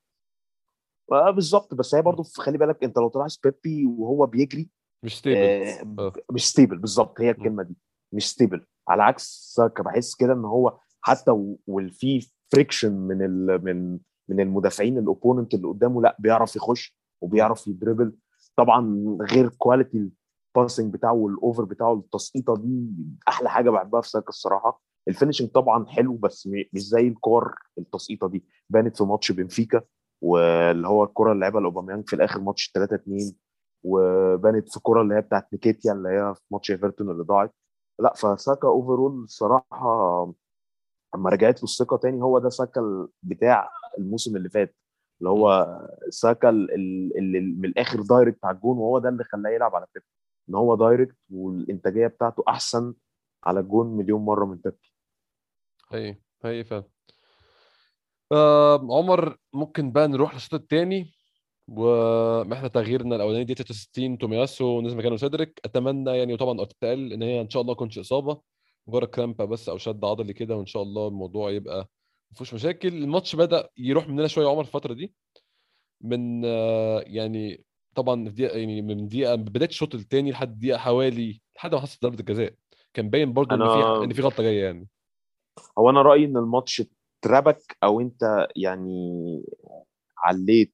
[1.12, 4.70] آه بالظبط بس هي برضه خلي بالك أنت لو تلاحظ بيبي وهو بيجري
[5.06, 6.14] مش stable آه آه.
[6.32, 7.76] مش stable بالظبط هي الكلمة دي
[8.14, 13.22] مش stable على عكس ساكا بحس كده إن هو حتى و- وال في friction من
[13.26, 18.16] ال من من المدافعين ال opponent اللي قدامه لأ بيعرف يخش وبيعرف يدربل
[18.56, 20.10] طبعا غير quality
[20.58, 22.88] ال passing بتاعه وال over بتاعه التسقيطة دي
[23.28, 24.82] أحلى حاجة بحبها في ساكا الصراحة.
[25.08, 28.46] ال finishing طبعا حلو بس مش زي الكور التسقيطة دي.
[28.70, 29.82] بانت في ماتش بنفيكا
[30.22, 33.34] واللي هو الكرة اللي لعبها لأوباميانج في الآخر ماتش 3 2
[33.84, 37.54] وبانت في الكره اللي هي بتاعت نكيتيا اللي هي في ماتش إيفرتون اللي ضاعت.
[38.00, 40.24] لا فساكا overall الصراحه
[41.16, 42.22] اما رجعت له الثقة تاني.
[42.22, 44.76] هو ده ساكا بتاع الموسم اللي فات
[45.20, 45.78] اللي هو
[46.10, 46.72] ساكا ال-
[47.18, 50.04] اللي من الآخر direct على الجون وهو ده اللي خلاه يلعب على بيبي.
[50.50, 52.94] إن هو direct والإنتاجية بتاعته أحسن
[53.44, 54.76] على الجون مليون مرة من بيبي.
[55.92, 56.84] هي هي فعلا.
[58.32, 61.14] آه عمر ممكن بقى نروح للشوط الثاني
[61.68, 65.60] وإحنا تغييرنا الأولاني دي 63 تومياسو نزل مكانه سيدريك.
[65.66, 68.42] أتمنى يعني وطبعا ارتيتا قال إن هي إن شاء الله تكونش إصابة
[68.88, 71.78] مجرد cramp بس أو شد عضلي كده وإن شاء الله الموضوع يبقى
[72.32, 72.88] ما فيهوش مشاكل.
[72.88, 75.14] الماتش بدأ يروح مننا شوية عمر الفترة دي.
[76.02, 76.44] من
[77.08, 77.64] يعني
[77.96, 81.82] طبعا في دقيقة يعني من دقيقة من بدايه الشوط الثاني لحد دقيقة حوالي لحد ما
[81.82, 82.54] حصلت ضربة الجزاء.
[82.94, 84.88] كان باين برضو إن أنا- في إن في غلطة جاية يعني.
[85.80, 86.84] هو أنا رأيي إن الماتش
[87.24, 89.44] اتربك أو أنت يعني
[90.18, 90.74] عليت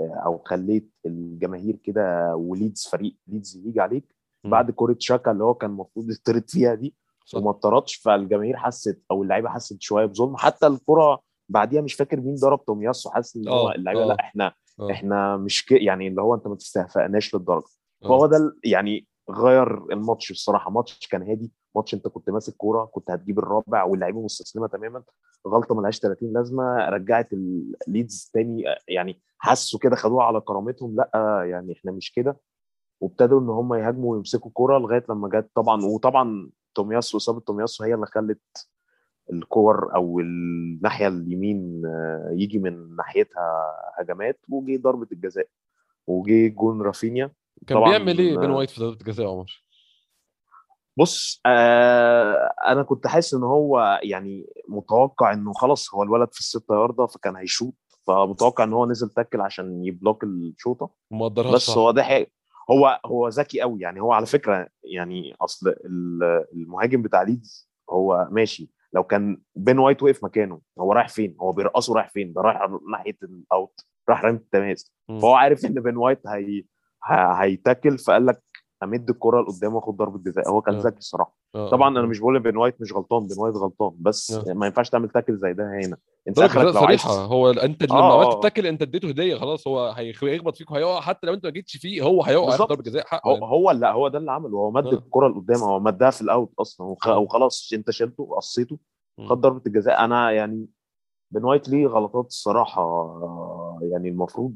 [0.00, 4.14] أو خليت الجماهير كده وليدز فريق ليدز يجي عليك.
[4.44, 6.94] بعد كوره شاكا اللي هو كان المفروض يطرد فيها دي
[7.26, 7.38] صح.
[7.38, 12.34] وما اتطردش فالجماهير حست أو اللعيبة حست شوية بظلم حتى الكرة بعديها مش فاكر مين
[12.34, 14.06] ضرب تومياسو حاسس إن هو آه، اللعيبة آه.
[14.06, 14.90] لا إحنا آه.
[14.90, 17.64] إحنا مش كده يعني اللي هو أنت ما تستهفأناش للدرجة
[18.04, 18.08] آه.
[18.08, 23.10] فهو ده يعني غير الماتش الصراحه ماتش كان هادي ماتش انت كنت ماسك كورة كنت
[23.10, 25.02] هتجيب الرابع واللعيبة مستسلمة تماما
[25.48, 30.96] غلطة ملهاش 30 لازمة رجعت الليدز تاني يعني حسوا كده خدوها على كرامتهم.
[30.96, 31.10] لأ
[31.50, 32.36] يعني إحنا مش كده.
[33.00, 37.94] وابتدوا إن هم يهاجموا ويمسكوا كورة لغاية لما جت طبعا وطبعا تومياسو إصابة تومياسو هي
[37.94, 38.68] اللي خلت
[39.32, 45.48] الكور أو الناحية اليمين آه، يجي من ناحيتها هجمات وجي ضربة الجزاء
[46.06, 47.30] وجي جون رافينيا.
[47.66, 49.64] كان بيعمل إيه بين آه، وايت في ضربة الجزاء يا عمر؟
[50.96, 56.74] بص آه أنا كنت حاسس إن هو يعني متوقع إنه خلاص هو الولد في الستة
[56.74, 57.74] ياردة فكان هيشوط
[58.06, 61.76] فمتوقع إن هو نزل tackle عشان ي block الشوطة وما قدرهاش بس صح.
[61.78, 62.26] هو ده حق.
[62.70, 68.28] هو هو ذكي قوي يعني هو على فكرة يعني أصل ال- المهاجم بتاع ليدز هو
[68.30, 72.40] ماشي لو كان بين وايت وقف مكانه هو رايح فين؟ هو بيرقصه رايح فين؟ ده
[72.42, 72.60] رايح
[72.92, 74.92] ناحية ال out راح رمي التماس.
[75.08, 76.64] فهو عارف إن بين وايت هي
[77.12, 78.42] هي tackle فقال لك
[78.82, 80.78] أمد الكرة لقدام وآخد ضربة جزاء هو كان آه.
[80.80, 81.88] ذكي الصراحة آه، طبعا.
[81.88, 84.52] أنا مش بقول بين وايت مش غلطان بين وايت غلطان بس آه.
[84.52, 85.96] ما ينفعش تعمل tackle زي ده هنا
[86.28, 88.34] أنت ضربه آخرك جزاء لو عايز صريحه هو أنت لما آه، عملت.
[88.34, 91.50] ال tackle أنت اديته هدية خلاص هو هيخ- هيخبط فيك وهيقع حتى لو أنت ما
[91.50, 92.56] جيتش فيه هو هيقع.
[92.56, 93.44] ضربة جزاء حقه هو يعني.
[93.46, 94.86] هو لا هو ده اللي عمله هو مد.
[94.86, 97.08] الكرة لقدام هو مدها في ال out أصلا وخ-.
[97.08, 98.78] وخلاص أنت شلته قصيته
[99.18, 99.28] مم.
[99.28, 100.66] خد ضربة الجزاء أنا يعني
[101.30, 102.82] بين وايت ليه غلطات الصراحة
[103.82, 104.54] يعني المفروض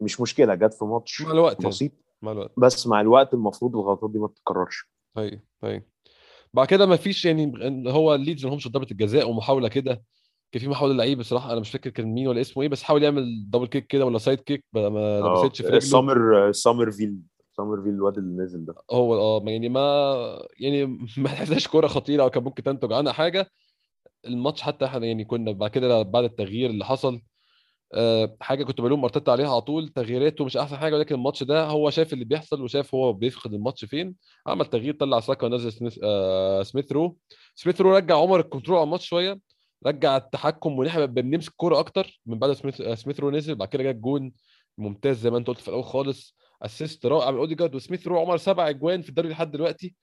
[0.00, 1.68] مش مشكلة جت في ماتش مع الوقت يعني.
[1.68, 1.92] بسيط.
[2.22, 2.52] مع الوقت.
[2.56, 5.82] بس مع الوقت المفروض الغلطات دي ما تتكررش هي هي
[6.54, 7.52] بعد كده ما فيش يعني
[7.92, 10.02] هو الليدز ما همش ضربة الجزاء ومحاولة كده
[10.52, 13.02] كان في محاولة لعيب بصراحة أنا مش فاكر كان مين ولا اسمه إيه بس حاول
[13.02, 15.80] يعمل double kick كده ولا side kick ما ما لبستش في رجله.
[15.80, 17.18] سامر سامرفيل
[17.56, 18.74] سامرفيل الواد اللي نزل ده.
[18.90, 20.86] هو آه يعني ما يعني
[21.16, 23.46] ما تحسهاش كورة خطيرة أو كان ممكن تنتج عنها حاجة.
[24.26, 27.20] الماتش حتى إحنا يعني كنا بعد كده بعد التغيير اللي حصل آه،
[28.40, 31.90] حاجة كنت بلوم أرتيتا عليها على طول تغييراته مش أحسن حاجة ولكن الماتش ده هو
[31.90, 34.14] شايف اللي بيحصل وشاف هو بيفقد الماتش فين.
[34.46, 37.16] عمل تغيير طلع ساكا ونزل سميث, آه سميث رو
[37.54, 39.40] سميث رو رجع عمر ال control على الماتش شوية
[39.86, 43.68] رجع التحكم وان إحنا بنمسك كورة أكتر من بعد سميث آه سميث رو نزل بعد
[43.68, 44.32] كده جه الجون
[44.78, 47.74] ممتاز زي ما أنت قلت في الأول خالص assist رائع من أوديجارد.
[47.74, 49.94] وسميث رو عمر سبع أجوان في الدوري لحد دلوقتي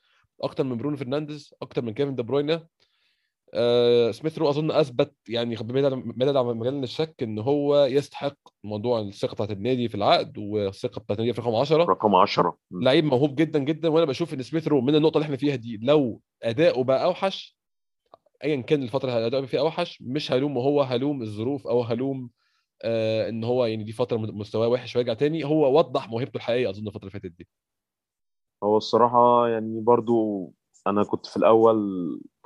[0.42, 2.68] أكتر من برونو فرنانديز أكتر من كيفن دي بروينا.
[3.54, 9.34] آه سميث رو أظن أثبت يعني بعيدا عن مجال الشك إن هو يستحق موضوع الثقة
[9.34, 13.60] بتاعت النادي في العقد والثقة بتاعت النادي في رقم 10 رقم 10 لعيب موهوب جدا
[13.60, 17.04] جدا وأنا بشوف إن سميث رو من النقطة اللي إحنا فيها دي لو أداؤه بقى
[17.06, 17.58] أوحش
[18.44, 22.30] ايا كان الفترة اللي أداؤه فيها أوحش مش هلوم هو هلوم الظروف أو هلوم
[22.84, 26.88] آه إن هو يعني دي فترة مستواه وحش ويرجع تاني هو وضح موهبته الحقيقية أظن
[26.88, 27.48] الفترة اللي فاتت دي.
[28.64, 30.46] هو الصراحة يعني برضو
[30.88, 31.78] أنا كنت في الأول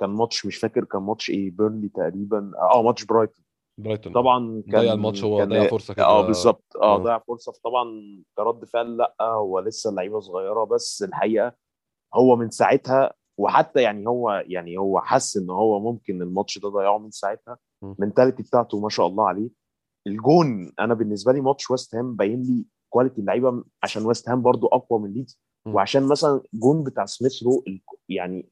[0.00, 2.52] كان ماتش مش فاكر كان ماتش إيه بيرنلي تقريبا.
[2.72, 3.44] آه ماتش برايتون.
[3.80, 4.12] برايتون.
[4.12, 6.04] طبعا كان ضيع الماتش هو كان ضيع فرصة كده.
[6.06, 6.64] آه بالظبط.
[6.76, 6.98] آه آه.
[6.98, 7.52] ضيع فرصة.
[7.52, 7.84] فطبعا
[8.36, 10.64] كرد فعل لأ هو لسه اللعيبة صغيرة.
[10.64, 11.52] بس الحقيقة
[12.14, 16.98] هو من ساعتها وحتى يعني هو يعني هو حس إن هو ممكن الماتش ده ضيعه
[16.98, 17.58] من ساعتها.
[17.82, 19.50] ال mentality بتاعته ما شاء الله عليه.
[20.06, 24.66] الجون أنا بالنسبة لي ماتش ويست هام باين لي quality اللعيبة عشان ويست هام برضو
[24.66, 25.40] أقوى من ليدز.
[25.66, 27.64] وعشان مثلا جون بتاع سميث رو
[28.08, 28.48] يعني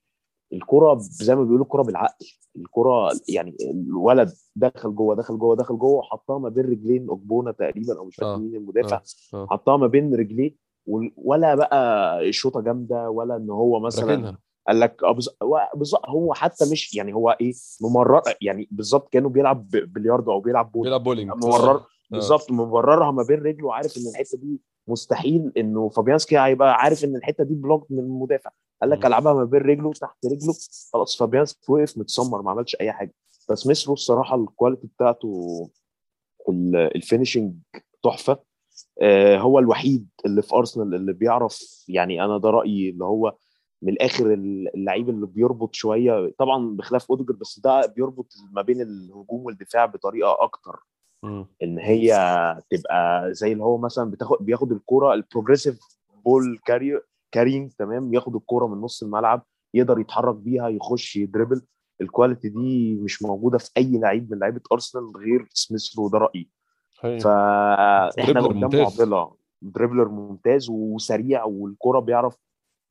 [0.52, 2.26] الكرة زي ما بيقولوا الكرة بالعقل.
[2.56, 7.98] الكرة يعني الولد دخل جوه دخل جوه دخل جوه وحطها ما بين رجلين اوجبونا تقريبا
[7.98, 8.36] أو مش فاكر آه.
[8.36, 8.96] مين المدافع.
[9.34, 9.36] آه.
[9.36, 9.46] آه.
[9.50, 10.56] حطها ما بين رجليه
[11.16, 14.36] ولا بقى شوطة جامدة ولا إن هو مثلا
[14.68, 15.00] قال لك
[15.74, 17.52] بالظبط هو حتى مش يعني هو إيه
[17.82, 20.82] ممرر يعني بالظبط كأنه بيلعب بلياردو أو بيلعب pool.
[20.84, 21.30] بيلعب بولينج.
[21.44, 27.04] ممرر بالظبط ممررها ما بين رجله وعارف إن الحتة دي مستحيل انه فابيانسكي هيبقى عارف
[27.04, 28.50] ان الحته دي block من المدافع
[28.82, 29.06] قال لك.
[29.06, 30.54] العبها ما بين رجله تحت رجله
[30.92, 33.14] خلاص فابيانسكي وقف متسمر ما عملش أي حاجة
[33.50, 35.70] بس سميث رو الصراحة ال quality بتاعته
[36.48, 37.54] ال- ال finishing
[38.02, 38.38] تحفة
[39.02, 43.34] آه، هو الوحيد اللي في ارسنال اللي بيعرف يعني أنا ده رأيي اللي هو
[43.82, 44.32] من الآخر
[44.74, 50.36] اللعيب اللي بيربط شوية طبعا بخلاف أوديجارد بس ده بيربط ما بين الهجوم والدفاع بطريقة
[50.42, 50.80] أكتر.
[51.62, 52.08] إن هي
[52.70, 55.78] تبقى زي اللي هو مثلا بتاخد بياخد الكورة ال progressive
[56.24, 57.00] ball carry
[57.32, 61.62] carrying تمام؟ ياخد الكورة من نص الملعب يقدر يتحرك بيها يخش يدربل
[62.00, 66.18] ال quality دي مش موجودة في أي لعيب من لعيبة أرسنال غير سميث رو ده
[66.18, 66.50] رايي.
[67.20, 68.80] فاحنا قدام.
[68.82, 72.36] معضله dribbler ممتاز وسريع والكرة بيعرف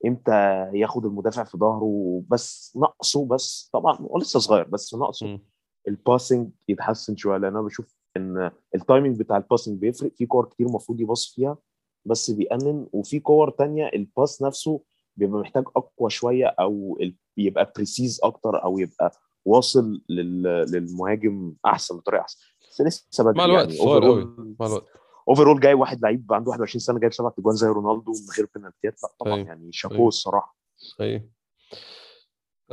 [0.06, 0.32] إمتى
[0.74, 2.24] ياخد المدافع في ظهره.
[2.30, 5.40] بس ناقصه بس طبعا هو لسه صغير بس ناقصه مم.
[5.88, 10.12] ال passing يتحسن شوية لأن أنا بشوف إن ال timing بتاع ال passing بيفرق.
[10.16, 11.58] في كور كتير المفروض يباص فيها
[12.06, 12.88] بس بيأنن.
[12.94, 14.82] وفي كور تانية ال pass نفسه
[15.18, 16.98] بيبقى محتاج أقوى شوية أو
[17.38, 19.12] يبقى precise أكتر أو يبقى
[19.46, 20.44] واصل لل...
[20.44, 22.38] للمهاجم أحسن بطريقة أحسن.
[22.70, 24.86] بس لسه بدري مع الوقت يعني صغير قوي مع الوقت.
[25.30, 29.04] overall جاي واحد لعيب عنده 21 سنة جايب سبع اجوان زي رونالدو من غير بنالتيات
[29.04, 29.38] لا طبعا.
[29.38, 29.72] يعني.
[29.72, 30.58] شابوه الصراحة.
[31.02, 31.30] أيوه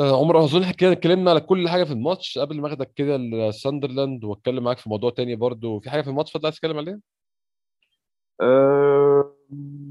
[0.00, 2.38] عمر اظن كده اتكلمنا على كل حاجة في الماتش.
[2.38, 5.80] قبل ما أخدك كده لساندرلاند وأتكلم معاك في موضوع تاني برضو.
[5.80, 7.00] في حاجة في الماتش فضل عايز تتكلم عليها؟
[8.40, 9.34] أه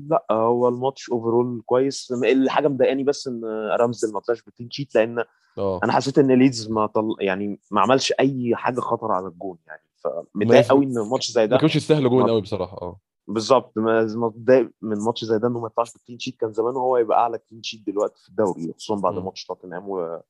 [0.09, 2.13] لا هو الماتش overall كويس.
[2.23, 3.41] الحاجة مضايقاني بس إن
[3.79, 5.23] رامزديل ما طلعش ب clean sheet لأن
[5.57, 5.79] آه.
[5.83, 7.15] أنا حسيت إن ليدز ما طل...
[7.19, 9.81] يعني ما عملش أي حاجة خطر على الجون يعني.
[10.03, 12.99] ما فمتضايق قوي إن الماتش زي ما ده كانوش يستاهلوا جون ما- قوي بصراحة آه.
[13.29, 16.35] بالظبط من ماتش زي ده إنه ما يطلعش ب clean sheet.
[16.39, 19.13] كان زمان هو يبقى أعلى clean sheet دلوقتي في الدوري خصوصا بعد.
[19.13, 20.21] ماتش توتنهام و...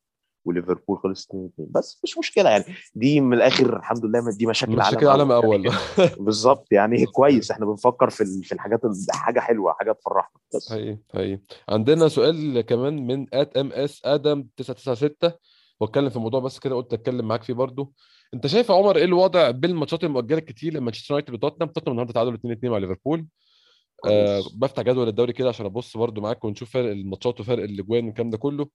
[0.44, 2.64] وليفربول خلص 2 2 بس مش مشكلة يعني.
[2.94, 5.70] دي من الآخر الحمد لله دي مشاكل مش عالم أول.
[6.26, 10.40] بالظبط يعني كويس إحنا بنفكر في في الحاجات ال- حاجة حلوة حاجة تفرحنا.
[10.54, 10.70] بس.
[10.72, 11.40] حقيقي حقيقي.
[11.68, 15.32] عندنا سؤال كمان من ات ام اس آدم 996
[15.80, 17.92] واتكلم في موضوع بس كده قلت أتكلم معاك فيه برضو.
[18.34, 21.72] انت شايف يا عمر إيه الوضع بالماتشات المؤجله الكتير؟ لمانشستر يونايتد وتوتنهام.
[21.72, 23.26] توتنهام النهارده تعادلوا 2 2 مع ليفربول.
[24.06, 24.42] آه.
[24.54, 28.38] بفتح جدول الدوري كده عشان ابص برضو معاك ونشوف فرق الماتشات وفرق الاجوان والكلام ده
[28.38, 28.68] كله.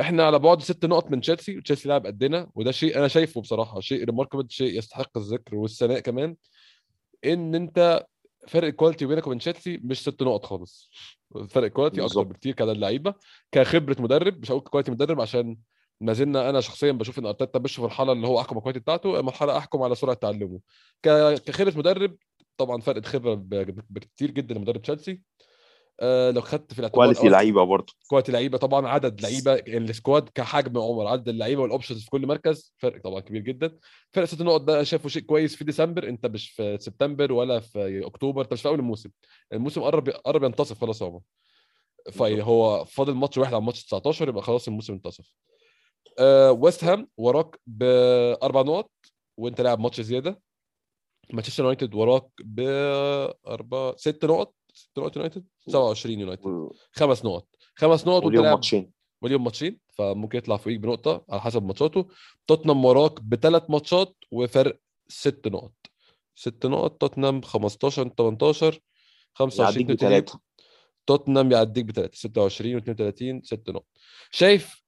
[0.00, 3.80] إحنا على بعد ست نقط من تشيلسي وتشيلسي لاعب قدنا وده شيء أنا شايفه بصراحة
[3.80, 6.36] شيء remarkable شيء يستحق الذكر والثناء كمان
[7.24, 8.06] ان انت
[8.48, 10.90] فرق ال quality بينك وبين تشيلسي مش ست نقط خالص.
[11.48, 12.22] فرق quality أكتر.
[12.22, 13.14] بكتير كعدد لعيبه
[13.52, 15.56] كخبرة مدرب مش هقول quality مدرب عشان
[16.00, 18.61] ما زلنا أنا شخصيا بشوف إن أرتيتا مش في المرحله اللي هو أحكم على ال
[18.61, 20.60] quality بتاعته مرحلة أحكم على سرعة تعلمه.
[21.02, 22.16] كخبره مدرب
[22.56, 23.34] طبعا فرق خبرة
[23.90, 25.20] بكتير جدا لمدرب تشيلسي.
[26.02, 27.92] آه لو خدت في الاعتبار quality أه، لعيبة برضه.
[28.08, 32.26] quality لعيبة طبعا عدد لعيبة ال squad كحجم عمر عدد اللعيبة وال options في كل
[32.26, 33.78] مركز فرق طبعا كبير جدا.
[34.12, 38.06] فرق ست نقط ده شايفه شيء كويس في ديسمبر أنت مش في سبتمبر ولا في
[38.06, 39.10] أكتوبر أنت مش في أول الموسم.
[39.52, 41.20] الموسم قرب قرب ينتصف خلاص يا عمر
[42.12, 45.34] فهو فاضل ماتش واحد على ماتش 19 يبقى خلاص الموسم انتصف.
[46.50, 48.90] ويست هام وراك بأربع نقط
[49.36, 50.42] وأنت لاعب ماتش زيادة.
[51.32, 57.48] مانشستر يونايتد وراك بأربع ست نقط ست نقط يونايتد 27 يونايتد خمس نقط.
[57.74, 58.92] خمس نقط وأنت لاعب ماتشين.
[59.22, 62.08] وليهم ماتشين فممكن يطلع فوقيك بنقطة على حسب ماتشاته.
[62.46, 65.72] توتنهام وراك بثلاث ماتشات وفرق ست نقط.
[66.34, 68.80] ست نقط توتنهام 15 18
[69.34, 70.40] 25 يعديك 32 بثلاثه
[71.06, 73.86] توتنهام يعديك بثلاثه 26 و32 ست نقط.
[74.30, 74.82] شايف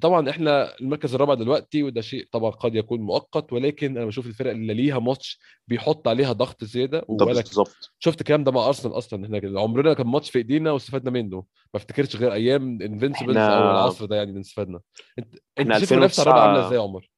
[0.00, 4.50] طبعا إحنا المركز الرابع دلوقتي وده شيء طبعا قد يكون مؤقت ولكن أنا بشوف الفرق
[4.50, 7.04] اللي ليها ماتش بيحط عليها ضغط زيادة
[7.42, 11.36] بالظبط شفت الكلام ده مع أرسنال أصلا إحنا عمرنا كان ماتش في إيدينا واستفدنا منه
[11.36, 14.80] ما افتكرش غير أيام Invincibles احنا- أو العصر ده يعني استفدنا
[15.18, 17.10] أنت أنت شايف المنافسة الرابعه 2009 عاملة إزاي يا عمر؟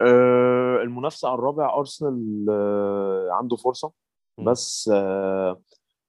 [0.00, 3.92] آه، المنافسة على الرابع أرسنال آه، عنده فرصة.
[4.38, 5.60] بس آه،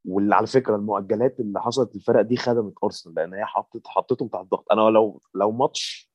[0.06, 4.45] واللي على فكرة المؤجلات اللي حصلت للفرق دي خدمت أرسنال لأن هي حطت حطتهم تحت
[4.45, 4.66] ضغط.
[4.72, 6.12] أنا لو لو ماتش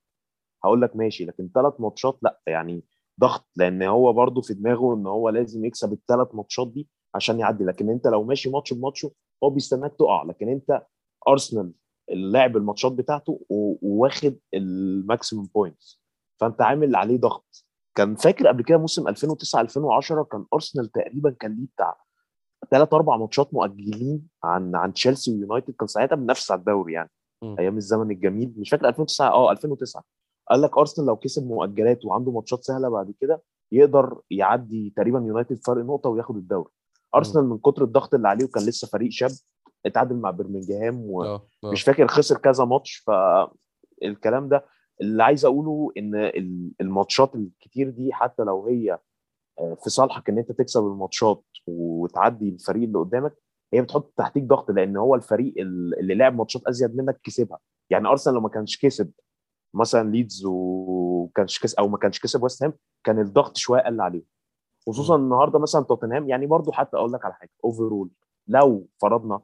[0.65, 2.85] هقول لك ماشي لكن ثلاث ماتشات لأ يعني
[3.21, 7.65] ضغط لأن هو برضو في دماغه إن هو لازم يكسب الثلاث ماتشات دي عشان يعدي.
[7.65, 9.13] لكن أنت لو ماشي ماتش بماتشه
[9.45, 10.23] هو بيستناك تقع.
[10.23, 10.83] لكن أنت
[11.29, 11.73] أرسنال
[12.11, 16.03] لعب الماتشات بتاعته وواخد ال maximum points
[16.41, 17.65] فأنت عامل عليه ضغط.
[17.95, 21.97] كان فاكر قبل كده موسم 2009 2010 كان أرسنال تقريبا كان ليه بتاع
[22.71, 27.11] ثلاث أربع ماتشات مؤجلين عن عن تشيلسي ويونايتد كان ساعتها بنفس على الدوري يعني
[27.43, 27.57] مم.
[27.59, 30.03] أيام الزمن الجميل مش فاكر 2009 آه 2009
[30.51, 33.43] قال لك أرسنال لو كسب مؤجلات وعنده ماتشات سهلة بعد كده
[33.73, 36.71] يقدر يعدي تقريبا يونايتد فرق نقطة وياخد الدوري.
[37.15, 39.31] أرسنال من كتر الضغط اللي عليه وكان لسه فريق شاب
[39.87, 41.75] اتعادل مع برمنجهام ومش آه آه.
[41.75, 43.05] فاكر خسر كذا ماتش
[44.03, 44.65] فالكلام ده
[45.01, 49.01] اللي عايز أقوله إن ال- الماتشات الكتير دي حتى لو هي آه،
[49.57, 53.33] في صالحك إن أنت تكسب الماتشات وتعدي الفريق اللي قدامك
[53.73, 57.59] هي بتحط تحتيك ضغط لأن هو الفريق ال- اللي لعب ماتشات أزيد منك كسبها.
[57.91, 59.11] يعني أرسنال لو ما كانش كسب
[59.75, 62.73] مثلا ليدز وكانش كسب أو ما كانش كسب ويست هام
[63.05, 64.25] كان الضغط شوية قل عليهم.
[64.87, 68.11] خصوصا النهارده مثلا توتنهام يعني برضو حتى أقول لك على حاجة overall
[68.49, 69.41] لو فرضنا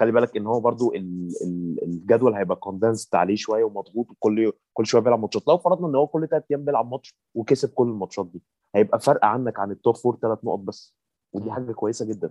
[0.00, 4.86] خلي بالك إن هو برضو ال- ال- الجدول هيبقى condensed عليه شوية ومضغوط كل كل
[4.86, 5.48] شوية بيلعب ماتشات.
[5.48, 8.42] لو فرضنا إن هو كل ثلاث أيام بيلعب ماتش وكسب كل الماتشات دي
[8.74, 10.96] هيبقى فرق عنك عن ال top four ثلاث نقط بس.
[11.32, 11.50] ودي.
[11.50, 12.30] حاجة كويسة جدا.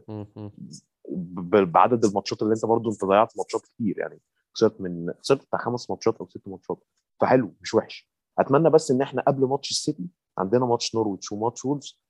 [1.65, 4.21] بعدد الماتشات اللي أنت برضو أنت ضيعت ماتشات كتير يعني
[4.53, 6.83] خسرت من خسرت بتاع خمس ماتشات أو ست ماتشات.
[7.21, 8.09] فحلو مش وحش.
[8.39, 10.07] أتمنى بس إن إحنا قبل ماتش السيتي
[10.37, 12.01] عندنا ماتش نورويتش وماتش وولفز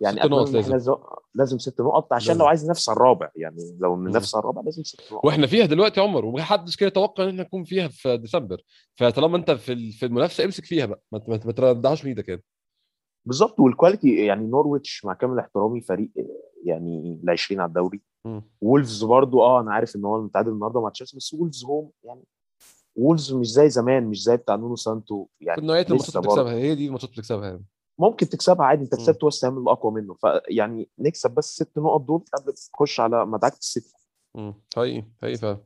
[0.00, 0.72] يعني ست نقط لازم.
[0.72, 0.94] لازم
[1.34, 2.40] لازم ست نقط عشان لازم.
[2.40, 3.96] لو عايز ننافس على الرابع يعني لو.
[3.96, 7.28] ننافس على الرابع لازم ست نقط وإحنا فيها دلوقتي يا عمر ومحدش كان يتوقع إن
[7.28, 8.62] إحنا نكون فيها في ديسمبر
[8.94, 12.42] فطالما أنت في في المنافسة امسك فيها بقى ما تضيعش من إيدك يعني
[13.26, 16.10] بالظبط وال quality يعني نورويتش مع كامل احترامي فريق
[16.64, 18.00] يعني ال 20 على الدوري.
[18.60, 22.24] وولفز برضو آه أنا عارف إن هو متعادل النهارده مع تشيلسي بس وولفز home يعني
[22.96, 26.42] وولفز مش زي زمان مش زي بتاع نونو سانتو في يعني الماتشات لسه اللي برضه
[26.42, 27.64] بتكسبها هي دي الماتشات اللي بتكسبها يعني
[27.98, 28.94] ممكن تكسبها عادي أنت.
[28.94, 30.14] كسبت وست هام الأقوى منه.
[30.14, 33.92] فيعني نكسب بس ست نقط دول قبل ما تخش على مدعكة السيتي.
[34.34, 34.54] مم.
[34.76, 35.58] حقيقي حقيقي فعلا.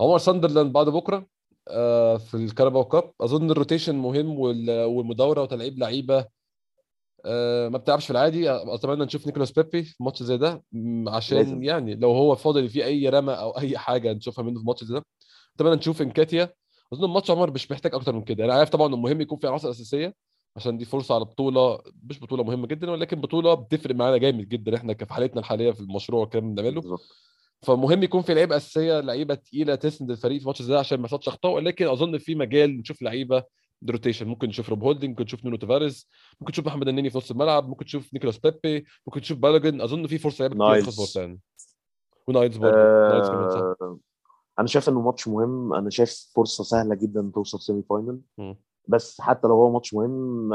[0.00, 1.26] عمر ساندرلاند بعد بكرة
[1.68, 3.12] آه، في ال Carabao Cup.
[3.20, 6.26] أظن ال rotation مهم وال- والمداورة وتلعيب لعيبة
[7.24, 8.50] آه، ما بتلعبش في العادي.
[8.50, 10.62] أتمنى نشوف نيكولاس بيبي في ماتش زي ده
[11.08, 11.62] عشان لازم.
[11.62, 14.94] يعني لو هو فاضل فيه أي رمق أو أي حاجة نشوفها منه في ماتش زي
[14.94, 15.04] ده.
[15.56, 16.54] أتمنى نشوف نكيتيا.
[16.92, 18.44] أظن الماتش عمر مش محتاج أكتر من كده.
[18.44, 20.14] أنا عارف طبعا إنه مهم يكون في عناصر أساسية
[20.56, 24.76] عشان دي فرصة على بطولة مش بطولة مهمة جدا ولكن بطولة بتفرق معانا جامد جدا
[24.76, 26.98] إحنا في حالتنا الحالية في المشروع والكلام اللي بنعمله.
[27.62, 31.04] فمهم يكون في لعيبة أساسية لعيبة تقيلة تسند الفريق في ماتش زي ده عشان ما
[31.04, 33.44] يحصلش أخطاء ولكن أظن في مجال نشوف لعيبة
[33.90, 36.08] rotation ممكن نشوف روب هولدنج ممكن نشوف نونو تافاريز
[36.40, 39.80] ممكن نشوف محمد النني في نص الملعب ممكن نشوف نيكولاس بيبي ممكن نشوف بالوجن.
[39.80, 41.40] أظن في فرصة لعيبة كتير فرصه يعني.
[42.28, 42.76] ونايلز برضه.
[42.76, 43.56] نايلز كمان صح.
[43.60, 43.98] آه
[44.58, 45.74] أنا شايف إنه ماتش مهم.
[45.74, 48.20] أنا شايف فرصة سهلة جدا توصل semi final.
[48.90, 50.48] بس حتى لو هو ماتش مهم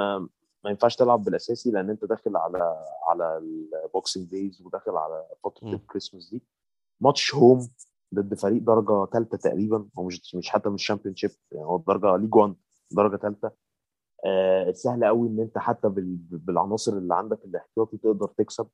[0.64, 2.76] ما ينفعش تلعب بالأساسي لأن أنت داخل على
[3.08, 3.38] على
[3.86, 5.68] ال boxing days وداخل على فترة.
[5.74, 6.44] الكريسماس دي.
[7.02, 7.68] ماتش home
[8.16, 12.36] ضد فريق درجة ثالثه تقريبا هو مش مش حتى مش Championship يعني هو درجة League
[12.36, 12.56] 1
[12.92, 13.52] درجة ثالثه
[14.26, 18.68] آه سهل قوي إن أنت حتى بال- بالعناصر اللي عندك الاحتياطي تقدر تكسب.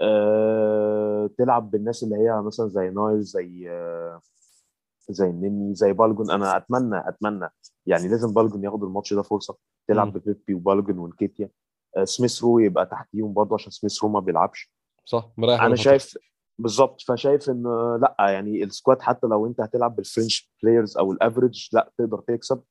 [0.00, 4.20] آه تلعب بالناس اللي هي مثلا زي نايلز زي آه
[5.08, 6.30] زي النني زي بالوجن.
[6.30, 7.48] أنا أتمنى أتمنى
[7.86, 9.56] يعني لازم بالوجن ياخد الماتش ده فرصة
[9.88, 10.12] تلعب.
[10.12, 11.50] ببيبي وبالوجن ونكيتيا
[11.96, 14.72] آه سميث رو يبقى تحتيهم برضه عشان سميث رو ما بيلعبش.
[15.04, 16.18] صح مريح أنا شايف
[16.58, 17.62] بالظبط فشايف إن
[18.00, 21.92] لأ يعني ال squad حتى لو أنت هتلعب بال fringe players أو ال average لأ
[21.98, 22.62] تقدر تكسب.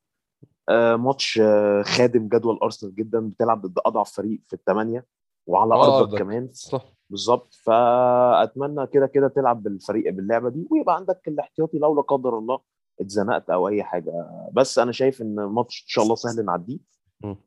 [0.70, 5.06] آه ماتش آه خادم جدول أرسنال جدا بتلعب ضد أضعف فريق في الثمانيه
[5.48, 6.20] وعلى أرضك.
[6.20, 6.50] كمان.
[6.54, 6.86] صح.
[7.10, 12.60] بالظبط فأتمنى كده كده تلعب بالفريق باللعبة دي ويبقى عندك الاحتياطي لو لا قدر الله
[13.02, 14.12] اتزنقت أو أي حاجة.
[14.54, 16.80] بس أنا شايف إن الماتش إن شاء الله سهل نعديه.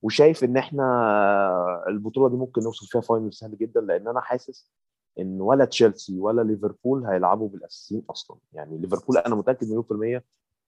[0.02, 4.72] وشايف إن إحنا البطولة دي ممكن نوصل فيها final سهل جدا لأن أنا حاسس
[5.18, 8.38] إن ولا تشيلسي ولا ليفربول هيلعبوا بالاساسيين أصلا.
[8.52, 10.24] يعني ليفربول أنا متأكد مليون في المية.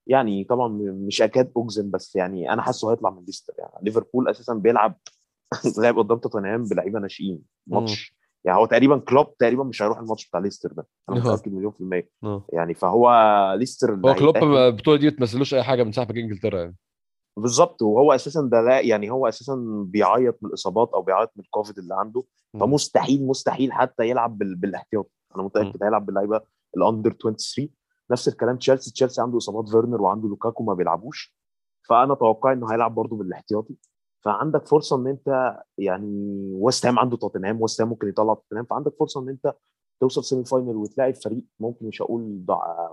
[0.06, 3.55] يعني طبعا مش أكاد أجزم بس يعني أنا حاسه هيطلع من ليستر.
[3.59, 4.98] يعني ليفربول أساسا بيلعب
[5.78, 7.42] لعب قدام توتنهام بلعيبة ناشئين.
[7.66, 8.18] ماتش
[8.49, 10.87] يعني هو تقريبا كلوب تقريبا مش هيروح الماتش بتاع ليستر ده.
[11.09, 11.20] أنا أها.
[11.35, 12.09] متأكد مليون في المية.
[12.25, 12.45] آه.
[12.53, 13.11] يعني فهو
[13.59, 16.77] ليستر هو كلوب البطوله دي ما تمثلوش أي حاجة من ساعه ما جه إنجلترا يعني.
[17.37, 19.55] بالظبط وهو أساسا ده لا يعني هو أساسا
[19.87, 22.23] بيعيط من الإصابات أو بيعيط من الكوفيد اللي عنده.
[22.61, 26.41] فمستحيل مستحيل حتى يلعب بال- بالاحتياط أنا متأكد هيلعب باللعيبة
[26.77, 27.69] ال under 23
[28.11, 31.37] نفس الكلام تشيلسي تشيلسي عنده إصابات فيرنر وعنده لوكاكو ما بيلعبوش.
[31.89, 33.75] فأنا أتوقع إنه هيلعب برضه بالاحتياطي.
[34.28, 38.92] فعندك فرصة إن أنت يعني ويست هام عنده توتنهام ويست هام ممكن يطلع توتنهام فعندك
[39.00, 39.55] فرصة إن أنت
[40.00, 42.44] توصل semi final وتلاعب فريق ممكن مش هقول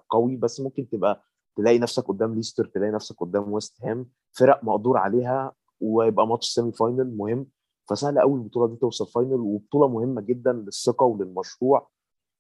[0.10, 1.24] قوي بس ممكن تبقى
[1.58, 5.52] تلاقي نفسك قدام ليستر تلاقي نفسك قدام ويست هام فرق مقدور عليها
[5.82, 7.48] ويبقى ماتش semi final مهم.
[7.90, 11.90] فسهل قوي البطولة دي توصل final وبطولة مهمة جدا للثقة وللمشروع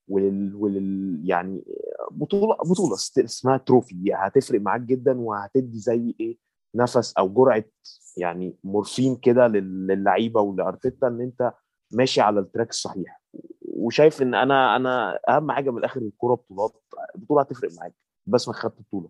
[0.07, 1.63] ولل, ولل يعني
[2.11, 6.44] بطولة بطولة اسمها trophy هتفرق معاك جدا وهتدي زي إيه؟
[6.75, 7.63] نفس أو جرعة
[8.17, 11.51] يعني مورفين كده لل- للعيبة ولأرتيتا إن أنت
[11.91, 13.21] ماشي على ال track الصحيح.
[13.61, 16.81] وشايف إن أنا أنا أهم حاجة من الآخر الكورة بطولات
[17.15, 17.93] البطولة هتفرق معاك
[18.25, 19.09] بس ما خدت بطولة.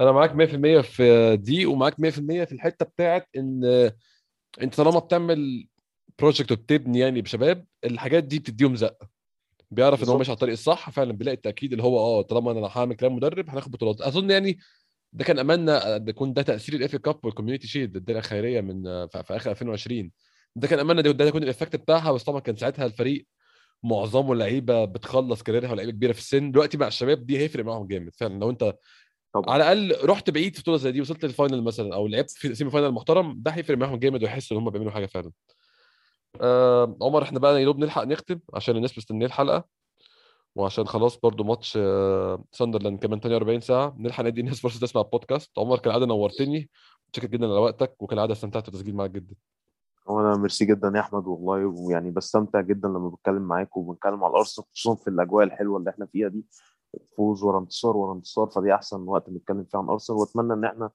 [0.00, 3.64] أنا معاك 100% في دي ومعاك 100% في الحتة بتاعت إن
[4.62, 5.68] أنت طالما بتعمل
[6.18, 9.08] project وبتبني يعني بشباب الحاجات دي بتديهم زقه
[9.70, 10.18] بيعرف إن هو.
[10.18, 13.50] ماشي على الطريق الصح فعلا بيلاقي التأكيد اللي هو آه طالما أنا هعمل كلام مدرب
[13.50, 14.00] هناخد بطولات.
[14.00, 14.58] أظن يعني
[15.12, 18.60] ده كان املنا ده يكون ده تأثير ال FA Cup وال Community Shield الدرع الخيرية
[18.60, 20.10] من في في آخر 2020
[20.56, 22.12] ده كان املنا ده ده يكون ال effect بتاعها.
[22.12, 23.26] بس طبعا كان ساعتها الفريق
[23.82, 26.50] معظمه لعيبة بتخلص career ها ولعيبة كبيرة في السن.
[26.50, 28.38] دلوقتي مع الشباب دي هيفرق معاهم جامد فعلا.
[28.40, 28.74] لو أنت
[29.34, 29.50] طبعا.
[29.54, 32.54] على الأقل رحت بعيد في بطولة زي دي وصلت لل final مثلا أو لعبت في
[32.54, 35.30] semi final محترم ده هيفرق معاهم جامد ويحسوا إن هم بيعملوا حاجة فعلا.
[36.40, 39.79] آه عمر إحنا بقى يا دوب نلحق نختم عشان الناس مستنية الحلقة.
[40.56, 45.58] وعشان خلاص برضو ماتش آه ساندرلاند كمان 48 ساعة نلحق ندي الناس فرصة تسمع البودكاست
[45.58, 46.70] عمر كالعاده نورتني
[47.08, 49.34] متشكر جدا على وقتك وكالعاده استمتعت بالتسجيل معاك جدا.
[50.06, 54.66] وأنا ميرسي جدا يا أحمد والله ويعني بستمتع جدا لما بتكلم معاك وبنتكلم على الأرسنال
[54.74, 56.44] خصوصا في الأجواء الحلوة اللي إحنا فيها دي.
[57.16, 60.18] فوز ورا انتصار ورا انتصار فدي أحسن وقت نتكلم فيه عن أرسنال.
[60.18, 60.90] وأتمنى إن إحنا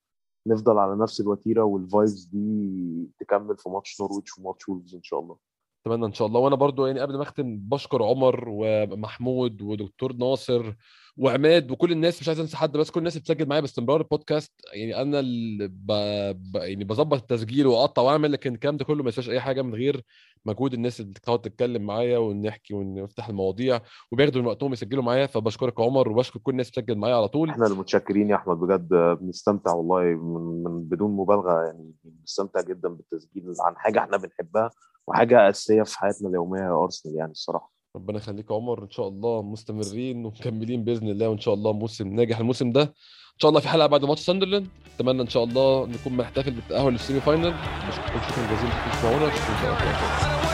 [0.48, 5.20] نفضل على نفس الوتيرة وال vibes دي تكمل في ماتش نورويتش وماتش وولفز إن شاء
[5.20, 5.38] الله.
[5.86, 6.40] أتمنى إن شاء الله.
[6.40, 10.74] وأنا برضو يعني قبل ما أختم بشكر عمر ومحمود ودكتور ناصر
[11.18, 14.54] وعماد وكل الناس مش عايز أنسى حد بس كل الناس بتسجل معايا باستمرار البودكاست.
[14.74, 15.72] يعني أنا اللي.
[16.56, 20.04] يعني بظبط التسجيل وأقطع وأعمل لكن الكلام ده كله ما يسواش أي حاجة من غير
[20.46, 23.80] مجهود الناس اللي بتقعد تتكلم معايا ونحكي ونفتح المواضيع
[24.12, 25.26] وبياخدوا من وقتهم يسجلوا معايا.
[25.26, 27.50] فبشكرك يا عمر وبشكر كل الناس بتسجل معايا على طول.
[27.50, 28.88] إحنا اللي متشكرين يا أحمد بجد
[29.22, 34.70] بنستمتع والله من, من بدون مبالغة يعني بنستمتع جدا بالتسجيل عن حاجة إحنا بنحبها
[35.08, 37.75] وحاجة أساسية في حياتنا اليومية يا أرسنال يعني الصراحة.
[37.96, 42.08] ربنا يخليك يا عمر إن شاء الله مستمرين ومكملين بإذن الله وإن شاء الله موسم
[42.08, 42.82] ناجح الموسم ده.
[42.82, 44.68] إن شاء الله في حلقة بعد ماتش ساندرلاند.
[44.96, 47.54] أتمنى إن شاء الله نكون بنحتفل بالتأهل للسيمي فاينل.
[47.92, 50.45] شكرا جزيلا تسمعونا شكرا.